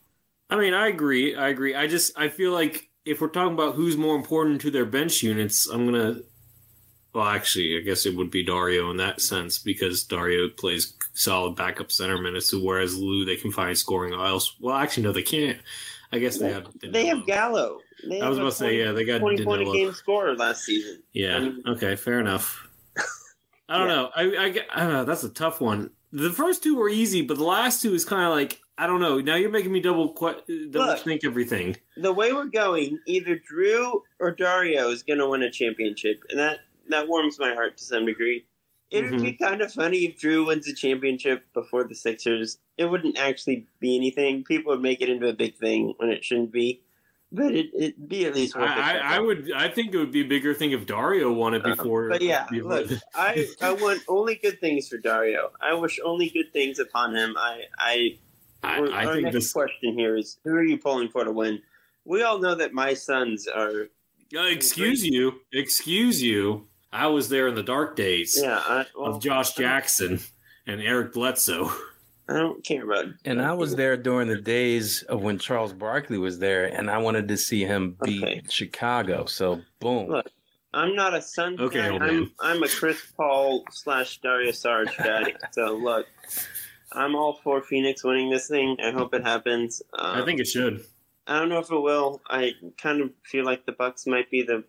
I 0.48 0.57
mean, 0.57 0.74
I 0.74 0.88
agree. 0.88 1.37
I 1.37 1.48
agree. 1.48 1.76
I 1.76 1.87
just 1.87 2.18
I 2.18 2.29
feel 2.29 2.53
like 2.53 2.88
if 3.05 3.20
we're 3.20 3.29
talking 3.29 3.55
about 3.55 3.76
who's 3.76 3.96
more 3.96 4.16
important 4.16 4.62
to 4.62 4.70
their 4.70 4.87
bench 4.87 5.22
units, 5.22 5.68
I'm 5.68 5.85
gonna. 5.85 6.22
Well, 7.12 7.27
actually, 7.27 7.77
I 7.77 7.81
guess 7.81 8.07
it 8.07 8.14
would 8.16 8.31
be 8.31 8.44
Dario 8.44 8.90
in 8.90 8.96
that 8.99 9.20
sense 9.20 9.59
because 9.59 10.05
Dario 10.05 10.49
plays 10.49 10.94
solid 11.14 11.57
backup 11.57 11.90
center 11.90 12.18
minutes, 12.18 12.55
whereas 12.55 12.96
Lou 12.96 13.25
they 13.25 13.37
can 13.37 13.51
find 13.51 13.77
scoring 13.77 14.14
else. 14.14 14.55
Well, 14.61 14.77
actually, 14.77 15.03
no, 15.05 15.12
they 15.12 15.23
can't. 15.23 15.59
I 16.12 16.18
guess 16.18 16.38
they 16.38 16.53
have. 16.53 16.66
They 16.83 17.07
have. 17.07 17.27
Gallo. 17.27 17.79
They 18.09 18.20
I 18.20 18.29
was 18.29 18.38
about 18.38 18.51
to 18.51 18.57
say, 18.57 18.79
yeah, 18.79 18.92
they 18.92 19.05
got 19.05 19.18
20 19.18 19.44
point 19.44 19.73
game 19.73 19.92
scorer 19.92 20.35
last 20.37 20.64
season. 20.64 21.03
Yeah. 21.12 21.37
I 21.37 21.40
mean- 21.40 21.62
okay. 21.66 21.96
Fair 21.96 22.18
enough. 22.20 22.66
I 23.68 23.79
don't 23.79 23.88
Yeah. 23.88 23.94
know. 23.94 24.11
I, 24.16 24.23
I, 24.23 24.46
I 24.75 24.81
don't 24.85 24.92
know. 24.92 25.05
That's 25.05 25.23
a 25.25 25.29
tough 25.29 25.61
one. 25.61 25.90
The 26.12 26.31
first 26.31 26.62
two 26.64 26.75
were 26.77 26.88
easy, 26.88 27.23
but 27.23 27.37
the 27.38 27.44
last 27.44 27.83
two 27.83 27.94
is 27.94 28.05
kind 28.05 28.25
of 28.25 28.31
like 28.33 28.61
I 28.79 28.87
don't 28.87 29.01
know. 29.01 29.20
Now 29.20 29.35
you're 29.37 29.51
making 29.51 29.73
me 29.73 29.81
double 29.81 30.09
double 30.14 30.42
Look. 30.73 30.99
think 31.01 31.25
everything. 31.25 31.77
The 31.99 32.12
way 32.12 32.33
we're 32.33 32.46
going, 32.46 32.99
either 33.07 33.38
Jrue 33.38 34.01
or 34.18 34.31
Dario 34.33 34.88
is 34.90 35.03
going 35.03 35.18
to 35.18 35.29
win 35.29 35.42
a 35.42 35.51
championship, 35.51 36.23
and 36.31 36.38
that 36.38 36.61
that 36.90 37.09
warms 37.09 37.38
my 37.38 37.55
heart 37.55 37.76
to 37.79 37.85
some 37.85 38.07
degree. 38.07 38.46
It 38.90 39.05
would 39.05 39.12
Mm-hmm. 39.14 39.22
be 39.24 39.33
kind 39.35 39.61
of 39.62 39.72
funny 39.72 39.98
if 39.98 40.18
Jrue 40.20 40.46
wins 40.46 40.66
a 40.68 40.74
championship 40.74 41.44
before 41.55 41.85
the 41.85 41.94
Sixers. 41.94 42.59
It 42.76 42.87
wouldn't 42.87 43.18
actually 43.18 43.66
be 43.79 43.96
anything. 43.96 44.42
People 44.44 44.72
would 44.72 44.83
make 44.83 45.00
it 45.00 45.09
into 45.09 45.29
a 45.29 45.33
big 45.33 45.57
thing 45.57 45.94
when 45.98 46.11
it 46.11 46.24
shouldn't 46.24 46.50
be, 46.50 46.83
but 47.31 47.55
it, 47.55 47.66
it'd 47.72 48.09
be 48.09 48.26
at 48.26 48.35
least 48.35 48.57
worth 48.57 48.68
it. 48.68 48.79
I, 48.79 49.16
I 49.16 49.18
would. 49.20 49.53
I 49.53 49.68
think 49.68 49.94
it 49.94 49.98
would 49.98 50.11
be 50.11 50.22
a 50.22 50.26
bigger 50.26 50.55
thing 50.55 50.72
if 50.72 50.87
Dario 50.87 51.33
won 51.33 51.55
it 51.55 51.64
Uh, 51.64 51.76
before. 51.76 52.09
But 52.09 52.20
yeah, 52.22 52.46
before 52.50 52.81
look, 52.81 52.90
I, 53.14 53.46
I 53.61 53.72
want 53.74 54.03
only 54.09 54.35
good 54.35 54.59
things 54.61 54.88
for 54.88 54.98
Dario. 54.98 55.53
I 55.61 55.74
wish 55.74 56.00
only 56.05 56.29
good 56.29 56.53
things 56.53 56.81
upon 56.81 57.14
him. 57.14 57.37
I 57.38 57.62
I, 57.79 58.18
I, 58.64 58.79
our 58.81 58.92
I 58.92 59.12
think 59.12 59.22
next 59.26 59.35
this. 59.37 59.53
question 59.53 59.96
here 59.96 60.16
is 60.16 60.38
who 60.42 60.50
are 60.55 60.64
you 60.64 60.79
pulling 60.79 61.11
for 61.11 61.22
to 61.22 61.31
win? 61.31 61.62
We 62.05 62.24
all 62.24 62.40
know 62.40 62.57
that 62.57 62.72
my 62.72 62.94
sons 62.94 63.46
are 63.46 63.87
Uh, 64.35 64.40
excuse 64.46 65.05
you. 65.07 65.40
Excuse 65.53 66.20
you. 66.20 66.66
I 66.92 67.07
was 67.07 67.29
there 67.29 67.48
in 67.48 67.55
the 67.55 67.62
dark 67.62 67.96
days 67.96 68.38
yeah. 68.40 68.59
I, 68.64 68.87
well, 68.96 69.14
of 69.14 69.22
Josh 69.22 69.55
Jackson 69.55 70.20
and 70.66 70.81
Eric 70.81 71.12
Bledsoe. 71.12 71.70
I 72.29 72.35
don't 72.35 72.64
care 72.64 72.85
about. 72.85 73.07
And 73.24 73.42
I 73.42 73.53
was 73.53 73.74
there 73.74 73.96
during 73.96 74.29
the 74.29 74.40
days 74.40 75.03
of 75.03 75.20
when 75.22 75.38
Charles 75.38 75.72
Barkley 75.72 76.18
was 76.18 76.38
there, 76.38 76.66
and 76.66 76.88
I 76.88 76.98
wanted 76.98 77.26
to 77.29 77.37
see 77.37 77.64
him 77.64 77.96
beat 78.05 78.22
Okay. 78.22 78.42
Chicago. 78.48 79.24
So, 79.24 79.61
boom. 79.81 80.09
Look, 80.11 80.26
I'm 80.72 80.94
not 80.94 81.14
a 81.14 81.22
Suns 81.22 81.59
Okay, 81.61 81.81
guy. 81.81 81.88
old 81.90 82.03
I'm. 82.03 82.33
I'm 82.38 82.62
a 82.62 82.68
Chris 82.68 83.00
Paul 83.16 83.64
slash 83.72 84.18
Darius 84.20 84.62
Saric 84.62 84.96
guy. 84.96 85.35
so 85.50 85.76
look, 85.76 86.07
I'm 86.92 87.16
all 87.16 87.40
for 87.42 87.62
Phoenix 87.62 88.05
winning 88.05 88.31
this 88.31 88.46
thing. 88.46 88.76
I 88.81 88.92
hope 88.92 89.12
it 89.14 89.24
happens. 89.24 89.83
Um, 89.98 90.22
I 90.22 90.24
think 90.24 90.38
it 90.38 90.46
should. 90.46 90.85
I 91.26 91.38
don't 91.38 91.48
know 91.48 91.59
if 91.59 91.70
it 91.70 91.81
will. 91.81 92.20
I 92.29 92.53
kind 92.81 93.00
of 93.00 93.11
feel 93.24 93.44
like 93.44 93.66
the 93.66 93.72
Bucks 93.72 94.07
might 94.07 94.31
be 94.31 94.42
the 94.42 94.62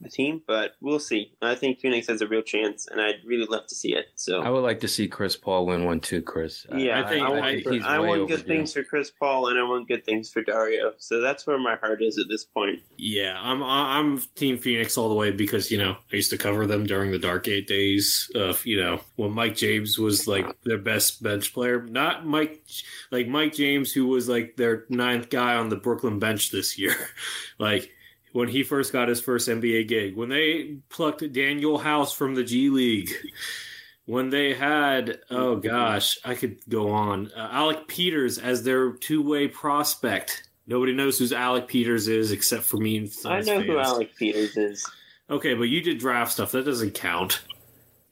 the 0.00 0.08
team, 0.08 0.42
but 0.46 0.72
we'll 0.80 0.98
see. 0.98 1.32
I 1.42 1.54
think 1.54 1.80
Phoenix 1.80 2.06
has 2.08 2.22
a 2.22 2.26
real 2.26 2.42
chance, 2.42 2.86
and 2.90 3.00
I'd 3.00 3.16
really 3.24 3.46
love 3.46 3.66
to 3.66 3.74
see 3.74 3.94
it. 3.94 4.06
So 4.14 4.40
I 4.40 4.48
would 4.48 4.62
like 4.62 4.80
to 4.80 4.88
see 4.88 5.08
Chris 5.08 5.36
Paul 5.36 5.66
win 5.66 5.84
one 5.84 6.00
too, 6.00 6.22
Chris. 6.22 6.66
I- 6.72 6.78
yeah, 6.78 7.04
I 7.04 7.08
think- 7.08 7.22
I, 7.22 7.26
I 7.26 7.30
want, 7.30 7.44
think 7.44 7.64
for- 7.64 7.72
he's 7.72 7.84
I 7.84 7.98
want 7.98 8.28
good 8.28 8.46
things 8.46 8.72
for 8.72 8.82
Chris 8.82 9.10
Paul, 9.10 9.48
and 9.48 9.58
I 9.58 9.62
want 9.62 9.88
good 9.88 10.04
things 10.04 10.30
for 10.30 10.42
Dario. 10.42 10.92
So 10.98 11.20
that's 11.20 11.46
where 11.46 11.58
my 11.58 11.76
heart 11.76 12.02
is 12.02 12.18
at 12.18 12.26
this 12.28 12.44
point. 12.44 12.80
Yeah, 12.96 13.38
I'm 13.40 13.62
I'm 13.62 14.18
Team 14.34 14.58
Phoenix 14.58 14.96
all 14.96 15.08
the 15.08 15.14
way 15.14 15.30
because 15.30 15.70
you 15.70 15.78
know 15.78 15.96
I 16.12 16.16
used 16.16 16.30
to 16.30 16.38
cover 16.38 16.66
them 16.66 16.86
during 16.86 17.10
the 17.10 17.18
Dark 17.18 17.46
Eight 17.48 17.66
days 17.66 18.30
of 18.34 18.64
you 18.64 18.80
know 18.80 19.00
when 19.16 19.32
Mike 19.32 19.56
James 19.56 19.98
was 19.98 20.26
like 20.26 20.46
their 20.62 20.78
best 20.78 21.22
bench 21.22 21.52
player, 21.52 21.82
not 21.82 22.26
Mike 22.26 22.62
like 23.10 23.28
Mike 23.28 23.54
James 23.54 23.92
who 23.92 24.06
was 24.06 24.28
like 24.28 24.56
their 24.56 24.84
ninth 24.88 25.28
guy 25.30 25.54
on 25.56 25.68
the 25.68 25.76
Brooklyn 25.76 26.18
bench 26.18 26.50
this 26.50 26.78
year, 26.78 26.94
like 27.58 27.90
when 28.32 28.48
he 28.48 28.62
first 28.62 28.92
got 28.92 29.08
his 29.08 29.20
first 29.20 29.48
NBA 29.48 29.88
gig, 29.88 30.16
when 30.16 30.28
they 30.28 30.78
plucked 30.88 31.22
Danuel 31.22 31.80
House 31.80 32.12
from 32.12 32.34
the 32.34 32.44
G 32.44 32.70
League. 32.70 33.10
When 34.06 34.30
they 34.30 34.54
had, 34.54 35.20
oh 35.30 35.54
gosh, 35.54 36.18
I 36.24 36.34
could 36.34 36.58
go 36.68 36.90
on. 36.90 37.30
Uh, 37.36 37.48
Alec 37.52 37.86
Peters 37.86 38.38
as 38.38 38.64
their 38.64 38.94
two 38.94 39.22
way 39.22 39.46
prospect. 39.46 40.48
Nobody 40.66 40.92
knows 40.92 41.18
who 41.18 41.32
Alec 41.32 41.68
Peters 41.68 42.08
is 42.08 42.32
except 42.32 42.64
for 42.64 42.78
me 42.78 42.96
and 42.96 43.12
I 43.24 43.40
know 43.42 43.60
who. 43.60 43.78
Alec 43.78 44.16
Peters 44.16 44.56
is. 44.56 44.90
Okay, 45.28 45.54
but 45.54 45.64
you 45.64 45.80
did 45.80 45.98
draft 45.98 46.32
stuff. 46.32 46.50
That 46.52 46.64
doesn't 46.64 46.94
count. 46.94 47.42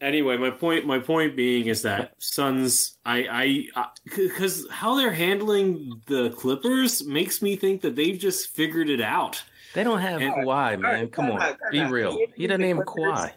Anyway, 0.01 0.37
my 0.37 0.51
point 0.51 0.87
my 0.87 1.01
point 1.01 1.35
being 1.35 1.66
is 1.66 1.83
that 1.83 2.14
Suns 2.19 2.97
I 3.05 3.69
I 3.75 3.89
because 4.16 4.69
how 4.71 4.95
they're 4.97 5.12
handling 5.12 6.01
the 6.07 6.31
Clippers 6.31 7.05
makes 7.05 7.43
me 7.43 7.57
think 7.57 7.81
that 7.81 7.97
they've 7.97 8.19
just 8.19 8.55
figured 8.55 8.89
it 8.89 9.01
out. 9.01 9.43
They 9.75 9.85
don't 9.85 10.01
have 10.01 10.21
And- 10.21 10.33
Kawhi, 10.35 10.81
man. 10.81 10.85
Alright, 10.85 11.12
Come 11.12 11.31
on, 11.31 11.43
out, 11.43 11.57
be 11.71 11.81
out. 11.81 11.91
real. 11.91 12.12
The 12.12 12.27
He 12.37 12.47
doesn't 12.47 12.61
name 12.61 12.81
Clippers- 12.85 13.19
Kawhi. 13.21 13.33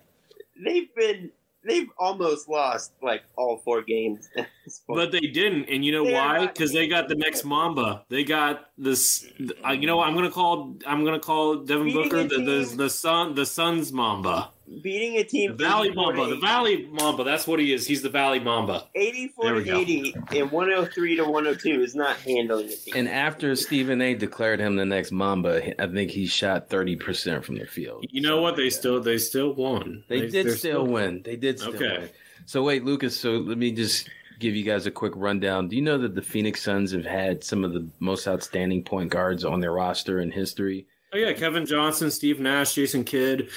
They've 0.63 0.93
been 0.95 1.31
they've 1.63 1.89
almost 1.99 2.49
lost 2.49 2.91
like 3.03 3.23
all 3.35 3.57
four 3.57 3.81
games. 3.83 4.29
at 4.37 4.47
this 4.65 4.79
point. 4.79 4.97
But 4.97 5.11
they 5.11 5.27
didn't, 5.27 5.65
and 5.69 5.83
you 5.85 5.91
know 5.91 6.03
They're 6.05 6.13
why? 6.13 6.47
Because 6.47 6.71
they 6.71 6.87
got 6.87 7.07
the 7.07 7.15
next 7.15 7.43
Mamba. 7.45 8.03
They 8.09 8.23
got 8.23 8.69
this. 8.77 9.25
Uh, 9.67 9.71
you 9.71 9.85
know, 9.87 9.97
what? 9.97 10.07
I'm 10.07 10.15
gonna 10.15 10.31
call. 10.31 10.75
I'm 10.85 11.03
gonna 11.05 11.19
call 11.19 11.57
Devin 11.57 11.91
Booker 11.93 12.17
a 12.19 12.23
the 12.23 12.37
the 12.39 12.65
team- 12.65 12.77
the 12.77 12.89
sun 12.89 13.35
the 13.35 13.45
Suns 13.45 13.91
Mamba, 13.91 14.49
beating 14.81 15.15
a 15.15 15.23
the 15.23 15.29
team 15.29 15.57
Valley 15.57 15.91
Mamba, 15.91 16.25
the 16.25 16.31
80 16.33 16.41
Valley 16.41 16.87
Mamba. 16.91 17.23
That's 17.23 17.45
what 17.47 17.59
he 17.59 17.73
is. 17.73 17.85
He's 17.87 18.01
the 18.01 18.09
Valley 18.09 18.39
Mamba. 18.39 18.85
84 18.95 19.53
to 19.53 19.71
80 19.77 20.15
and 20.31 20.51
103 20.51 21.15
to 21.17 21.23
102 21.23 21.81
is 21.81 21.95
not 21.95 22.17
handling 22.17 22.67
the 22.67 22.75
team. 22.75 22.93
And 22.95 23.09
after 23.09 23.55
Stephen 23.55 24.01
A. 24.01 24.13
declared 24.15 24.59
him 24.59 24.75
the 24.75 24.85
next 24.85 25.11
Mamba, 25.11 25.81
I 25.81 25.87
think 25.87 26.11
he 26.11 26.25
shot 26.27 26.69
thirty 26.69 26.95
percent 26.95 27.43
from 27.45 27.57
the 27.57 27.65
field. 27.65 28.05
You 28.09 28.21
know 28.21 28.41
what? 28.41 28.55
They 28.55 28.63
Yeah. 28.65 28.69
still 28.69 29.01
they 29.01 29.17
still 29.17 29.53
won. 29.53 30.03
They, 30.07 30.29
did 30.29 30.45
they're 30.47 30.55
still 30.55 30.85
win. 30.85 31.21
They 31.23 31.35
did 31.35 31.59
still 31.59 31.75
Okay. 31.75 31.97
win. 31.99 32.09
So 32.45 32.63
wait, 32.63 32.83
Lucas. 32.83 33.15
So 33.19 33.31
let 33.37 33.57
me 33.57 33.71
just 33.71 34.09
give 34.39 34.55
you 34.55 34.63
guys 34.63 34.87
a 34.87 34.91
quick 34.91 35.13
rundown. 35.15 35.67
Do 35.67 35.75
you 35.75 35.81
know 35.83 35.99
that 35.99 36.15
the 36.15 36.21
Phoenix 36.21 36.63
Suns 36.63 36.91
have 36.93 37.05
had 37.05 37.43
some 37.43 37.63
of 37.63 37.73
the 37.73 37.87
most 37.99 38.27
outstanding 38.27 38.83
point 38.83 39.11
guards 39.11 39.45
on 39.45 39.59
their 39.59 39.71
roster 39.71 40.19
in 40.19 40.31
history? 40.31 40.87
Oh 41.13 41.17
yeah, 41.17 41.33
Kevin 41.33 41.65
Johnson, 41.65 42.09
Steve 42.09 42.39
Nash, 42.39 42.73
Jason 42.73 43.03
Kidd, 43.03 43.49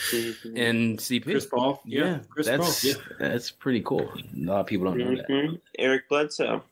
And 0.56 0.98
CP, 0.98 1.22
Chris 1.22 1.46
Paul. 1.46 1.80
Yeah, 1.84 2.04
yeah, 2.04 2.18
Chris 2.28 2.46
that's 2.48 2.82
Paul. 2.84 2.92
Yeah. 2.92 3.16
that's 3.28 3.50
pretty 3.50 3.80
cool. 3.82 4.12
A 4.12 4.22
lot 4.36 4.60
of 4.60 4.66
people 4.66 4.86
don't 4.86 4.98
know 4.98 5.14
that. 5.14 5.28
Mhm. 5.28 5.60
Eric 5.78 6.08
Bledsoe. 6.08 6.62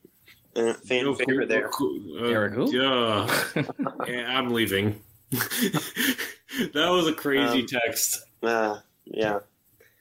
Uh, 0.55 0.75
fan 0.75 1.05
No, 1.05 1.15
favorite 1.15 1.49
there. 1.49 1.69
uh, 1.69 2.25
Eric 2.25 2.53
who? 2.55 2.71
Yeah. 2.77 3.43
Yeah, 4.07 4.39
I'm 4.39 4.51
leaving. 4.53 5.01
that 5.31 6.89
was 6.91 7.07
a 7.07 7.13
crazy 7.13 7.61
Um, 7.61 7.67
text. 7.67 8.25
Uh, 8.43 8.79
yeah. 9.05 9.39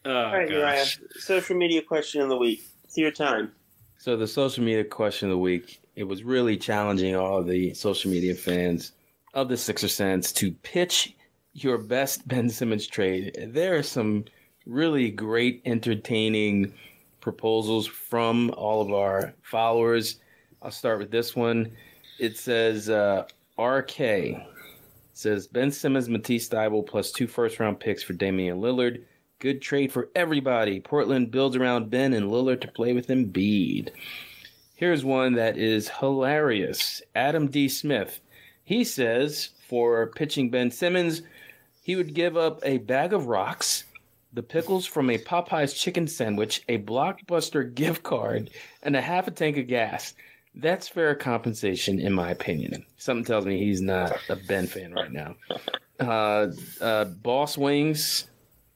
Oh, 0.03 0.11
All 0.15 0.33
right, 0.33 0.49
Uriah. 0.49 0.83
Social 1.19 1.55
media 1.55 1.81
question 1.81 2.21
of 2.21 2.29
the 2.29 2.37
week. 2.37 2.63
It's 2.83 2.97
your 2.97 3.11
time. 3.11 3.51
So 3.97 4.17
the 4.17 4.27
social 4.27 4.63
media 4.63 4.83
question 4.83 5.29
of 5.29 5.33
the 5.33 5.37
week, 5.37 5.79
it 5.95 6.03
was 6.03 6.23
really 6.23 6.57
challenging 6.57 7.15
all 7.15 7.43
the 7.43 7.73
social 7.75 8.09
media 8.11 8.33
fans 8.35 8.93
of 9.33 9.49
the 9.49 9.57
Sixer 9.57 9.87
Sense 9.87 10.31
to 10.33 10.51
pitch 10.51 11.15
your 11.53 11.77
best 11.77 12.27
Ben 12.27 12.49
Simmons 12.49 12.87
trade. 12.87 13.49
There 13.49 13.75
are 13.75 13.83
some 13.83 14.25
really 14.65 15.09
great, 15.09 15.61
entertaining 15.65 16.73
proposals 17.19 17.87
from 17.87 18.51
all 18.57 18.81
of 18.81 18.91
our 18.93 19.33
followers. 19.41 20.17
I'll 20.61 20.71
start 20.71 20.99
with 20.99 21.11
this 21.11 21.35
one. 21.35 21.71
It 22.19 22.37
says 22.37 22.89
uh, 22.89 23.25
RK 23.59 24.01
says 25.13 25.47
Ben 25.47 25.71
Simmons, 25.71 26.09
Matisse 26.09 26.49
Thybulle 26.49 26.85
plus 26.85 27.11
two 27.11 27.27
first 27.27 27.59
round 27.59 27.79
picks 27.79 28.03
for 28.03 28.13
Damian 28.13 28.59
Lillard. 28.59 29.03
Good 29.39 29.61
trade 29.61 29.91
for 29.91 30.09
everybody. 30.15 30.79
Portland 30.79 31.31
builds 31.31 31.55
around 31.55 31.89
Ben 31.89 32.13
and 32.13 32.29
Lillard 32.29 32.61
to 32.61 32.67
play 32.67 32.93
with 32.93 33.07
Embiid. 33.07 33.89
Here's 34.75 35.03
one 35.05 35.33
that 35.33 35.57
is 35.57 35.89
hilarious. 35.89 37.01
Adam 37.15 37.47
D. 37.47 37.67
Smith. 37.67 38.19
He 38.71 38.85
says 38.85 39.49
for 39.67 40.07
pitching 40.07 40.49
Ben 40.49 40.71
Simmons, 40.71 41.23
he 41.83 41.97
would 41.97 42.13
give 42.13 42.37
up 42.37 42.61
a 42.63 42.77
bag 42.77 43.11
of 43.11 43.25
rocks, 43.25 43.83
the 44.31 44.43
pickles 44.43 44.85
from 44.85 45.09
a 45.09 45.17
Popeye's 45.17 45.73
chicken 45.73 46.07
sandwich, 46.07 46.63
a 46.69 46.77
blockbuster 46.77 47.75
gift 47.75 48.01
card, 48.03 48.49
and 48.81 48.95
a 48.95 49.01
half 49.01 49.27
a 49.27 49.31
tank 49.31 49.57
of 49.57 49.67
gas. 49.67 50.13
That's 50.55 50.87
fair 50.87 51.15
compensation, 51.15 51.99
in 51.99 52.13
my 52.13 52.31
opinion. 52.31 52.85
Something 52.95 53.25
tells 53.25 53.45
me 53.45 53.59
he's 53.59 53.81
not 53.81 54.17
a 54.29 54.37
Ben 54.37 54.67
fan 54.67 54.93
right 54.93 55.11
now. 55.11 55.35
Uh, 55.99 56.47
uh, 56.79 57.03
Boss 57.03 57.57
Wings 57.57 58.29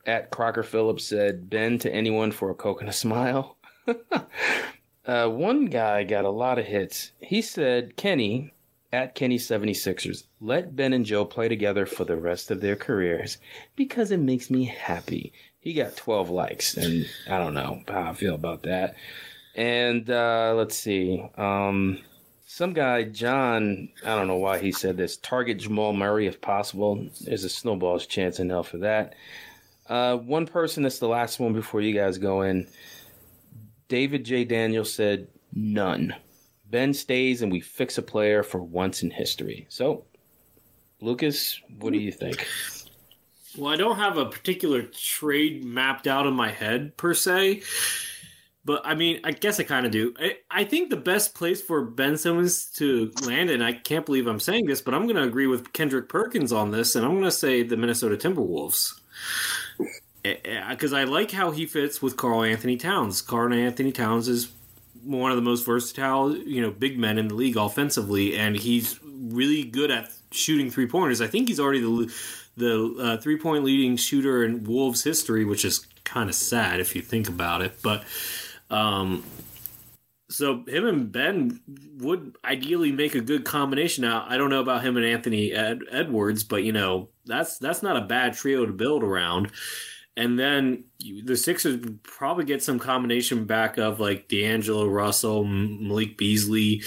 at 0.05 0.29
Crocker 0.29 0.63
Phillips 0.63 1.05
said, 1.05 1.49
Ben 1.49 1.79
to 1.79 1.89
anyone 1.89 2.33
for 2.33 2.49
a 2.49 2.53
coconut 2.53 2.95
smile. 2.95 3.55
uh, 5.05 5.29
one 5.29 5.67
guy 5.67 6.03
got 6.03 6.25
a 6.25 6.29
lot 6.29 6.59
of 6.59 6.65
hits. 6.65 7.13
He 7.21 7.41
said, 7.41 7.95
Kenny, 7.95 8.51
at 8.95 9.13
Kenny 9.13 9.37
76ers, 9.37 10.23
let 10.39 10.73
Ben 10.73 10.93
and 10.93 11.05
Joe 11.05 11.25
play 11.25 11.49
together 11.49 11.85
for 11.85 12.05
the 12.05 12.15
rest 12.15 12.49
of 12.49 12.61
their 12.61 12.77
careers 12.77 13.37
because 13.75 14.09
it 14.11 14.19
makes 14.19 14.49
me 14.49 14.63
happy. 14.63 15.33
He 15.59 15.73
got 15.73 15.97
12 15.97 16.29
likes, 16.29 16.77
and 16.77 17.05
I 17.29 17.37
don't 17.37 17.53
know 17.53 17.81
how 17.89 18.11
I 18.11 18.13
feel 18.13 18.35
about 18.35 18.63
that. 18.63 18.95
And 19.53 20.09
uh, 20.09 20.53
let's 20.55 20.77
see. 20.77 21.21
Um, 21.37 21.99
some 22.45 22.71
guy, 22.71 23.03
John, 23.03 23.89
I 24.05 24.15
don't 24.15 24.27
know 24.27 24.37
why 24.37 24.59
he 24.59 24.71
said 24.71 24.95
this. 24.95 25.17
Target 25.17 25.57
Jamal 25.57 25.91
Murray 25.91 26.27
if 26.27 26.39
possible. 26.39 27.09
There's 27.19 27.43
a 27.43 27.49
snowball's 27.49 28.07
chance 28.07 28.39
in 28.39 28.49
hell 28.49 28.63
for 28.63 28.77
that. 28.77 29.15
Uh, 29.87 30.15
one 30.15 30.47
person 30.47 30.83
that's 30.83 30.99
the 30.99 31.07
last 31.09 31.37
one 31.37 31.51
before 31.51 31.81
you 31.81 31.93
guys 31.93 32.17
go 32.17 32.43
in. 32.43 32.67
David 33.89 34.23
J. 34.23 34.45
Daniel 34.45 34.85
said 34.85 35.27
none. 35.53 36.15
Ben 36.69 36.93
stays 36.93 37.41
and 37.41 37.51
we 37.51 37.59
fix 37.59 37.97
a 37.97 38.01
player 38.01 38.43
for 38.43 38.61
once 38.61 39.03
in 39.03 39.11
history. 39.11 39.65
So, 39.69 40.05
Lucas, 41.01 41.61
what 41.79 41.93
do 41.93 41.99
you 41.99 42.11
think? 42.11 42.47
Well, 43.57 43.71
I 43.71 43.77
don't 43.77 43.97
have 43.97 44.17
a 44.17 44.25
particular 44.25 44.83
trade 44.83 45.63
mapped 45.63 46.07
out 46.07 46.25
in 46.25 46.33
my 46.33 46.49
head 46.49 46.97
per 46.97 47.13
se, 47.13 47.61
but 48.65 48.81
I 48.83 48.95
mean, 48.95 49.21
I 49.23 49.31
guess 49.31 49.59
I 49.59 49.63
kind 49.63 49.85
of 49.85 49.91
do. 49.91 50.13
I, 50.19 50.37
I 50.51 50.63
think 50.65 50.89
the 50.89 50.97
best 50.97 51.35
place 51.35 51.61
for 51.61 51.85
Ben 51.85 52.17
Simmons 52.17 52.65
to 52.71 53.11
land, 53.25 53.49
and 53.49 53.63
I 53.63 53.73
can't 53.73 54.05
believe 54.05 54.27
I'm 54.27 54.39
saying 54.39 54.65
this, 54.65 54.81
but 54.81 54.93
I'm 54.93 55.03
going 55.03 55.15
to 55.15 55.23
agree 55.23 55.47
with 55.47 55.71
Kendrick 55.71 56.09
Perkins 56.09 56.51
on 56.51 56.71
this, 56.71 56.95
and 56.95 57.05
I'm 57.05 57.11
going 57.11 57.23
to 57.23 57.31
say 57.31 57.63
the 57.63 57.77
Minnesota 57.77 58.17
Timberwolves. 58.17 58.99
Eh, 60.25 60.35
eh, 60.43 60.69
because 60.71 60.91
I 60.91 61.03
like 61.03 61.31
how 61.31 61.51
he 61.51 61.65
fits 61.67 62.01
with 62.01 62.17
Karl-Anthony 62.17 62.77
Towns. 62.77 63.21
Karl-Anthony 63.21 63.91
Towns 63.91 64.27
is 64.27 64.51
one 65.03 65.31
of 65.31 65.37
the 65.37 65.43
most 65.43 65.65
versatile, 65.65 66.35
you 66.35 66.61
know, 66.61 66.71
big 66.71 66.97
men 66.97 67.17
in 67.17 67.27
the 67.27 67.35
league 67.35 67.57
offensively, 67.57 68.37
and 68.37 68.55
he's 68.55 68.99
really 69.03 69.63
good 69.63 69.91
at 69.91 70.11
shooting 70.31 70.69
three 70.69 70.87
pointers. 70.87 71.21
I 71.21 71.27
think 71.27 71.47
he's 71.47 71.59
already 71.59 71.81
the 71.81 72.13
the 72.57 72.95
uh, 72.99 73.17
three 73.17 73.37
point 73.37 73.63
leading 73.63 73.97
shooter 73.97 74.43
in 74.43 74.63
Wolves 74.63 75.03
history, 75.03 75.45
which 75.45 75.65
is 75.65 75.85
kind 76.03 76.29
of 76.29 76.35
sad 76.35 76.79
if 76.79 76.95
you 76.95 77.01
think 77.01 77.27
about 77.27 77.61
it. 77.61 77.81
But 77.81 78.03
um, 78.69 79.23
so 80.29 80.63
him 80.67 80.85
and 80.85 81.11
Ben 81.11 81.59
would 81.97 82.35
ideally 82.43 82.91
make 82.91 83.15
a 83.15 83.21
good 83.21 83.45
combination. 83.45 84.03
Now 84.03 84.25
I 84.27 84.37
don't 84.37 84.49
know 84.49 84.61
about 84.61 84.83
him 84.83 84.97
and 84.97 85.05
Anthony 85.05 85.51
Ed- 85.51 85.83
Edwards, 85.91 86.43
but 86.43 86.63
you 86.63 86.71
know 86.71 87.09
that's 87.25 87.57
that's 87.57 87.83
not 87.83 87.97
a 87.97 88.01
bad 88.01 88.33
trio 88.33 88.65
to 88.65 88.73
build 88.73 89.03
around. 89.03 89.51
And 90.17 90.39
then 90.39 90.85
you, 90.99 91.23
the 91.23 91.35
Sixers 91.35 91.85
probably 92.03 92.45
get 92.45 92.63
some 92.63 92.79
combination 92.79 93.45
back 93.45 93.77
of 93.77 93.99
like 93.99 94.27
D'Angelo 94.29 94.87
Russell, 94.87 95.43
Malik 95.43 96.17
Beasley. 96.17 96.83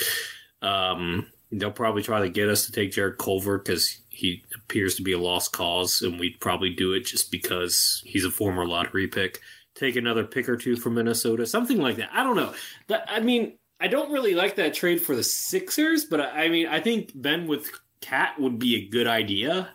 Um, 0.62 1.26
they'll 1.52 1.70
probably 1.70 2.02
try 2.02 2.20
to 2.20 2.30
get 2.30 2.48
us 2.48 2.66
to 2.66 2.72
take 2.72 2.92
Jarrett 2.92 3.18
Culver 3.18 3.58
because 3.58 3.98
he 4.08 4.42
appears 4.54 4.94
to 4.96 5.02
be 5.02 5.12
a 5.12 5.18
lost 5.18 5.52
cause, 5.52 6.02
and 6.02 6.18
we'd 6.18 6.40
probably 6.40 6.70
do 6.70 6.92
it 6.92 7.04
just 7.04 7.30
because 7.30 8.02
he's 8.04 8.24
a 8.24 8.30
former 8.30 8.66
lottery 8.66 9.06
pick. 9.06 9.40
Take 9.74 9.96
another 9.96 10.24
pick 10.24 10.48
or 10.48 10.56
two 10.56 10.76
from 10.76 10.94
Minnesota, 10.94 11.46
something 11.46 11.78
like 11.78 11.96
that. 11.96 12.08
I 12.12 12.24
don't 12.24 12.36
know. 12.36 12.52
That 12.88 13.04
I 13.08 13.20
mean, 13.20 13.58
I 13.80 13.86
don't 13.86 14.10
really 14.10 14.34
like 14.34 14.56
that 14.56 14.74
trade 14.74 15.00
for 15.00 15.14
the 15.14 15.22
Sixers, 15.22 16.04
but 16.04 16.20
I, 16.20 16.44
I 16.44 16.48
mean, 16.48 16.66
I 16.66 16.80
think 16.80 17.12
Ben 17.14 17.46
with 17.46 17.70
KAT 18.00 18.40
would 18.40 18.58
be 18.58 18.76
a 18.76 18.88
good 18.88 19.06
idea. 19.06 19.68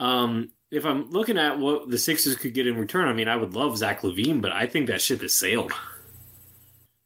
Um, 0.00 0.50
if 0.70 0.84
I'm 0.84 1.10
looking 1.10 1.38
at 1.38 1.58
what 1.58 1.90
the 1.90 1.98
Sixers 1.98 2.36
could 2.36 2.54
get 2.54 2.66
in 2.66 2.76
return, 2.78 3.08
I 3.08 3.12
mean, 3.12 3.28
I 3.28 3.36
would 3.36 3.54
love 3.54 3.76
Zach 3.76 4.02
LaVine, 4.02 4.40
but 4.40 4.52
I 4.52 4.66
think 4.66 4.86
that 4.86 5.00
ship 5.00 5.20
has 5.22 5.34
sailed. 5.34 5.72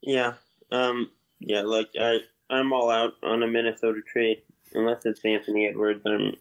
Yeah. 0.02 0.34
Um. 0.70 1.10
Yeah. 1.40 1.62
Like 1.62 1.88
I, 1.98 2.18
I'm 2.50 2.72
all 2.72 2.90
out 2.90 3.14
on 3.22 3.42
a 3.42 3.46
Minnesota 3.46 4.00
trade 4.06 4.42
unless 4.74 5.06
it's 5.06 5.24
Anthony 5.24 5.66
Edwards. 5.66 6.02
I'm 6.06 6.36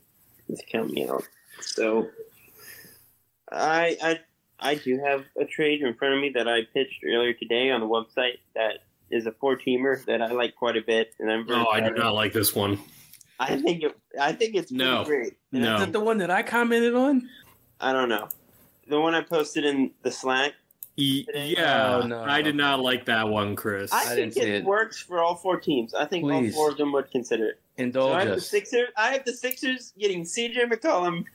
just 0.50 0.68
count 0.68 0.92
me 0.92 1.08
out. 1.08 1.24
So, 1.62 2.10
I, 3.52 3.98
I, 4.02 4.20
I 4.60 4.76
do 4.76 5.00
have 5.00 5.24
a 5.40 5.46
trade 5.46 5.82
in 5.82 5.94
front 5.94 6.16
of 6.16 6.20
me 6.20 6.32
that 6.36 6.48
I 6.48 6.62
pitched 6.74 7.04
earlier 7.06 7.34
today 7.34 7.70
on 7.70 7.80
the 7.80 7.88
website. 7.88 8.40
That 8.56 8.80
is 9.12 9.26
a 9.28 9.32
four 9.32 9.58
teamer 9.58 10.04
that 10.06 10.22
I 10.22 10.32
like 10.32 10.56
quite 10.56 10.76
a 10.76 10.82
bit, 10.82 11.14
and 11.20 11.32
I'm 11.32 11.48
very. 11.48 11.60
Oh, 11.60 11.68
I 11.68 11.80
do 11.80 11.92
not 11.92 12.16
like 12.16 12.34
this 12.34 12.54
one. 12.56 12.80
I 13.50 13.62
think 13.62 13.84
it. 13.84 13.98
I 14.20 14.32
think 14.34 14.56
it's 14.56 14.72
pretty 14.72 14.84
No. 14.84 15.04
great. 15.04 15.34
And 15.52 15.64
No. 15.64 15.76
Is 15.78 15.82
it 15.84 15.92
the 15.92 16.00
one 16.00 16.18
that 16.20 16.30
I 16.32 16.44
commented 16.44 16.96
on? 16.96 17.30
I 17.80 17.92
don't 17.94 18.10
know. 18.10 18.30
The 18.88 19.00
one 19.00 19.16
I 19.16 19.22
posted 19.22 19.66
in 19.66 19.92
the 20.04 20.12
Slack. 20.12 20.54
E- 20.96 21.26
yeah, 21.34 22.00
Oh, 22.04 22.06
no. 22.08 22.22
I 22.24 22.42
did 22.44 22.56
not 22.56 22.80
like 22.80 23.06
that 23.06 23.28
one, 23.28 23.56
Chris. 23.56 23.92
I, 23.92 24.02
I 24.02 24.04
think 24.04 24.16
didn't 24.18 24.34
see 24.34 24.42
it, 24.42 24.56
it. 24.58 24.64
works 24.66 25.02
for 25.02 25.20
all 25.24 25.36
four 25.36 25.60
teams. 25.60 25.94
I 25.96 26.06
think 26.06 26.24
Please. 26.24 26.54
all 26.56 26.66
four 26.66 26.72
of 26.72 26.78
them 26.78 26.92
would 26.94 27.10
consider 27.10 27.48
it. 27.50 27.60
So 27.78 27.84
Indulge 27.84 28.14
I 28.16 28.20
have 28.20 28.28
the 28.30 28.36
us. 28.36 28.48
Sixers. 28.48 28.90
I 28.96 29.12
have 29.14 29.26
the 29.26 29.34
Sixers 29.34 29.94
getting 29.98 30.24
C.J. 30.24 30.66
McCollum, 30.66 31.26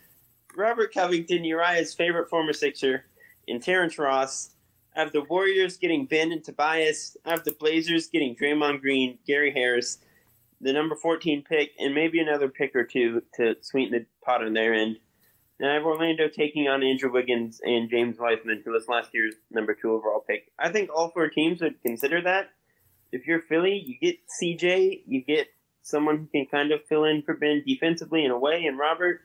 Robert 0.56 0.94
Covington, 0.94 1.42
Uriah's 1.44 1.92
favorite 1.92 2.30
former 2.30 2.52
Sixer, 2.52 3.04
and 3.48 3.60
Terrence 3.62 3.98
Ross. 3.98 4.50
I 4.94 5.00
have 5.00 5.10
the 5.12 5.22
Warriors 5.22 5.76
getting 5.76 6.06
Ben 6.06 6.30
and 6.30 6.44
Tobias. 6.44 7.16
I 7.24 7.30
have 7.30 7.42
the 7.44 7.52
Blazers 7.52 8.06
getting 8.08 8.36
Draymond 8.36 8.80
Green, 8.80 9.18
Gary 9.26 9.50
Harris, 9.52 9.98
the 10.60 10.72
number 10.72 10.96
14 10.96 11.44
pick, 11.48 11.70
and 11.78 11.94
maybe 11.94 12.20
another 12.20 12.48
pick 12.48 12.74
or 12.74 12.84
two 12.84 13.22
to 13.36 13.56
sweeten 13.60 13.92
the 13.92 14.06
pot 14.24 14.44
on 14.44 14.52
their 14.52 14.74
end. 14.74 14.98
And 15.60 15.70
I 15.70 15.74
have 15.74 15.84
Orlando 15.84 16.28
taking 16.28 16.68
on 16.68 16.82
Andrew 16.82 17.12
Wiggins 17.12 17.60
and 17.64 17.90
James 17.90 18.18
Wiseman, 18.18 18.62
who 18.64 18.72
was 18.72 18.88
last 18.88 19.10
year's 19.12 19.34
number 19.50 19.74
two 19.74 19.92
overall 19.92 20.24
pick. 20.26 20.52
I 20.58 20.70
think 20.70 20.90
all 20.94 21.10
four 21.10 21.28
teams 21.28 21.60
would 21.60 21.82
consider 21.82 22.22
that. 22.22 22.50
If 23.10 23.26
you're 23.26 23.42
Philly, 23.42 23.82
you 23.84 23.96
get 24.00 24.18
CJ, 24.40 25.02
you 25.06 25.24
get 25.24 25.48
someone 25.82 26.18
who 26.18 26.26
can 26.26 26.46
kind 26.46 26.70
of 26.70 26.84
fill 26.84 27.04
in 27.04 27.22
for 27.22 27.34
Ben 27.34 27.62
defensively 27.66 28.24
in 28.24 28.30
a 28.30 28.38
way, 28.38 28.66
and 28.66 28.78
Robert, 28.78 29.20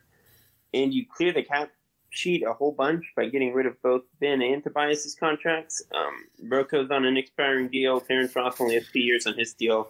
and 0.74 0.94
you 0.94 1.06
clear 1.06 1.34
the 1.34 1.44
cap 1.44 1.70
sheet 2.10 2.44
a 2.48 2.54
whole 2.54 2.72
bunch 2.72 3.06
by 3.16 3.26
getting 3.26 3.54
rid 3.54 3.66
of 3.66 3.82
both 3.82 4.04
Ben 4.20 4.42
and 4.42 4.64
Tobias's 4.64 5.16
contracts. 5.16 5.84
Um, 5.94 6.48
Broko's 6.48 6.92
on 6.92 7.06
an 7.06 7.18
expiring 7.18 7.70
deal. 7.70 8.00
Terrence 8.00 8.36
Ross 8.36 8.62
only 8.62 8.76
has 8.76 8.88
two 8.92 9.00
years 9.00 9.28
on 9.28 9.38
his 9.38 9.54
deal. 9.54 9.90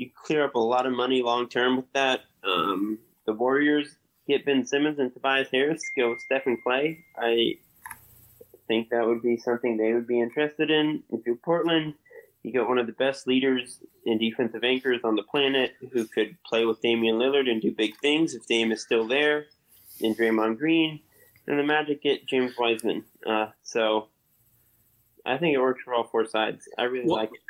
You 0.00 0.08
clear 0.14 0.44
up 0.44 0.54
a 0.54 0.58
lot 0.58 0.86
of 0.86 0.94
money 0.94 1.20
long 1.20 1.46
term 1.46 1.76
with 1.76 1.92
that. 1.92 2.20
Um, 2.42 2.98
the 3.26 3.34
Warriors 3.34 3.96
get 4.26 4.46
Ben 4.46 4.64
Simmons 4.64 4.98
and 4.98 5.12
Tobias 5.12 5.48
Harris, 5.52 5.82
go 5.94 6.08
with 6.10 6.20
Stephen 6.20 6.56
Klay. 6.66 6.96
I 7.18 7.56
think 8.66 8.88
that 8.88 9.06
would 9.06 9.20
be 9.20 9.36
something 9.36 9.76
they 9.76 9.92
would 9.92 10.06
be 10.06 10.18
interested 10.18 10.70
in. 10.70 11.02
If 11.10 11.26
you're 11.26 11.36
Portland, 11.36 11.92
you 12.42 12.50
got 12.50 12.66
one 12.66 12.78
of 12.78 12.86
the 12.86 12.94
best 12.94 13.26
leaders 13.26 13.78
and 14.06 14.18
defensive 14.18 14.64
anchors 14.64 15.00
on 15.04 15.16
the 15.16 15.22
planet 15.22 15.74
who 15.92 16.06
could 16.06 16.34
play 16.46 16.64
with 16.64 16.80
Damian 16.80 17.16
Lillard 17.16 17.50
and 17.50 17.60
do 17.60 17.70
big 17.70 17.94
things 17.98 18.34
if 18.34 18.46
Dame 18.46 18.72
is 18.72 18.82
still 18.82 19.06
there, 19.06 19.48
and 20.00 20.16
Draymond 20.16 20.56
Green. 20.56 21.00
And 21.46 21.58
the 21.58 21.62
Magic 21.62 22.02
get 22.02 22.26
James 22.26 22.54
Wiseman. 22.58 23.04
Uh, 23.26 23.48
so 23.62 24.08
I 25.26 25.36
think 25.36 25.54
it 25.54 25.60
works 25.60 25.82
for 25.84 25.92
all 25.92 26.04
four 26.04 26.24
sides. 26.26 26.66
I 26.78 26.84
really 26.84 27.06
Well, 27.06 27.18
like 27.18 27.32
it. 27.34 27.40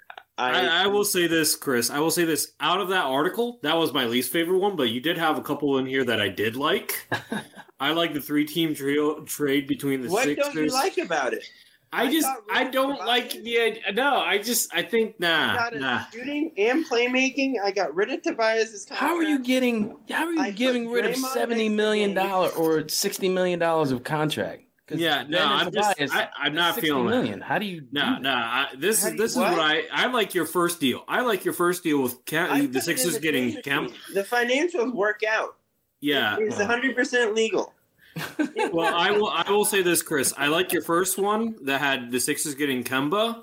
I, 0.41 0.85
I 0.85 0.87
will 0.87 1.05
say 1.05 1.27
this, 1.27 1.55
Chris. 1.57 1.91
I 1.91 1.99
will 2.01 2.11
say 2.11 2.25
this. 2.25 2.53
Out 2.61 2.81
of 2.81 2.89
that 2.89 3.05
article, 3.05 3.59
that 3.63 3.77
was 3.77 3.93
my 3.93 4.05
least 4.07 4.33
favorite 4.33 4.59
one, 4.59 4.77
but 4.77 4.91
you 4.91 5.01
did 5.01 5.19
have 5.19 5.39
a 5.39 5.43
couple 5.43 5.79
in 5.79 5.87
here 5.87 6.05
that 6.05 6.21
I 6.21 6.29
did 6.29 6.57
like. 6.57 7.07
I 7.81 7.93
like 7.93 8.15
the 8.15 8.21
three-team 8.21 8.75
trio, 8.75 9.21
trade 9.25 9.67
between 9.67 10.03
the 10.03 10.09
what 10.09 10.25
Sixers. 10.25 10.55
don't 10.55 10.65
you 10.65 10.71
like 10.73 10.99
about 10.99 11.33
it? 11.35 11.45
I 11.93 12.05
I 12.05 12.11
just, 12.13 12.29
I 12.53 12.65
don't 12.65 12.91
Tobias- 12.99 13.07
like 13.07 13.31
the. 13.33 13.59
idea- 13.61 13.93
No, 13.93 14.17
I 14.19 14.39
just, 14.39 14.73
I 14.73 14.83
think 14.83 15.19
nah, 15.19 15.71
nah. 15.71 16.05
Shooting 16.13 16.53
and 16.57 16.87
playmaking. 16.87 17.55
I 17.65 17.73
got 17.73 17.93
rid 17.97 18.11
of 18.11 18.23
Tobias's. 18.23 18.89
How 18.89 19.17
are 19.17 19.25
you 19.25 19.41
getting? 19.41 19.97
How 20.09 20.27
are 20.27 20.33
you 20.33 20.41
I 20.41 20.51
put 20.51 20.57
getting 20.57 20.89
rid 20.89 21.05
of 21.07 21.17
Draymond 21.17 21.33
seventy 21.33 21.69
next 21.69 21.73
to 21.73 21.77
million 21.77 22.15
Dame. 22.15 22.29
dollar 22.29 22.49
or 22.51 22.89
sixty 22.89 23.29
million 23.29 23.59
dollars 23.59 23.91
of 23.91 24.05
contract? 24.05 24.63
'Cause 24.91 24.99
Yeah, 24.99 25.25
no, 25.29 25.39
I'm 25.45 25.73
just, 25.73 25.91
Tobias, 25.93 26.11
I, 26.13 26.29
I'm 26.37 26.55
not 26.55 26.79
feeling 26.79 27.07
million. 27.07 27.39
that. 27.39 27.45
How 27.47 27.59
do 27.59 27.65
you? 27.67 27.87
No, 27.93 28.17
do 28.17 28.23
no. 28.23 28.31
I, 28.31 28.67
this 28.77 29.03
How 29.03 29.09
is 29.09 29.13
do 29.15 29.19
this 29.19 29.37
you- 29.37 29.43
is 29.43 29.49
what 29.49 29.57
what? 29.59 29.61
I 29.67 29.85
I 29.93 30.07
like 30.09 30.35
your 30.35 30.45
first 30.47 30.81
deal. 30.81 31.05
I 31.09 31.21
like 31.23 31.45
your 31.45 31.55
first 31.55 31.83
deal 31.83 32.03
with 32.03 32.15
I 32.15 32.17
Cam, 32.27 32.73
the 32.73 32.79
in 32.79 32.85
Sixers 32.85 33.15
the 33.15 33.21
getting 33.21 33.53
trade 33.53 33.65
Cam. 33.65 33.89
The 34.13 34.23
financials 34.25 34.93
work 34.93 35.21
out. 35.29 35.57
Yeah. 36.01 36.37
It's 36.41 36.57
100 36.59 36.95
percent 36.97 37.35
legal. 37.35 37.73
Well, 38.73 38.93
I 38.95 39.13
will. 39.13 39.29
I 39.29 39.51
will 39.51 39.65
say 39.65 39.83
this, 39.83 40.03
Chris. 40.03 40.35
I 40.37 40.49
like 40.49 40.73
your 40.73 40.83
first 40.83 41.17
one 41.19 41.55
that 41.67 41.81
had 41.81 42.11
the 42.11 42.19
Sixers 42.21 42.55
getting 42.57 42.83
Kemba, 42.85 43.43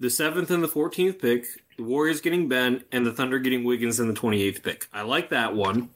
the 0.00 0.08
seventh 0.10 0.50
and 0.52 0.62
the 0.62 0.68
fourteenth 0.68 1.18
pick, 1.20 1.44
the 1.76 1.82
Warriors 1.82 2.20
getting 2.20 2.48
Ben, 2.48 2.84
and 2.92 3.04
the 3.04 3.12
Thunder 3.12 3.38
getting 3.40 3.64
Wiggins 3.64 3.98
in 4.00 4.06
the 4.08 4.14
twenty 4.14 4.42
eighth 4.42 4.62
pick. 4.62 4.86
I 4.92 5.02
like 5.02 5.30
that 5.30 5.54
one. 5.54 5.90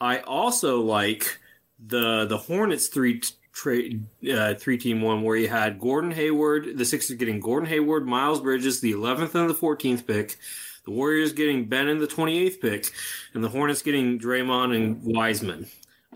I 0.00 0.20
also 0.20 0.80
like 0.80 1.38
the 1.84 2.24
the 2.26 2.38
Hornets 2.38 2.86
three 2.86 3.18
t- 3.20 3.34
trade 3.52 4.06
uh, 4.32 4.54
three 4.54 4.78
team 4.78 5.02
one 5.02 5.22
where 5.22 5.36
you 5.36 5.48
had 5.48 5.78
Gordon 5.78 6.10
Hayward, 6.10 6.78
the 6.78 6.84
Sixers 6.84 7.16
getting 7.16 7.40
Gordon 7.40 7.68
Hayward, 7.68 8.06
Miles 8.06 8.40
Bridges, 8.40 8.80
the 8.80 8.92
eleventh 8.92 9.34
and 9.34 9.48
the 9.48 9.54
fourteenth 9.54 10.06
pick. 10.06 10.36
The 10.84 10.90
Warriors 10.90 11.32
getting 11.32 11.66
Ben 11.66 11.86
in 11.86 11.98
the 11.98 12.08
28th 12.08 12.60
pick, 12.60 12.90
and 13.34 13.44
the 13.44 13.48
Hornets 13.48 13.82
getting 13.82 14.18
Draymond 14.18 14.74
and 14.74 15.00
Wiseman. 15.04 15.68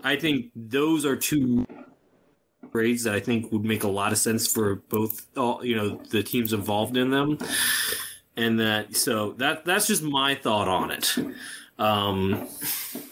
I 0.03 0.17
think 0.17 0.51
those 0.57 1.05
are 1.05 1.15
two 1.15 1.65
trades 2.71 3.03
that 3.03 3.15
I 3.15 3.19
think 3.19 3.51
would 3.51 3.63
make 3.63 3.83
a 3.83 3.87
lot 3.87 4.11
of 4.11 4.17
sense 4.17 4.51
for 4.51 4.75
both 4.75 5.25
all 5.37 5.63
you 5.65 5.75
know 5.75 6.01
the 6.09 6.23
teams 6.23 6.53
involved 6.53 6.97
in 6.97 7.09
them, 7.11 7.37
and 8.35 8.59
that 8.59 8.95
so 8.95 9.31
that 9.33 9.65
that's 9.65 9.87
just 9.87 10.03
my 10.03 10.35
thought 10.35 10.67
on 10.67 10.91
it. 10.91 11.15
Um, 11.79 12.47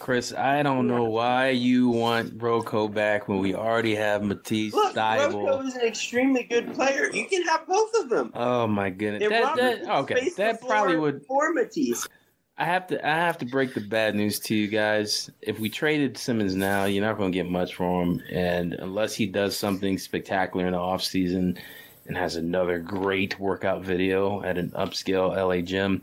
Chris, 0.00 0.32
I 0.32 0.62
don't 0.62 0.88
know 0.88 1.04
why 1.04 1.50
you 1.50 1.88
want 1.88 2.42
Rocco 2.42 2.88
back 2.88 3.28
when 3.28 3.38
we 3.38 3.54
already 3.54 3.94
have 3.94 4.24
Matisse 4.24 4.74
Look, 4.74 4.96
Rocco 4.96 5.30
Thybulle. 5.30 5.66
is 5.66 5.74
an 5.76 5.82
extremely 5.86 6.42
good 6.42 6.74
player. 6.74 7.08
You 7.12 7.26
can 7.26 7.42
have 7.44 7.66
both 7.68 7.92
of 7.94 8.08
them. 8.08 8.32
Oh 8.34 8.66
my 8.66 8.90
goodness, 8.90 9.22
And 9.22 9.32
that, 9.32 9.56
that 9.56 9.96
okay, 10.00 10.30
that 10.36 10.60
probably 10.60 10.96
would. 10.96 11.24
for 11.26 11.52
Matisse. 11.52 12.08
I 12.58 12.64
have 12.64 12.86
to 12.88 13.06
I 13.06 13.14
have 13.14 13.36
to 13.38 13.44
break 13.44 13.74
the 13.74 13.82
bad 13.82 14.14
news 14.14 14.40
to 14.40 14.54
you 14.54 14.66
guys. 14.66 15.30
If 15.42 15.58
we 15.60 15.68
traded 15.68 16.16
Simmons 16.16 16.54
now, 16.54 16.86
you're 16.86 17.04
not 17.04 17.18
going 17.18 17.30
to 17.30 17.36
get 17.36 17.50
much 17.50 17.74
for 17.74 18.02
him, 18.02 18.22
and 18.32 18.72
unless 18.74 19.14
he 19.14 19.26
does 19.26 19.56
something 19.56 19.98
spectacular 19.98 20.66
in 20.66 20.72
the 20.72 20.78
offseason 20.78 21.58
and 22.06 22.16
has 22.16 22.36
another 22.36 22.78
great 22.78 23.38
workout 23.38 23.82
video 23.82 24.42
at 24.42 24.56
an 24.58 24.70
upscale 24.70 25.36
LA 25.36 25.60
gym, 25.60 26.00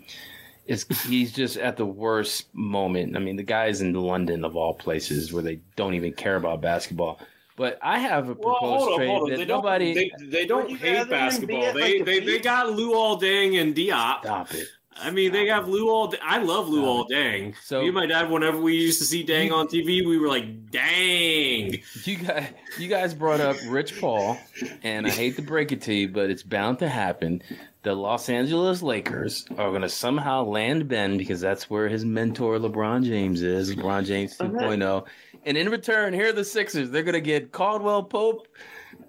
it's 0.66 0.86
he's 1.05 1.32
just 1.32 1.57
at 1.57 1.78
the 1.78 1.86
worst 1.86 2.47
moment. 2.53 3.16
I 3.16 3.20
mean, 3.20 3.36
the 3.36 3.43
guy's 3.43 3.82
in 3.82 3.93
London 3.93 4.43
of 4.45 4.55
all 4.55 4.74
places 4.74 5.34
where 5.34 5.43
they 5.43 5.59
don't 5.76 5.93
even 5.93 6.14
care 6.14 6.36
about 6.38 6.61
basketball. 6.61 7.20
But 7.55 7.78
I 7.84 7.99
have 7.99 8.30
a 8.30 8.36
proposed 8.36 8.95
trade 8.95 9.22
that 9.30 9.38
They 9.38 9.45
nobody 9.45 9.93
don't, 9.93 10.30
they, 10.32 10.39
they 10.39 10.45
don't 10.47 10.70
hate 10.72 10.93
rather 10.93 10.99
him 10.99 11.07
be 11.07 11.11
basketball. 11.11 11.64
at, 11.66 11.74
They 11.76 11.82
like, 11.82 12.05
the 12.05 12.20
they, 12.20 12.20
they 12.26 12.39
got 12.39 12.68
Luol 12.68 13.22
Deng 13.22 13.61
and 13.61 13.76
Diop. 13.76 14.22
stop 14.22 14.53
it. 14.55 14.68
I 14.95 15.09
mean, 15.11 15.32
they 15.32 15.47
have 15.47 15.68
Lou 15.68 15.89
All. 15.89 16.14
I 16.22 16.38
love 16.38 16.70
Lou 16.70 16.82
Stop 16.82 16.88
All 16.88 17.03
Dang. 17.05 17.55
So- 17.64 17.82
me 17.82 17.88
and 17.88 17.95
my 17.95 18.05
dad, 18.05 18.30
whenever 18.30 18.59
we 18.59 18.76
used 18.76 18.99
to 18.99 19.05
see 19.05 19.24
Dang 19.24 19.51
on 19.51 19.68
TV, 19.68 20.05
we 20.05 20.18
were 20.20 20.28
like, 20.28 20.70
"Dang!" 20.70 21.80
You 22.03 22.16
guys, 22.18 22.49
you 22.78 22.88
guys 22.88 23.14
brought 23.14 23.39
up 23.39 23.55
Rich 23.68 23.99
Paul, 23.99 24.38
and 24.84 25.07
I 25.07 25.09
hate 25.09 25.36
to 25.38 25.41
break 25.41 25.72
it 25.72 25.82
to 25.84 25.93
you, 25.93 26.09
but 26.09 26.30
it's 26.30 26.43
bound 26.43 26.78
to 26.80 26.88
happen. 26.89 27.41
The 27.84 27.94
Los 27.94 28.30
Angeles 28.30 28.82
Lakers 28.82 29.46
are 29.58 29.70
going 29.70 29.82
to 29.82 29.90
somehow 29.90 30.44
land 30.46 30.88
Ben 30.88 31.18
because 31.18 31.42
that's 31.42 31.70
where 31.70 31.90
his 31.90 32.06
mentor 32.06 32.58
LeBron 32.58 33.04
James 33.04 33.42
is, 33.42 33.76
LeBron 33.76 34.06
James 34.06 34.38
2.0. 34.38 35.06
And 35.46 35.58
in 35.58 35.70
return, 35.70 36.14
here 36.14 36.30
are 36.30 36.34
the 36.34 36.46
Sixers. 36.46 36.90
They're 36.90 37.04
going 37.04 37.14
to 37.14 37.20
get 37.22 37.52
Caldwell 37.52 38.04
Pope, 38.04 38.48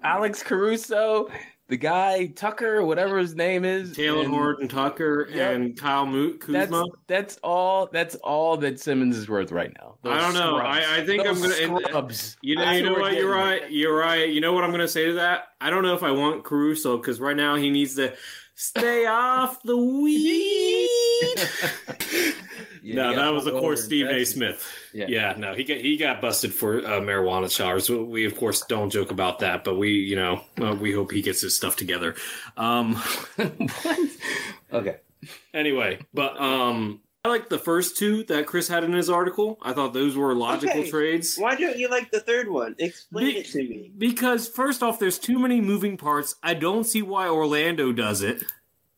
Alex 0.03 0.43
Caruso, 0.43 1.29
the 1.69 1.77
guy 1.77 2.25
Tucker, 2.27 2.83
whatever 2.83 3.17
his 3.17 3.33
name 3.33 3.63
is, 3.63 3.95
Taylor 3.95 4.23
and 4.23 4.29
Horton 4.29 4.67
Tucker 4.67 5.29
Yep. 5.31 5.55
and 5.55 5.77
Kyle 5.79 6.05
Moot 6.05 6.43
That's 6.45 6.69
Kuzma. 6.69 6.83
that's 7.07 7.37
all. 7.43 7.87
That's 7.93 8.15
all 8.15 8.57
that 8.57 8.81
Simmons 8.81 9.15
is 9.17 9.29
worth 9.29 9.53
right 9.53 9.71
now. 9.79 9.95
I 10.03 10.19
don't 10.19 10.33
know. 10.33 10.57
I- 10.57 10.97
I 10.97 11.05
think 11.05 11.23
Those 11.23 11.41
I'm 11.41 11.49
gonna- 11.49 11.77
and- 11.77 11.85
scrubs. 11.87 12.35
You 12.41 12.57
know, 12.57 12.69
you 12.71 12.83
know 12.83 12.91
what? 12.93 13.13
You're 13.13 13.21
getting. 13.21 13.29
right. 13.29 13.71
You're 13.71 13.95
right. 13.97 14.29
You 14.29 14.41
know 14.41 14.51
what 14.51 14.65
I'm 14.65 14.69
going 14.71 14.81
to 14.81 14.87
say 14.87 15.05
to 15.05 15.13
that? 15.13 15.45
I 15.61 15.69
don't 15.69 15.81
know 15.83 15.95
if 15.95 16.03
I 16.03 16.11
want 16.11 16.43
Caruso 16.43 16.97
because 16.97 17.21
right 17.21 17.37
now 17.37 17.55
he 17.55 17.69
needs 17.71 17.95
to 17.95 18.13
stay 18.55 19.05
off 19.05 19.61
the 19.63 19.77
weed. 19.77 21.35
Yeah, 22.85 22.95
no, 22.95 23.15
that 23.15 23.33
was 23.33 23.47
of 23.47 23.53
course 23.53 23.83
Steve 23.83 24.05
A. 24.09 24.23
Smith. 24.25 24.63
Yeah. 24.93 25.07
Yeah. 25.09 25.33
no, 25.39 25.55
he 25.55 25.63
got 25.63 25.77
he 25.77 25.97
got 25.97 26.21
busted 26.21 26.53
for 26.53 26.77
uh, 26.85 27.01
marijuana 27.01 27.49
charges. 27.49 27.87
So 27.87 28.03
We 28.03 28.25
of 28.25 28.37
course 28.37 28.61
don't 28.61 28.91
joke 28.91 29.09
about 29.09 29.39
that, 29.39 29.63
but 29.63 29.75
we 29.79 29.93
you 29.93 30.15
know 30.15 30.41
uh, 30.61 30.75
we 30.79 30.93
hope 30.93 31.11
he 31.11 31.23
gets 31.23 31.41
his 31.41 31.55
stuff 31.55 31.75
together. 31.77 32.13
Um, 32.57 32.93
what? 33.35 33.51
Okay. 34.71 34.97
anyway, 35.51 35.97
but 36.13 36.39
um, 36.39 37.01
I 37.25 37.27
like 37.27 37.49
the 37.49 37.57
first 37.57 37.97
two 37.97 38.23
that 38.25 38.45
Chris 38.45 38.67
had 38.67 38.83
in 38.83 38.93
his 38.93 39.09
article. 39.09 39.57
I 39.63 39.73
thought 39.73 39.93
those 39.93 40.15
were 40.15 40.35
logical 40.35 40.81
Okay. 40.81 40.89
trades. 40.91 41.37
Why 41.37 41.55
don't 41.55 41.75
you 41.75 41.89
like 41.89 42.11
the 42.11 42.19
third 42.19 42.47
one? 42.51 42.75
Explain 42.77 43.25
Be- 43.33 43.39
it 43.39 43.45
to 43.47 43.57
me. 43.57 43.91
Because 43.97 44.47
first 44.47 44.83
off, 44.83 44.99
there's 44.99 45.17
too 45.17 45.39
many 45.39 45.59
moving 45.59 45.97
parts. 45.97 46.35
I 46.43 46.53
don't 46.53 46.83
see 46.83 47.01
why 47.01 47.27
Orlando 47.27 47.91
does 47.91 48.21
it. 48.21 48.43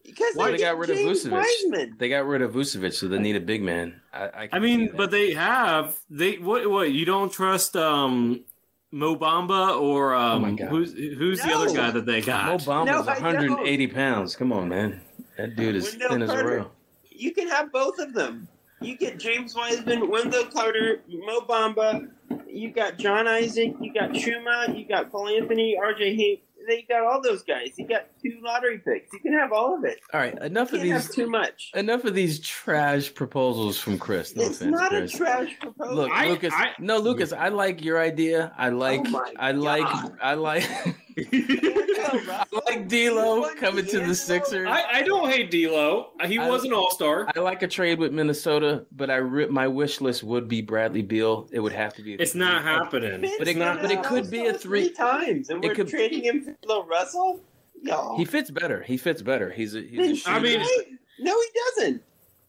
Because 0.04 0.36
Why 0.36 0.52
they, 0.52 0.58
they 0.58 0.64
got 0.64 0.78
rid 0.78 0.90
of 0.90 0.98
Vucevic? 0.98 1.32
Wiseman. 1.32 1.96
They 2.00 2.10
got 2.10 2.26
rid 2.26 2.42
of 2.42 2.54
Vucevic, 2.54 2.94
so 2.94 3.08
they 3.08 3.20
need 3.20 3.36
a 3.38 3.42
big 3.42 3.62
man. 3.62 4.02
I, 4.14 4.24
I, 4.26 4.50
I 4.54 4.60
mean, 4.60 4.92
but 4.96 5.10
they 5.12 5.34
have 5.34 5.96
they 6.10 6.34
what 6.38 6.70
what 6.70 6.92
you 6.92 7.06
don't 7.06 7.32
trust 7.32 7.76
um 7.78 8.44
Mo 8.92 9.16
Bamba 9.18 9.80
or 9.80 10.16
um 10.16 10.44
Oh 10.44 10.48
my 10.48 10.52
God. 10.54 10.70
who's 10.70 10.94
who's 10.94 11.42
the 11.42 11.54
other 11.54 11.74
guy 11.74 11.92
that 11.92 12.06
they 12.06 12.22
Mo 12.22 12.26
got? 12.26 12.60
Bamba's 12.62 13.06
No, 13.06 13.12
I 13.12 13.20
180 13.22 13.88
pounds. 13.88 14.36
Come 14.36 14.52
on, 14.54 14.68
man. 14.70 15.02
That 15.38 15.56
dude 15.56 15.76
is 15.76 15.92
Wendell 15.92 16.10
thin 16.10 16.22
as 16.24 16.30
a 16.32 16.46
rail. 16.46 16.72
You 17.18 17.32
can 17.34 17.48
have 17.50 17.72
both 17.72 18.00
of 18.00 18.14
them. 18.14 18.48
You 18.80 18.96
get 18.98 19.18
James 19.20 19.56
Wiseman, 19.56 20.10
Wendell 20.10 20.46
Carter, 20.46 21.02
Mo 21.10 21.42
Bamba. 21.42 22.10
You 22.48 22.72
got 22.72 22.98
John 22.98 23.28
Isaac. 23.28 23.74
You 23.82 23.92
got 23.94 24.12
Chuma. 24.12 24.78
You 24.78 24.86
got 24.88 25.12
Paul 25.12 25.28
Anthony, 25.30 25.76
R.J. 25.82 26.16
Hayes. 26.16 26.40
They 26.68 26.82
got 26.90 27.04
all 27.04 27.22
those 27.22 27.44
guys. 27.44 27.72
You 27.78 27.88
got 27.88 28.08
two 28.22 28.40
lottery 28.44 28.80
picks. 28.80 29.14
You 29.14 29.20
can 29.20 29.32
have 29.34 29.54
all 29.54 29.76
of 29.78 29.86
it. 29.86 30.00
All 30.14 30.20
right, 30.20 30.38
enough 30.44 30.72
You 30.74 30.78
of 30.80 30.84
these. 30.84 30.92
have 30.92 31.10
too 31.12 31.30
much. 31.30 31.72
Enough 31.74 32.04
of 32.04 32.14
these 32.14 32.40
trash 32.42 33.14
proposals 33.14 33.80
from 33.80 33.98
Chris. 33.98 34.36
No 34.36 34.44
it's 34.44 34.58
offense, 34.62 34.72
not 34.78 34.90
Chris. 34.90 35.14
a 35.14 35.18
trash 35.18 35.60
proposal. 35.60 35.96
Look, 35.96 36.12
I- 36.12 36.30
Lucas. 36.30 36.54
I- 36.54 36.74
no, 36.80 36.98
Lucas. 36.98 37.32
I 37.32 37.48
like 37.50 37.84
your 37.84 38.02
idea. 38.02 38.52
I 38.58 38.70
like. 38.70 39.02
Oh 39.06 39.24
I 39.38 39.52
like. 39.54 39.84
God. 39.86 40.18
I 40.22 40.34
like. 40.34 40.68
I 41.32 42.46
like 42.68 42.88
D'Lo 42.88 43.50
coming 43.56 43.86
to 43.88 44.00
the 44.00 44.14
Sixers. 44.14 44.68
I, 44.70 44.84
I 45.00 45.02
don't 45.04 45.30
hate 45.30 45.50
D'Lo. 45.52 46.12
He 46.26 46.38
I- 46.38 46.48
was 46.50 46.64
an 46.64 46.74
All 46.74 46.92
Star. 46.92 47.28
I 47.36 47.40
like 47.40 47.64
a 47.64 47.68
trade 47.68 48.00
with 48.00 48.14
Minnesota, 48.14 48.86
but 48.92 49.10
I 49.10 49.16
re- 49.18 49.48
my 49.48 49.68
wish 49.68 50.00
list 50.02 50.24
would 50.24 50.48
be 50.48 50.62
Bradley 50.62 51.02
Beal. 51.02 51.48
It 51.52 51.60
would 51.60 51.74
have 51.74 51.94
to 51.96 52.04
be. 52.04 52.14
a 52.14 52.18
It's 52.20 52.36
not 52.36 52.64
happening. 52.64 53.22
But 53.40 53.48
it- 53.48 53.58
not, 53.58 53.82
but 53.82 53.92
it 53.92 54.04
could 54.04 54.30
be 54.30 54.46
a 54.46 54.54
three- 54.54 54.90
times, 54.92 55.50
and 55.50 55.64
it 55.64 55.68
we're 55.70 55.76
could- 55.76 55.88
trading 55.90 56.24
him 56.24 56.44
for 56.44 56.56
Bill 56.66 56.86
Russell. 56.86 57.42
No, 57.82 58.16
He 58.18 58.26
fits 58.26 58.50
better. 58.50 58.82
He 58.82 58.98
fits 58.98 59.22
better. 59.22 59.52
He's 59.52 59.76
a. 59.76 59.82
He's 59.82 60.00
a 60.12 60.16
shooter. 60.16 60.36
I 60.36 60.40
mean- 60.40 61.00
no, 61.20 61.34
he 61.40 61.48
doesn't. 61.82 62.04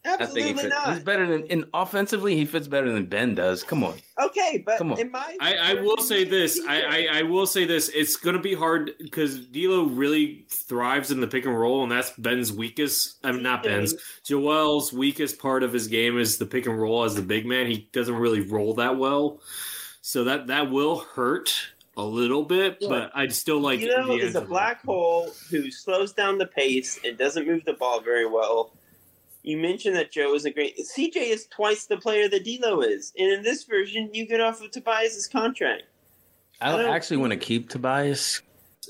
I 0.08 0.16
think 0.26 0.30
he 0.38 0.42
Absolutely 0.50 0.62
fits. 0.62 0.74
not. 0.74 0.94
He's 0.94 1.02
better 1.04 1.26
than 1.26 1.44
in 1.44 1.64
offensively. 1.74 2.36
He 2.36 2.44
fits 2.44 2.66
better 2.66 2.90
than 2.90 3.06
Ben 3.06 3.34
does. 3.34 3.62
Come 3.62 3.84
on. 3.84 3.94
Okay, 4.20 4.62
but 4.64 4.78
Come 4.78 4.92
on. 4.92 4.98
in 4.98 5.10
my 5.10 5.36
I, 5.40 5.54
I 5.56 5.74
will 5.74 5.98
say 5.98 6.24
this. 6.24 6.60
I, 6.66 6.82
I, 6.82 7.18
I 7.18 7.22
will 7.22 7.46
say 7.46 7.64
this. 7.64 7.88
It's 7.90 8.16
going 8.16 8.36
to 8.36 8.42
be 8.42 8.54
hard 8.54 8.92
because 8.98 9.38
D'Lo 9.46 9.84
really 9.84 10.46
thrives 10.48 11.10
in 11.10 11.20
the 11.20 11.28
pick 11.28 11.44
and 11.44 11.58
roll, 11.58 11.82
and 11.82 11.92
that's 11.92 12.10
Ben's 12.12 12.52
weakest. 12.52 13.18
I'm 13.22 13.36
mean, 13.36 13.42
not 13.44 13.62
Ben's. 13.62 13.94
Joel's 14.24 14.92
weakest 14.92 15.38
part 15.38 15.62
of 15.62 15.72
his 15.72 15.86
game 15.86 16.18
is 16.18 16.38
the 16.38 16.46
pick 16.46 16.66
and 16.66 16.80
roll 16.80 17.04
as 17.04 17.14
the 17.14 17.22
big 17.22 17.46
man. 17.46 17.66
He 17.66 17.88
doesn't 17.92 18.16
really 18.16 18.40
roll 18.40 18.74
that 18.74 18.98
well, 18.98 19.40
so 20.00 20.24
that 20.24 20.48
that 20.48 20.70
will 20.70 20.98
hurt 21.00 21.52
a 21.96 22.02
little 22.02 22.44
bit. 22.44 22.78
Yeah. 22.80 22.88
But 22.88 23.10
I'd 23.14 23.34
still 23.34 23.60
like. 23.60 23.80
you 23.80 23.88
know, 23.88 24.16
is 24.16 24.36
a 24.36 24.40
black 24.40 24.84
hole 24.84 25.30
who 25.50 25.70
slows 25.70 26.12
down 26.12 26.38
the 26.38 26.46
pace 26.46 26.98
and 27.04 27.18
doesn't 27.18 27.46
move 27.46 27.64
the 27.64 27.74
ball 27.74 28.00
very 28.00 28.26
well. 28.26 28.72
You 29.48 29.56
mentioned 29.56 29.96
that 29.96 30.12
Joe 30.12 30.34
is 30.34 30.44
a 30.44 30.50
great. 30.50 30.76
CJ 30.78 31.16
is 31.16 31.46
twice 31.46 31.86
the 31.86 31.96
player 31.96 32.28
that 32.28 32.44
D'Lo 32.44 32.82
is, 32.82 33.12
and 33.16 33.32
in 33.32 33.42
this 33.42 33.64
version, 33.64 34.10
you 34.12 34.26
get 34.26 34.40
off 34.42 34.60
of 34.62 34.70
Tobias's 34.70 35.26
contract. 35.26 35.84
I 36.60 36.74
I 36.74 36.82
don't- 36.82 36.90
actually 36.92 37.16
want 37.16 37.32
to 37.32 37.38
keep 37.38 37.70
Tobias. 37.70 38.42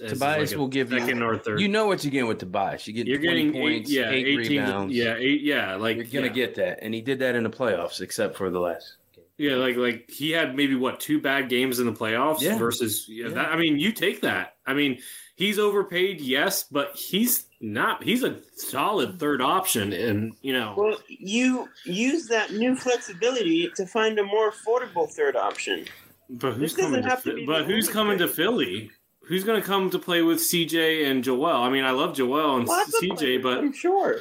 As 0.03 0.13
Tobias 0.13 0.51
like 0.53 0.59
will 0.59 0.69
give 0.69 0.93
you- 0.93 0.99
second 1.01 1.23
or 1.23 1.37
third. 1.39 1.61
You 1.61 1.69
know 1.69 1.87
what 1.87 2.03
you're 2.03 2.11
getting 2.11 2.29
with 2.29 2.39
Tobias. 2.39 2.87
You 2.89 2.93
get 2.93 3.07
You're 3.07 3.19
20 3.19 3.45
getting 3.47 3.53
points, 3.61 3.91
eight, 3.91 3.95
yeah, 3.97 4.11
eight 4.11 4.27
18, 4.27 4.63
rebounds. 4.63 4.95
yeah, 4.95 5.15
eight, 5.17 5.41
yeah. 5.43 5.75
Like 5.77 5.97
You're 5.97 6.07
gonna 6.07 6.27
yeah. 6.27 6.33
get 6.33 6.55
that, 6.57 6.79
and 6.83 6.93
he 6.95 7.01
did 7.03 7.19
that 7.21 7.35
in 7.37 7.43
the 7.45 7.51
playoffs, 7.51 8.01
except 8.01 8.37
for 8.37 8.51
the 8.51 8.59
last. 8.61 8.97
game. 9.15 9.25
Yeah, 9.39 9.55
like 9.57 9.77
like 9.77 10.11
he 10.11 10.31
had 10.33 10.57
maybe 10.57 10.75
what 10.75 10.99
two 10.99 11.21
bad 11.21 11.49
games 11.49 11.79
in 11.79 11.87
the 11.87 11.93
playoffs 11.93 12.41
Yeah. 12.41 12.59
versus 12.59 13.07
yeah, 13.09 13.29
Yeah. 13.29 13.35
That, 13.35 13.49
I 13.53 13.57
mean, 13.57 13.79
you 13.79 13.93
take 13.93 14.21
that. 14.23 14.57
I 14.67 14.75
mean, 14.75 14.99
he's 15.39 15.59
overpaid, 15.59 16.21
yes, 16.21 16.65
but 16.65 16.95
he's 16.95 17.47
not. 17.61 18.03
He's 18.03 18.23
a 18.25 18.41
solid 18.57 19.19
third 19.19 19.41
option, 19.41 19.93
and 19.95 20.35
you 20.43 20.53
know, 20.53 20.75
Well, 20.77 20.99
you 21.09 21.69
use 21.85 22.27
that 22.27 22.53
new 22.53 22.77
flexibility 22.77 23.71
to 23.77 23.87
find 23.87 24.19
a 24.19 24.25
more 24.25 24.53
affordable 24.53 25.09
third 25.11 25.37
option. 25.37 25.87
but 26.29 26.53
who's 26.55 26.75
this 26.75 26.85
coming? 26.85 27.03
To, 27.03 27.17
to 27.17 27.47
but 27.47 27.65
who's 27.65 27.89
coming 27.89 28.19
to. 28.19 28.29
Philly? 28.29 28.91
Who's 29.23 29.45
going 29.45 29.61
to 29.61 29.67
come 29.67 29.91
to 29.91 29.99
play 29.99 30.23
with 30.23 30.39
CJ 30.39 31.11
and 31.11 31.23
Joel? 31.23 31.63
I 31.63 31.69
mean, 31.69 31.85
I 31.85 31.91
love 31.91 32.15
Joel 32.17 32.57
and 32.57 32.63
of 32.63 32.71
CJ, 33.03 33.43
but 33.43 33.59
I'm 33.59 33.75
sure 33.75 34.21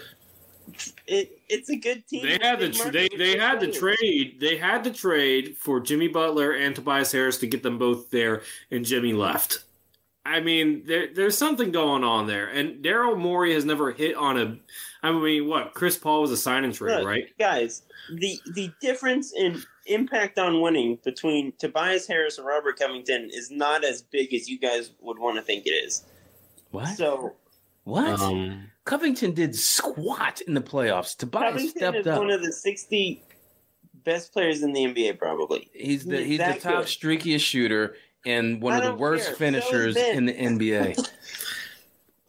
it, 1.07 1.39
it's 1.47 1.70
a 1.70 1.78
good 1.78 2.05
team. 2.07 2.24
They 2.24 2.38
had 2.41 2.59
the 2.59 2.89
they 2.91 3.07
they 3.18 3.38
had 3.38 3.61
the 3.61 3.72
trade 3.72 4.38
they 4.39 4.57
had 4.57 4.84
the 4.84 4.91
trade 4.91 5.55
for 5.57 5.80
Jimmy 5.80 6.09
Butler 6.09 6.51
and 6.53 6.76
Tobias 6.76 7.11
Harris 7.11 7.38
to 7.38 7.47
get 7.47 7.63
them 7.63 7.78
both 7.78 8.09
there, 8.09 8.41
and 8.72 8.84
Jimmy 8.84 9.13
left. 9.13 9.63
I 10.28 10.41
mean, 10.41 10.84
there 10.86 11.07
there's 11.13 11.38
something 11.38 11.71
going 11.71 12.03
on 12.03 12.28
there, 12.28 12.47
and 12.47 12.84
Daryl 12.84 13.17
Morey 13.17 13.53
has 13.53 13.63
never 13.63 13.91
hit 13.91 14.15
on 14.15 14.38
a. 14.38 14.57
I 15.01 15.11
mean, 15.11 15.47
what 15.47 15.73
Chris 15.73 15.97
Paul 15.97 16.21
was 16.21 16.32
a 16.32 16.38
sign 16.38 16.65
and 16.65 16.73
trade, 16.73 17.05
right? 17.05 17.25
guys? 17.39 17.84
The 18.13 18.38
the 18.53 18.69
difference 18.82 19.34
in 19.34 19.63
impact 19.86 20.38
on 20.38 20.59
winning 20.59 20.99
between 21.03 21.53
Tobias 21.57 22.07
Harris 22.07 22.38
and 22.38 22.45
Robert 22.45 22.78
Covington 22.78 23.30
is 23.32 23.49
not 23.49 23.86
as 23.86 24.01
big 24.01 24.34
as 24.34 24.49
you 24.49 24.59
guys 24.59 24.91
would 24.99 25.17
want 25.17 25.38
to 25.38 25.41
think 25.41 25.65
it 25.65 25.71
is. 25.71 26.03
What? 26.71 26.88
So 26.97 27.36
what? 27.86 28.19
Um, 28.19 28.69
Covington 28.84 29.34
did 29.34 29.55
squat 29.55 30.41
in 30.41 30.53
the 30.53 30.61
playoffs. 30.61 31.15
Tobias 31.15 31.51
Covington 31.53 31.78
stepped 31.78 31.97
is 31.99 32.07
up. 32.07 32.19
one 32.19 32.32
of 32.32 32.41
the 32.41 32.51
sixty 32.51 33.23
best 34.03 34.34
players 34.34 34.61
in 34.61 34.73
the 34.73 34.86
NBA, 34.86 35.17
probably. 35.17 35.69
he's 35.73 36.05
the 36.05 36.17
he's 36.17 36.28
he's 36.28 36.38
the 36.39 36.59
top 36.59 36.86
good. 36.86 36.88
streakiest 36.88 37.41
shooter 37.41 37.95
and 38.28 38.61
one 38.61 38.73
I 38.73 38.78
of 38.78 38.84
the 38.84 38.93
worst 38.95 39.25
care. 39.28 39.36
Finishers 39.36 39.95
Ben. 39.95 40.17
in 40.17 40.25
the 40.25 40.34
NBA. 40.34 41.09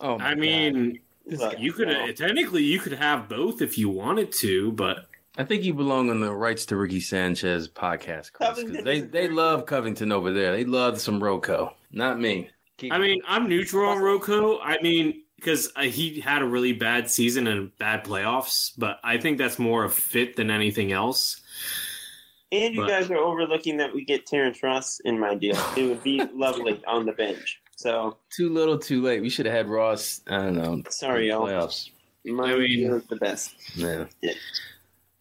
Oh, 0.00 0.16
my 0.18 0.26
I 0.30 0.34
mean, 0.36 1.00
Look, 1.26 1.58
you 1.58 1.72
could 1.72 1.88
no. 1.88 2.12
technically 2.12 2.62
you 2.62 2.78
could 2.78 2.92
have 2.92 3.28
both 3.28 3.60
if 3.60 3.76
you 3.76 3.88
wanted 3.88 4.30
to, 4.34 4.70
but 4.72 5.06
I 5.36 5.42
think 5.44 5.64
you 5.64 5.74
belong 5.74 6.08
on 6.10 6.20
the 6.20 6.32
Rights 6.32 6.64
to 6.66 6.76
Ricky 6.76 7.00
Sanchez 7.00 7.68
podcast. 7.68 8.32
Chris, 8.32 8.48
'cause 8.48 8.56
Covington 8.58 8.84
they 8.84 9.00
they 9.00 9.28
love 9.28 9.66
Covington 9.66 10.12
over 10.12 10.32
there. 10.32 10.52
They 10.52 10.64
love 10.64 11.00
some 11.00 11.20
Rocco, 11.22 11.74
not 11.90 12.20
me. 12.20 12.48
Keep- 12.76 12.92
I 12.92 12.98
mean, 12.98 13.20
I'm 13.26 13.48
neutral 13.48 13.88
on 13.90 13.98
Rocco. 13.98 14.60
I 14.60 14.80
mean, 14.82 15.22
because 15.34 15.68
uh, 15.74 15.82
he 15.82 16.20
had 16.20 16.42
a 16.42 16.46
really 16.46 16.72
bad 16.74 17.10
season 17.10 17.48
and 17.48 17.76
bad 17.78 18.04
playoffs, 18.04 18.70
but 18.78 19.00
I 19.02 19.18
think 19.18 19.38
that's 19.38 19.58
more 19.58 19.82
a 19.84 19.90
fit 19.90 20.36
than 20.36 20.48
anything 20.50 20.92
else. 20.92 21.40
And 22.50 22.74
you 22.74 22.80
But- 22.82 22.88
guys 22.88 23.10
are 23.10 23.16
overlooking 23.18 23.76
that 23.78 23.94
we 23.94 24.04
get 24.04 24.26
Terrence 24.26 24.62
Ross 24.62 25.00
in 25.04 25.18
my 25.18 25.34
deal. 25.34 25.56
It 25.76 25.82
would 25.88 26.02
be 26.02 26.20
lovely 26.34 26.82
on 26.86 27.04
the 27.06 27.12
bench. 27.12 27.60
So 27.76 28.16
too 28.34 28.48
little, 28.50 28.78
too 28.78 29.02
late. 29.02 29.20
We 29.22 29.28
should 29.30 29.46
have 29.46 29.54
had 29.54 29.68
Ross. 29.68 30.20
I 30.26 30.36
don't 30.38 30.56
know. 30.56 30.82
sorry, 30.88 31.28
y'all. 31.28 31.46
Playoffs. 31.46 31.90
My 32.24 32.52
I 32.52 32.56
mean- 32.58 32.68
deal 32.78 32.94
is 32.96 33.04
the 33.06 33.16
best. 33.16 33.54
Yeah. 33.76 34.04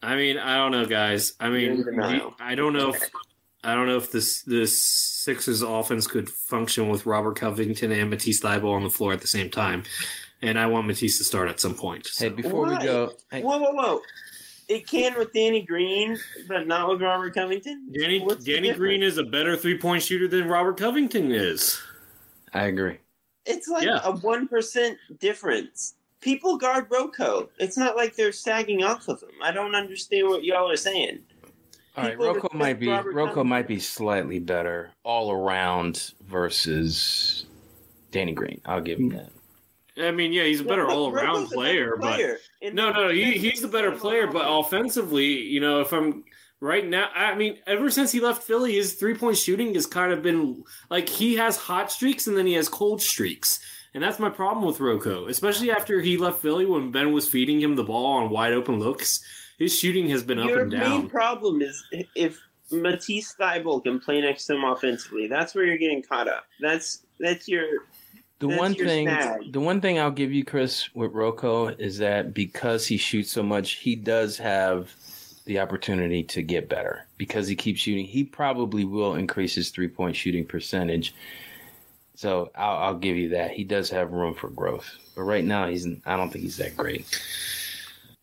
I 0.02 0.14
mean, 0.16 0.38
I 0.38 0.56
don't 0.56 0.72
know, 0.72 0.84
guys. 0.86 1.34
I 1.40 1.48
mean, 1.50 1.82
denial. 1.84 2.34
I 2.40 2.54
don't 2.54 2.72
know 2.72 2.90
if 2.94 3.02
I 3.64 3.74
don't 3.74 3.86
know 3.88 3.96
if 3.96 4.12
this 4.12 4.42
this 4.42 4.80
Sixers 4.84 5.62
offense 5.62 6.06
could 6.06 6.28
function 6.30 6.88
with 6.88 7.04
Robert 7.06 7.36
Covington 7.36 7.90
and 7.92 8.08
Matisse 8.10 8.40
Thybulle 8.40 8.72
on 8.74 8.84
the 8.84 8.90
floor 8.90 9.12
at 9.12 9.20
the 9.20 9.26
same 9.26 9.50
time. 9.50 9.82
And 10.40 10.56
I 10.58 10.66
want 10.66 10.86
Matisse 10.86 11.18
to 11.18 11.24
start 11.24 11.48
at 11.48 11.58
some 11.60 11.74
point. 11.74 12.06
so. 12.06 12.26
Hey, 12.26 12.30
before 12.34 12.66
Why? 12.66 12.78
we 12.78 12.84
go, 12.84 13.12
hey, 13.32 13.42
Whoa, 13.42 13.58
whoa, 13.58 13.72
whoa! 13.72 14.00
It 14.68 14.86
can 14.86 15.16
with 15.18 15.32
Danny 15.32 15.62
Green, 15.62 16.18
but 16.46 16.66
not 16.66 16.90
with 16.90 17.00
Robert 17.00 17.34
Covington. 17.34 17.90
Danny 17.98 18.20
What's 18.20 18.44
Danny? 18.44 18.72
Green 18.74 19.02
is 19.02 19.16
a 19.16 19.24
better 19.24 19.56
three 19.56 19.78
point 19.78 20.02
shooter 20.02 20.28
than 20.28 20.46
Robert 20.46 20.76
Covington 20.76 21.32
is. 21.32 21.80
I 22.52 22.64
agree. 22.64 22.98
It's 23.46 23.66
like 23.66 23.84
Yeah. 23.84 24.00
a 24.04 24.12
one 24.12 24.46
percent 24.46 24.98
difference. 25.20 25.94
People 26.20 26.58
guard 26.58 26.86
Rocco. 26.90 27.48
It's 27.58 27.78
not 27.78 27.96
like 27.96 28.14
they're 28.14 28.32
sagging 28.32 28.82
off 28.82 29.08
of 29.08 29.22
him. 29.22 29.30
I 29.42 29.52
don't 29.52 29.74
understand 29.74 30.28
what 30.28 30.44
y'all 30.44 30.70
are 30.70 30.76
saying. 30.76 31.20
All 31.96 32.04
right, 32.04 32.10
People 32.12 32.34
Rocco 32.34 32.48
might 32.52 32.78
be 32.78 32.88
Robert 32.88 33.14
Rocco 33.14 33.28
Covington. 33.28 33.48
might 33.48 33.68
be 33.68 33.78
slightly 33.78 34.38
better 34.38 34.90
all 35.02 35.32
around 35.32 36.12
versus 36.26 37.46
Danny 38.10 38.32
Green. 38.32 38.60
I'll 38.66 38.82
give 38.82 38.98
him 38.98 39.10
hmm. 39.10 39.16
that. 39.16 39.30
I 40.00 40.10
mean, 40.10 40.32
yeah, 40.32 40.44
he's 40.44 40.60
a 40.60 40.64
better 40.64 40.86
all 40.86 41.10
around 41.10 41.44
better 41.44 41.54
player, 41.54 41.96
but 41.96 42.20
No, 42.72 42.90
no, 42.92 43.08
he, 43.08 43.32
he's 43.32 43.60
the 43.60 43.68
better 43.68 43.92
player, 43.92 44.26
but 44.26 44.44
offensively, 44.46 45.26
you 45.26 45.60
know, 45.60 45.80
if 45.80 45.92
I'm 45.92 46.24
right 46.60 46.86
now, 46.86 47.08
I 47.14 47.34
mean, 47.34 47.58
ever 47.66 47.90
since 47.90 48.12
he 48.12 48.20
left 48.20 48.42
Philly, 48.42 48.74
his 48.74 48.94
three 48.94 49.14
point 49.14 49.36
shooting 49.36 49.74
has 49.74 49.86
kind 49.86 50.12
of 50.12 50.22
been 50.22 50.64
like 50.90 51.08
he 51.08 51.36
has 51.36 51.56
hot 51.56 51.90
streaks 51.90 52.26
and 52.26 52.36
then 52.36 52.46
he 52.46 52.54
has 52.54 52.68
cold 52.68 53.02
streaks. 53.02 53.60
And 53.94 54.02
that's 54.02 54.18
my 54.18 54.28
problem 54.28 54.66
with 54.66 54.80
Rocco, 54.80 55.26
especially 55.28 55.70
after 55.70 56.00
he 56.00 56.18
left 56.18 56.40
Philly 56.42 56.66
when 56.66 56.90
Ben 56.90 57.12
was 57.12 57.26
feeding 57.26 57.60
him 57.60 57.74
the 57.74 57.84
ball 57.84 58.18
on 58.18 58.30
wide 58.30 58.52
open 58.52 58.78
looks. 58.78 59.24
His 59.58 59.76
shooting 59.76 60.08
has 60.10 60.22
been 60.22 60.38
up 60.38 60.48
Your 60.48 60.60
and 60.60 60.70
main 60.70 60.80
down. 60.80 61.08
problem 61.08 61.62
is 61.62 61.84
if 62.14 62.38
Matisse 62.70 63.34
Thybulle 63.40 63.82
can 63.82 63.98
play 63.98 64.20
next 64.20 64.44
to 64.46 64.54
him 64.54 64.64
offensively. 64.64 65.26
That's 65.26 65.54
where 65.54 65.64
you're 65.64 65.78
getting 65.78 66.02
caught 66.02 66.28
up. 66.28 66.44
That's 66.60 67.04
that's 67.18 67.48
your 67.48 67.66
The 68.40 68.46
That's 68.46 68.58
one 68.58 68.74
thing, 68.74 69.06
snag. 69.08 69.52
the 69.52 69.60
one 69.60 69.80
thing 69.80 69.98
I'll 69.98 70.10
give 70.12 70.32
you, 70.32 70.44
Chris, 70.44 70.88
with 70.94 71.12
Rocco 71.12 71.68
is 71.68 71.98
that 71.98 72.34
because 72.34 72.86
he 72.86 72.96
shoots 72.96 73.32
so 73.32 73.42
much, 73.42 73.72
he 73.72 73.96
does 73.96 74.36
have 74.38 74.94
the 75.44 75.58
opportunity 75.58 76.22
to 76.22 76.42
get 76.42 76.68
better 76.68 77.06
because 77.16 77.48
he 77.48 77.56
keeps 77.56 77.80
shooting. 77.80 78.04
He 78.04 78.22
probably 78.22 78.84
will 78.84 79.14
increase 79.14 79.54
his 79.54 79.70
three 79.70 79.88
point 79.88 80.14
shooting 80.14 80.44
percentage. 80.46 81.14
So 82.14 82.50
I'll, 82.54 82.76
I'll 82.76 82.98
give 82.98 83.16
you 83.16 83.30
that. 83.30 83.52
He 83.52 83.64
does 83.64 83.90
have 83.90 84.12
room 84.12 84.34
for 84.34 84.50
growth, 84.50 84.88
but 85.16 85.22
right 85.22 85.44
now 85.44 85.66
he's. 85.68 85.86
I 86.06 86.16
don't 86.16 86.30
think 86.30 86.44
he's 86.44 86.56
that 86.58 86.76
great. 86.76 87.06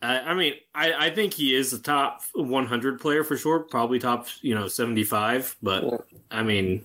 I, 0.02 0.20
I 0.20 0.34
mean, 0.34 0.54
I, 0.74 1.08
I 1.08 1.10
think 1.10 1.34
he 1.34 1.56
is 1.56 1.74
a 1.74 1.80
top 1.80 2.22
100 2.36 3.00
player 3.02 3.24
for 3.24 3.38
sure, 3.38 3.60
probably 3.62 4.00
top, 4.00 4.28
you 4.42 4.54
know, 4.54 4.68
75. 4.68 5.56
But 5.64 6.06
I 6.32 6.44
mean, 6.44 6.84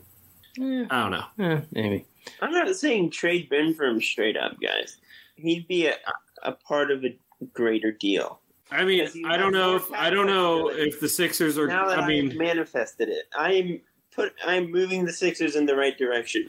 Eh, 0.61 0.85
I 0.91 1.03
don't 1.03 1.11
know. 1.12 1.24
eh, 1.45 1.61
maybe. 1.72 2.07
I'm 2.41 2.53
not 2.53 2.75
saying 2.77 3.11
trade 3.11 3.49
Ben 3.49 3.75
for 3.75 3.87
him 3.87 4.01
straight 4.01 4.37
up, 4.37 4.61
guys. 4.61 4.99
He'd 5.37 5.66
be 5.68 5.87
a, 5.87 5.95
a 6.43 6.53
part 6.53 6.91
of 6.91 7.05
a 7.05 7.16
greater 7.53 7.93
deal. 7.93 8.41
I 8.71 8.85
mean, 8.85 9.09
I 9.27 9.37
don't 9.37 9.53
know 9.53 9.77
if 9.77 9.91
I 9.93 10.11
don't 10.11 10.27
know 10.27 10.68
if 10.68 11.01
the 11.01 11.09
Sixers 11.09 11.59
are. 11.59 11.66
now 11.66 11.89
that 11.89 11.99
I 11.99 12.03
I 12.05 12.09
mean, 12.09 12.31
have 12.31 12.39
manifested 12.39 13.09
it, 13.09 13.25
I'm 13.37 13.81
put. 14.12 14.33
I'm 14.47 14.71
moving 14.71 15.05
the 15.05 15.12
Sixers 15.12 15.57
in 15.57 15.66
the 15.66 15.75
right 15.75 15.97
direction. 15.99 16.49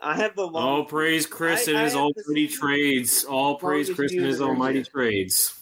I 0.00 0.16
have 0.16 0.34
the 0.34 0.46
long. 0.46 0.66
all 0.66 0.84
praise 0.84 1.26
Chris 1.26 1.68
and 1.68 1.78
his 1.78 1.94
almighty 1.94 2.48
trades. 2.48 3.24
All 3.24 3.56
praise 3.56 3.90
Chris 3.90 4.12
and 4.12 4.24
his 4.24 4.40
almighty 4.40 4.82
trades. 4.82 5.58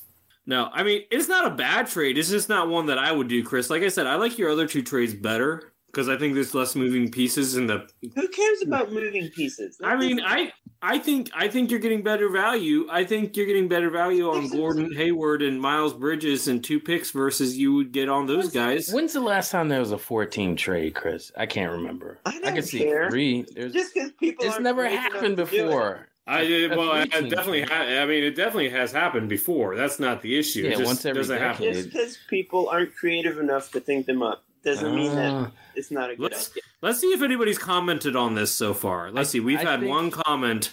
No, 0.47 0.71
I 0.73 0.83
mean 0.83 1.03
it's 1.11 1.29
not 1.29 1.47
a 1.47 1.51
bad 1.51 1.89
trade. 1.89 2.17
It's 2.17 2.31
just 2.31 2.49
not 2.49 2.69
one 2.69 2.87
that 2.87 2.99
I 2.99 3.13
would 3.13 3.29
do, 3.29 3.43
Chris. 3.45 3.71
Like 3.71 3.83
I 3.83 3.89
said, 3.89 4.07
I 4.07 4.15
like 4.15 4.39
your 4.39 4.51
other 4.51 4.67
two 4.67 4.83
trades 4.83 5.15
better. 5.15 5.70
Because 5.91 6.09
I 6.09 6.17
think 6.17 6.35
there's 6.35 6.55
less 6.55 6.75
moving 6.77 7.11
pieces 7.11 7.57
in 7.57 7.67
the. 7.67 7.89
Who 8.15 8.29
cares 8.29 8.63
about 8.63 8.93
moving 8.93 9.29
pieces? 9.31 9.77
That 9.79 9.89
I 9.89 9.97
mean, 9.97 10.19
doesn't- 10.19 10.31
I 10.31 10.53
I 10.83 10.99
think 10.99 11.31
I 11.35 11.49
think 11.49 11.71
you're 11.71 11.81
getting 11.81 12.03
better 12.03 12.29
value. 12.31 12.87
I 12.91 13.05
think 13.05 13.37
you're 13.37 13.47
getting 13.47 13.69
better 13.69 13.91
value 13.91 14.31
on 14.31 14.49
Gordon 14.49 14.93
Hayward 14.95 15.43
and 15.43 15.61
Miles 15.61 15.93
Bridges 15.93 16.49
and 16.49 16.65
two 16.65 16.81
picks 16.81 17.11
versus 17.11 17.59
you 17.59 17.75
would 17.75 17.93
get 17.93 18.09
on 18.09 18.27
those 18.27 18.51
guys. 18.51 18.91
When's 18.93 19.13
the 19.13 19.21
last 19.21 19.51
time 19.51 19.69
there 19.69 19.81
was 19.81 19.93
a 19.93 19.99
14 19.99 20.57
trade, 20.57 20.95
Chris? 20.95 21.31
I 21.37 21.45
can't 21.47 21.71
remember. 21.73 22.19
I 22.25 22.31
I 22.31 22.41
don't 22.41 22.55
can 22.55 22.63
see 22.63 22.79
care. 22.79 23.11
three. 23.11 23.45
There's, 23.55 23.73
just 23.75 23.93
because 23.95 24.13
people 24.13 24.47
it's 24.47 24.59
never 24.61 24.89
happened 24.89 25.37
to 25.37 25.45
do 25.45 25.57
it. 25.57 25.65
before. 25.67 26.07
I 26.27 26.43
uh, 26.45 26.45
A 26.47 26.69
well, 26.79 26.93
I, 26.93 27.05
definitely. 27.07 27.63
Ha- 27.63 27.75
I 28.03 28.07
mean, 28.07 28.23
it 28.23 28.37
definitely 28.37 28.71
has 28.71 28.93
happened 28.93 29.29
before. 29.29 29.75
That's 29.77 29.99
not 29.99 30.23
the 30.23 30.39
issue. 30.39 30.63
Yeah, 30.63 30.69
it 30.71 30.77
just 30.77 30.85
once 30.87 31.05
every 31.05 31.21
doesn't 31.23 31.39
happen. 31.39 31.65
decade. 31.65 31.75
Just 31.85 31.93
because 31.93 32.19
people 32.29 32.69
aren't 32.69 32.95
creative 32.95 33.39
enough 33.39 33.73
to 33.73 33.81
think 33.81 34.07
them 34.07 34.23
up 34.23 34.45
doesn't 34.65 34.95
mean 34.95 35.15
that 35.15 35.33
Ah. 35.33 35.51
it's 35.75 35.91
not 35.91 36.11
a 36.11 36.17
good 36.17 36.31
Let's 36.33 36.51
idea. 36.51 36.63
let's 36.83 37.01
see 37.01 37.09
if 37.13 37.23
anybody's 37.23 37.59
commented 37.59 38.17
on 38.17 38.35
this 38.35 38.53
so 38.53 38.75
far. 38.75 39.11
Let's 39.11 39.31
I- 39.31 39.33
see. 39.33 39.41
We've 39.41 39.59
I 39.59 39.63
had 39.71 39.81
think- 39.81 39.91
one 39.91 40.11
comment. 40.11 40.73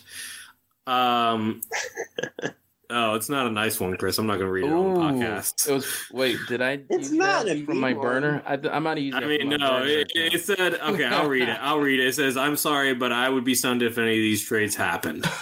Um. 0.86 1.62
oh, 2.90 3.16
it's 3.16 3.28
not 3.30 3.46
a 3.48 3.52
nice 3.52 3.80
one, 3.80 3.98
Chris. 3.98 4.18
I'm 4.18 4.28
not 4.28 4.36
going 4.36 4.48
to 4.48 4.52
read 4.52 4.66
it 4.66 4.72
on 4.72 4.94
the 4.94 5.00
podcast. 5.00 5.68
it 5.70 5.74
was. 5.74 5.88
Wait, 6.14 6.38
did 6.48 6.62
I? 6.62 6.80
It's 6.90 7.12
not 7.12 7.46
that 7.46 7.58
a 7.58 7.66
from 7.66 7.80
my 7.80 7.94
one. 7.94 8.02
burner. 8.06 8.44
I, 8.46 8.54
I 8.72 8.80
might 8.80 8.98
have 8.98 9.04
used. 9.06 9.18
I 9.18 9.26
mean, 9.26 9.50
no, 9.50 9.84
it, 9.84 10.12
it 10.16 10.40
said, 10.42 10.76
okay, 10.76 11.04
I'll 11.06 11.28
read 11.28 11.50
it. 11.50 11.58
I'll 11.62 11.80
read 11.80 12.00
it. 12.00 12.08
It 12.08 12.16
says, 12.16 12.38
I'm 12.38 12.56
sorry, 12.56 12.94
but 12.94 13.12
I 13.12 13.28
would 13.30 13.44
be 13.44 13.54
stunned 13.56 13.84
if 13.84 13.98
any 13.98 14.12
of 14.12 14.16
these 14.16 14.46
trades 14.46 14.76
happened. 14.76 15.26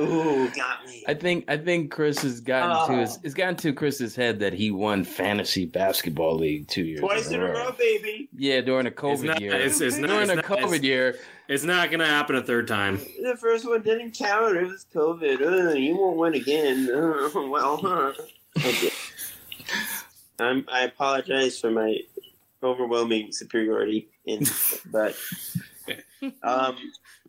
Ooh, 0.00 0.48
got 0.50 0.86
me. 0.86 1.04
I 1.06 1.14
think 1.14 1.44
I 1.48 1.56
think 1.56 1.90
Chris 1.90 2.22
has 2.22 2.40
gotten 2.40 2.94
to 2.94 3.00
his 3.00 3.16
Oh. 3.16 3.20
it's 3.24 3.34
gotten 3.34 3.56
to 3.56 3.72
Chris's 3.72 4.16
head 4.16 4.38
that 4.40 4.52
he 4.52 4.70
won 4.70 5.04
fantasy 5.04 5.66
basketball 5.66 6.36
league 6.36 6.68
two 6.68 6.84
years 6.84 7.00
Twice 7.00 7.30
in 7.30 7.40
a 7.40 7.44
row, 7.44 7.72
baby. 7.78 8.28
Yeah, 8.36 8.60
during 8.60 8.86
a 8.86 8.90
COVID 8.90 9.12
It's 9.14 9.22
not, 9.22 9.40
year. 9.40 9.52
it's, 9.54 9.80
it's 9.80 9.96
not, 9.96 10.08
during 10.08 10.22
it's 10.22 10.30
the 10.30 10.36
not, 10.36 10.44
COVID 10.44 10.74
it's, 10.76 10.84
year, 10.84 11.16
it's 11.48 11.64
not 11.64 11.90
going 11.90 12.00
to 12.00 12.06
happen 12.06 12.36
a 12.36 12.42
third 12.42 12.66
time. 12.68 12.98
The 13.22 13.36
first 13.36 13.68
one 13.68 13.82
didn't 13.82 14.12
count. 14.12 14.56
It 14.56 14.66
was 14.66 14.86
COVID. 14.94 15.40
Uh, 15.70 15.74
you 15.74 15.96
won't 15.96 16.16
win 16.16 16.34
again. 16.34 16.88
Uh, 16.90 17.28
well, 17.48 17.76
huh? 17.76 18.12
Okay. 18.58 18.90
I'm, 20.38 20.64
I 20.72 20.82
apologize 20.84 21.60
for 21.60 21.70
my 21.70 21.98
overwhelming 22.62 23.32
superiority, 23.32 24.08
in, 24.24 24.46
but 24.90 25.16
um, 26.42 26.76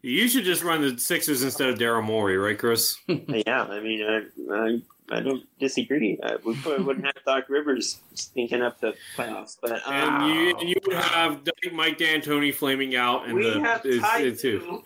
You 0.04 0.28
should 0.28 0.44
just 0.46 0.64
run 0.64 0.82
the 0.82 0.98
Sixers 1.00 1.44
instead 1.44 1.70
of 1.70 1.78
Daryl 1.78 2.04
Morey, 2.04 2.38
right, 2.38 2.58
Chris? 2.58 2.98
yeah. 3.08 3.64
I 3.64 3.80
mean, 3.82 4.02
I, 4.04 4.54
I, 4.54 5.18
I 5.18 5.20
don't 5.22 5.44
disagree. 5.60 6.18
Uh, 6.24 6.38
we 6.44 6.56
probably 6.56 6.84
wouldn't 6.84 7.06
have 7.06 7.24
Doc 7.26 7.50
Rivers 7.50 8.00
stinking 8.16 8.62
up 8.64 8.80
the 8.80 8.96
playoffs, 9.16 9.58
but 9.62 9.74
um, 9.86 9.94
And 9.94 10.28
you, 10.34 10.58
and 10.58 10.70
you 10.70 10.76
would 10.88 10.96
have 10.96 11.42
Mike 11.74 11.98
D'Antoni 12.00 12.54
flaming 12.54 12.96
out, 12.96 13.28
and 13.28 13.36
we 13.36 13.44
the 13.44 13.60
have 13.60 13.86
it's- 13.86 14.02
Ty 14.02 14.22
it's 14.22 14.42
too. 14.42 14.60
Lue 14.70 14.84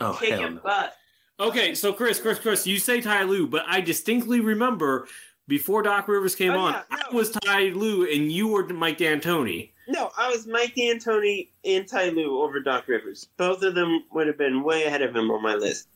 Oh, 0.00 0.12
hell 0.14 0.50
no. 0.50 0.60
butt. 0.60 0.96
Okay, 1.38 1.74
so 1.74 1.92
Chris, 1.92 2.18
Chris, 2.18 2.38
Chris, 2.40 2.66
you 2.66 2.78
say 2.78 3.00
Ty 3.00 3.22
Lue, 3.24 3.46
but 3.46 3.64
I 3.68 3.80
distinctly 3.80 4.40
remember 4.40 5.06
before 5.46 5.82
Doc 5.82 6.08
Rivers 6.08 6.34
came 6.34 6.52
Oh, 6.52 6.58
on, 6.58 6.72
yeah, 6.72 6.82
I 6.90 7.14
was 7.14 7.30
Ty 7.30 7.68
Lue 7.70 8.10
and 8.10 8.32
you 8.32 8.48
were 8.48 8.66
Mike 8.68 8.98
D'Antoni. 8.98 9.71
No, 9.88 10.10
I 10.16 10.30
was 10.30 10.46
Mike 10.46 10.74
D'Antoni 10.74 11.48
and 11.64 11.86
Ty 11.88 12.10
Lue 12.10 12.40
over 12.40 12.60
Doc 12.60 12.86
Rivers. 12.86 13.28
Both 13.36 13.62
of 13.62 13.74
them 13.74 14.04
would 14.12 14.26
have 14.26 14.38
been 14.38 14.62
way 14.62 14.84
ahead 14.84 15.02
of 15.02 15.14
him 15.14 15.30
on 15.30 15.42
my 15.42 15.54
list. 15.54 15.88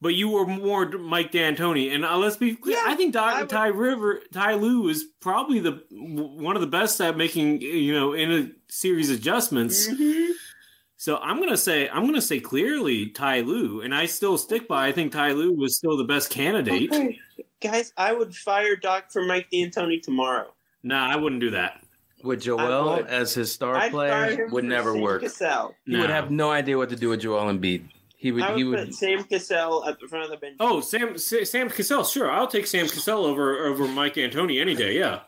But 0.00 0.14
you 0.14 0.28
were 0.28 0.46
more 0.46 0.86
Mike 0.86 1.30
D'Antoni, 1.30 1.94
and 1.94 2.04
uh, 2.04 2.16
let's 2.18 2.36
be 2.36 2.54
clear. 2.56 2.76
Yeah, 2.76 2.84
I 2.86 2.94
think 2.94 3.12
Doc, 3.14 3.34
I 3.34 3.40
would- 3.40 3.50
Ty 3.50 3.68
River, 3.68 4.20
Ty 4.32 4.54
Lue 4.54 4.88
is 4.88 5.04
probably 5.20 5.60
the 5.60 5.82
one 5.90 6.56
of 6.56 6.60
the 6.60 6.66
best 6.66 7.00
at 7.00 7.16
making 7.16 7.60
you 7.62 7.92
know 7.94 8.12
in 8.12 8.32
a 8.32 8.50
series 8.68 9.10
adjustments. 9.10 9.88
Mm-hmm. 9.88 10.32
So 10.96 11.18
I'm 11.18 11.38
gonna 11.38 11.56
say 11.56 11.88
I'm 11.88 12.06
gonna 12.06 12.22
say 12.22 12.40
clearly 12.40 13.08
Ty 13.10 13.40
Lue, 13.40 13.80
and 13.82 13.94
I 13.94 14.06
still 14.06 14.36
stick 14.38 14.66
by. 14.68 14.88
I 14.88 14.92
think 14.92 15.12
Ty 15.12 15.32
Lue 15.32 15.52
was 15.52 15.76
still 15.76 15.96
the 15.96 16.04
best 16.04 16.30
candidate. 16.30 16.92
Okay. 16.92 17.18
Guys, 17.60 17.92
I 17.96 18.12
would 18.12 18.34
fire 18.34 18.76
Doc 18.76 19.10
for 19.10 19.22
Mike 19.22 19.48
D'Antoni 19.50 20.02
tomorrow. 20.02 20.52
Nah, 20.82 21.06
I 21.08 21.16
wouldn't 21.16 21.40
do 21.40 21.50
that. 21.50 21.83
With 22.24 22.42
Joel 22.42 22.96
would. 22.96 23.06
as 23.06 23.34
his 23.34 23.52
star 23.52 23.76
I'd 23.76 23.90
player 23.92 24.48
would 24.50 24.64
never 24.64 24.92
Sam 24.92 25.00
work. 25.02 25.22
Cassell. 25.22 25.74
He 25.86 25.96
would 25.96 26.10
have 26.10 26.30
no 26.30 26.50
idea 26.50 26.76
what 26.76 26.88
to 26.90 26.96
do 26.96 27.10
with 27.10 27.20
Joel 27.20 27.52
Embiid. 27.52 27.88
He 28.16 28.32
would. 28.32 28.42
I 28.42 28.50
would, 28.52 28.58
He 28.58 28.64
put 28.64 28.78
would. 28.78 28.94
Sam 28.94 29.24
Cassell 29.24 29.84
at 29.86 30.00
the 30.00 30.08
front 30.08 30.24
of 30.24 30.30
the 30.30 30.38
bench. 30.38 30.56
Oh, 30.58 30.80
Sam 30.80 31.18
Sam 31.18 31.68
Cassell, 31.68 32.04
sure, 32.04 32.30
I'll 32.30 32.46
take 32.48 32.66
Sam 32.66 32.88
Cassell 32.88 33.24
over 33.26 33.66
over 33.66 33.86
Mike 33.86 34.14
D'Antoni 34.14 34.60
any 34.60 34.74
day. 34.74 34.98
Yeah, 34.98 35.20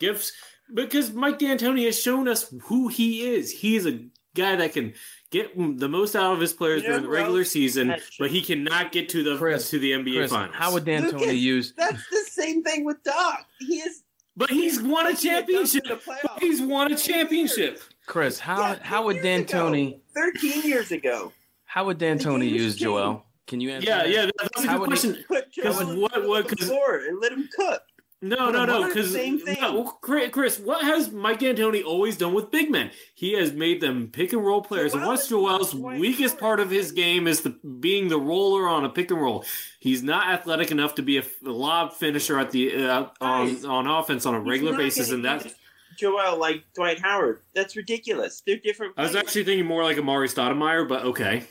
gives 0.00 0.32
because 0.72 1.12
Mike 1.12 1.38
D'Antoni 1.38 1.84
has 1.84 2.00
shown 2.00 2.26
us 2.26 2.52
who 2.64 2.88
he 2.88 3.28
is. 3.28 3.50
He 3.50 3.76
is 3.76 3.86
a 3.86 4.00
guy 4.34 4.56
that 4.56 4.72
can 4.72 4.94
get 5.30 5.54
the 5.56 5.88
most 5.88 6.16
out 6.16 6.32
of 6.32 6.40
his 6.40 6.52
players 6.54 6.82
You 6.82 6.88
know 6.88 6.94
during 6.94 7.04
the 7.04 7.10
regular 7.10 7.40
else 7.40 7.50
season, 7.50 7.96
but 8.18 8.30
he 8.30 8.40
cannot 8.40 8.92
get 8.92 9.10
to 9.10 9.22
the 9.22 9.36
Chris, 9.36 9.68
to 9.70 9.78
the 9.78 9.92
NBA 9.92 10.14
Chris, 10.16 10.30
finals. 10.30 10.56
how 10.56 10.72
would 10.72 10.86
Lucas, 10.86 11.12
D'Antoni 11.12 11.38
use? 11.38 11.74
That's 11.76 12.08
the 12.10 12.24
same 12.30 12.62
thing 12.62 12.84
with 12.84 13.02
Doc. 13.02 13.46
He 13.58 13.76
is. 13.80 14.04
But 14.38 14.48
he's 14.50 14.80
won 14.80 15.06
a 15.06 15.10
making 15.10 15.30
dunk 15.32 15.48
in 15.48 15.54
championship. 15.66 16.02
He's 16.40 16.62
won 16.62 16.92
a 16.92 16.96
championship. 16.96 17.74
years. 17.74 17.88
Chris, 18.06 18.38
how 18.38 18.60
Yeah, 18.60 18.78
how 18.82 19.04
would 19.04 19.16
10 19.20 19.24
years. 19.24 19.50
D'Antoni? 19.50 19.98
Thirteen 20.14 20.62
years 20.62 20.90
ago. 20.92 21.32
How 21.66 21.84
would 21.84 21.98
D'Antoni 21.98 22.40
game 22.48 22.54
use. 22.54 22.76
Joel? 22.76 23.24
Can 23.46 23.60
you 23.60 23.70
answer? 23.70 23.86
Yeah, 23.88 23.98
that? 24.04 24.10
yeah, 24.10 24.30
that's 24.40 24.64
a 24.64 24.66
How 24.68 24.78
good 24.78 24.88
would 24.88 24.98
he- 24.98 25.08
question. 25.12 25.24
Put 25.28 25.52
Joel 25.52 25.64
'Cause 25.64 25.80
in 25.82 25.88
the 25.88 26.00
what- 26.00 26.26
what- 26.26 26.44
of 26.44 26.50
the 26.50 26.56
'cause- 26.56 26.68
floor 26.68 26.96
and 27.06 27.20
let 27.20 27.32
him 27.32 27.48
cook. 27.54 27.82
No, 28.20 28.50
no, 28.50 28.64
no, 28.64 28.88
because 28.88 29.12
Same 29.12 29.38
thing. 29.38 29.60
no, 29.60 29.84
Chris, 30.00 30.58
what 30.58 30.84
has 30.84 31.12
Mike 31.12 31.38
D'Antoni 31.38 31.84
always 31.84 32.16
done 32.16 32.34
with 32.34 32.50
big 32.50 32.68
men? 32.68 32.90
He 33.14 33.34
has 33.34 33.52
made 33.52 33.80
them 33.80 34.08
pick 34.12 34.32
and 34.32 34.44
roll 34.44 34.60
players. 34.60 34.92
and 34.92 35.02
Joel 35.02 35.10
what's 35.10 35.22
is 35.22 35.28
Joel's 35.28 35.74
weakest 35.74 36.36
part 36.36 36.58
of 36.58 36.68
his 36.68 36.90
game 36.90 37.28
is 37.28 37.42
the 37.42 37.50
being 37.50 38.08
the 38.08 38.18
roller 38.18 38.66
on 38.66 38.84
a 38.84 38.88
pick 38.88 39.12
and 39.12 39.20
roll. 39.20 39.44
He's 39.78 40.02
not 40.02 40.28
athletic 40.28 40.72
enough 40.72 40.96
to 40.96 41.02
be 41.02 41.18
a, 41.18 41.24
lob 41.42 41.92
finisher 41.92 42.40
at 42.40 42.50
the 42.50 42.74
uh, 42.84 43.06
on 43.20 43.64
on 43.64 43.86
offense 43.86 44.26
on 44.26 44.34
a 44.34 44.40
regular 44.40 44.76
basis, 44.76 45.10
and 45.10 45.24
that's. 45.24 45.54
Joel 45.96 46.38
like 46.38 46.64
Dwight 46.74 47.00
Howard. 47.00 47.42
That's 47.54 47.76
ridiculous. 47.76 48.42
They're 48.46 48.56
different. 48.56 48.94
I 48.96 49.02
was 49.02 49.16
actually 49.16 49.44
thinking 49.44 49.66
more 49.66 49.82
like 49.82 49.96
Amar'e 49.96 50.32
Stoudemire, 50.32 50.88
but 50.88 51.04
okay. 51.04 51.44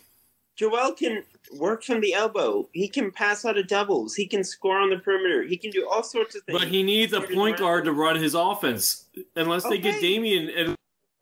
Joel 0.58 0.93
can 0.93 1.24
work 1.53 1.84
from 1.84 2.01
the 2.01 2.14
elbow. 2.14 2.68
He 2.74 2.88
can 2.88 3.12
pass 3.12 3.45
out 3.45 3.58
of 3.58 3.68
doubles. 3.68 4.16
He 4.16 4.26
can 4.26 4.43
score 4.43 4.78
on 4.80 4.89
the 4.89 4.97
perimeter. 4.97 5.43
He 5.43 5.55
can 5.55 5.70
do 5.70 5.88
all 5.89 6.03
sorts 6.03 6.36
of 6.36 6.43
things. 6.43 6.60
But 6.60 6.68
he 6.68 6.82
needs 6.84 7.14
a 7.14 7.22
point 7.22 7.58
guard 7.58 7.86
to 7.86 7.93
run 7.93 8.16
his 8.16 8.34
offense. 8.34 9.05
Unless 9.36 9.64
they 9.70 9.78
get 9.78 9.95
Okay. 9.97 10.01
Damian 10.01 10.49
and 10.49 10.76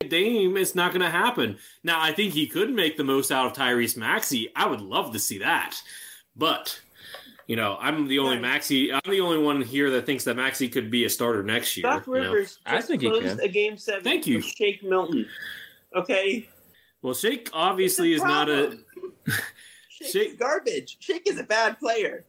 Dame, 0.10 0.56
it's 0.58 0.76
not 0.76 0.92
going 0.92 1.02
to 1.02 1.10
happen. 1.10 1.58
Now, 1.84 2.02
I 2.02 2.12
think 2.14 2.34
he 2.34 2.48
could 2.48 2.72
make 2.72 2.96
the 2.98 3.04
most 3.04 3.32
out 3.32 3.46
of 3.46 3.54
Tyrese 3.54 3.98
Maxey. 3.98 4.50
I 4.56 4.68
would 4.68 4.82
love 4.82 5.12
to 5.14 5.20
see 5.20 5.40
that. 5.40 5.76
But, 6.36 6.80
you 7.48 7.56
know, 7.56 7.78
I'm 7.80 8.08
the 8.08 8.20
only 8.20 8.36
Right. 8.36 8.42
Maxey. 8.42 8.94
I'm 8.94 9.02
the 9.06 9.22
only 9.22 9.40
one 9.40 9.62
here 9.62 9.90
that 9.92 10.06
thinks 10.06 10.24
that 10.26 10.36
Maxey 10.36 10.70
could 10.70 10.90
be 10.92 11.06
a 11.06 11.10
starter 11.10 11.44
next 11.44 11.76
year. 11.76 11.84
Doc 11.84 12.08
you 12.08 12.14
know? 12.14 12.20
Rivers 12.20 12.60
I 12.66 12.76
just 12.76 12.88
think 12.88 13.02
he 13.02 13.10
closed 13.10 13.40
can. 13.40 13.40
a 13.40 13.48
game 13.48 13.78
seven. 13.78 14.04
Thank 14.04 14.28
you. 14.28 14.42
Shake 14.42 14.84
Milton. 14.84 15.28
Okay, 15.96 16.50
Well, 17.02 17.14
Shake 17.14 17.50
obviously 17.54 18.14
is 18.14 18.22
It's 18.22 18.28
not 18.28 18.50
a. 18.50 18.78
problem. 19.24 19.44
Shake- 19.90 20.40
garbage. 20.40 20.98
Shake 21.00 21.28
is 21.30 21.40
a 21.40 21.44
bad 21.44 21.80
player. 21.80 22.26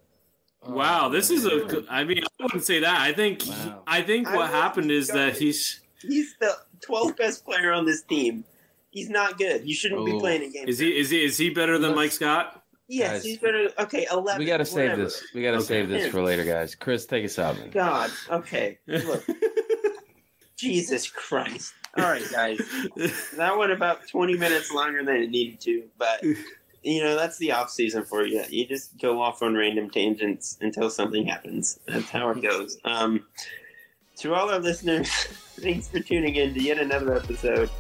Oh, 0.63 0.73
wow, 0.75 1.09
this 1.09 1.31
is 1.31 1.45
a. 1.47 1.85
I 1.91 2.05
mean, 2.05 2.23
I 2.25 2.43
wouldn't 2.43 2.65
say 2.65 2.81
that. 2.81 3.01
I 3.01 3.13
think. 3.13 3.45
Wow. 3.47 3.83
I 3.87 4.03
think 4.03 4.27
what 4.29 4.39
would 4.39 4.47
happened 4.51 4.91
is 4.91 5.09
that 5.09 5.37
he's. 5.37 5.81
He's 6.01 6.35
the 6.41 6.57
12th 6.89 7.17
best 7.17 7.45
player 7.45 7.73
on 7.73 7.85
this 7.87 8.03
team. 8.03 8.45
He's 8.91 9.09
not 9.11 9.39
good. 9.39 9.67
You 9.69 9.75
shouldn't 9.75 10.05
be 10.07 10.13
Oh. 10.13 10.21
playing 10.21 10.43
a 10.43 10.51
game. 10.51 10.69
Is 10.69 10.79
he? 10.79 10.97
Is 10.99 11.11
he? 11.11 11.25
Is 11.25 11.37
he 11.37 11.51
better 11.51 11.79
than 11.79 11.95
Mike 11.95 12.13
Scott? 12.13 12.63
Yes, 12.89 13.13
Guys. 13.15 13.25
he's 13.25 13.39
better. 13.39 13.69
Okay, 13.81 14.07
11. 14.11 14.39
We 14.39 14.47
got 14.47 14.59
to 14.59 14.65
save 14.65 14.91
whatever. 14.91 15.05
this. 15.05 15.25
We 15.35 15.43
got 15.43 15.51
to 15.53 15.57
Okay. 15.59 15.67
save 15.67 15.89
this 15.89 16.11
for 16.11 16.23
later, 16.23 16.45
guys. 16.45 16.75
Chris, 16.77 17.05
take 17.05 17.25
us 17.25 17.39
out, 17.39 17.59
man. 17.59 17.71
God. 17.71 18.11
Okay. 18.31 18.79
Look. 18.87 19.25
Jesus 20.57 21.11
Christ. 21.11 21.75
All 21.99 22.05
right, 22.05 22.25
guys. 22.33 22.61
That 23.37 23.57
went 23.59 23.73
about 23.73 24.07
20 24.09 24.37
minutes 24.37 24.73
longer 24.73 25.05
than 25.05 25.17
it 25.17 25.31
needed 25.31 25.61
to, 25.63 25.85
but 25.99 26.23
you 26.87 27.03
know, 27.03 27.17
that's 27.17 27.37
the 27.39 27.51
off 27.51 27.69
season 27.69 28.05
for 28.05 28.25
you. 28.25 28.45
You 28.49 28.65
just 28.65 28.97
go 29.01 29.21
off 29.21 29.43
on 29.43 29.55
random 29.55 29.91
tangents 29.91 30.57
until 30.61 30.89
something 30.89 31.27
happens. 31.27 31.81
That's 31.89 32.09
how 32.09 32.31
it 32.31 32.41
goes. 32.41 32.79
Um, 32.85 33.25
to 34.19 34.35
all 34.35 34.49
our 34.51 34.61
listeners, 34.61 35.11
thanks 35.61 35.89
for 35.89 35.99
tuning 35.99 36.37
in 36.37 36.55
to 36.55 36.63
yet 36.63 36.79
another 36.79 37.17
episode 37.17 37.71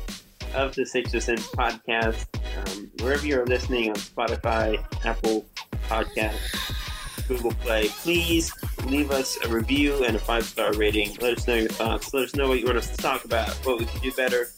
of 0.55 0.75
the 0.75 0.85
Sixer 0.85 1.21
Sense 1.21 1.47
podcast. 1.47 2.27
Um, 2.59 2.91
wherever 3.01 3.25
you're 3.25 3.47
listening 3.47 3.91
on 3.91 3.97
Spotify, 3.97 4.85
Apple 5.05 5.47
Podcasts, 5.89 7.29
Google 7.29 7.53
Play, 7.53 7.87
please 7.89 8.53
leave 8.87 9.13
us 9.13 9.39
a 9.45 9.49
review 9.49 10.05
and 10.05 10.17
a 10.17 10.19
five 10.19 10.45
star 10.45 10.73
rating. 10.73 11.17
Let 11.21 11.39
us 11.39 11.47
know 11.47 11.55
your 11.55 11.69
thoughts. 11.69 12.13
Let 12.13 12.25
us 12.25 12.35
know 12.35 12.49
what 12.49 12.59
you 12.59 12.67
want 12.67 12.79
us 12.79 12.91
to 12.91 12.97
talk 12.97 13.25
about, 13.25 13.51
what 13.65 13.79
we 13.79 13.85
can 13.85 14.01
do 14.01 14.11
better, 14.13 14.49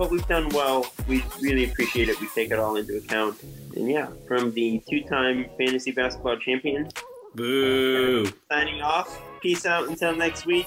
what 0.00 0.10
we've 0.10 0.26
done 0.28 0.48
well. 0.48 0.90
We 1.06 1.22
really 1.42 1.70
appreciate 1.70 2.08
it. 2.08 2.18
We 2.22 2.28
take 2.28 2.50
it 2.50 2.58
all 2.58 2.76
into 2.76 2.96
account. 2.96 3.38
And 3.76 3.88
yeah, 3.88 4.08
from 4.26 4.50
the 4.52 4.82
two 4.88 5.02
time 5.02 5.44
fantasy 5.58 5.92
basketball 5.92 6.38
champion, 6.38 6.88
Boo. 7.34 8.26
signing 8.50 8.80
off. 8.80 9.20
Peace 9.42 9.66
out 9.66 9.88
until 9.88 10.16
next 10.16 10.46
week. 10.46 10.66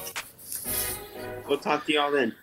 We'll 1.47 1.57
talk 1.57 1.83
to 1.87 1.93
y'all 1.93 2.11
then. 2.11 2.35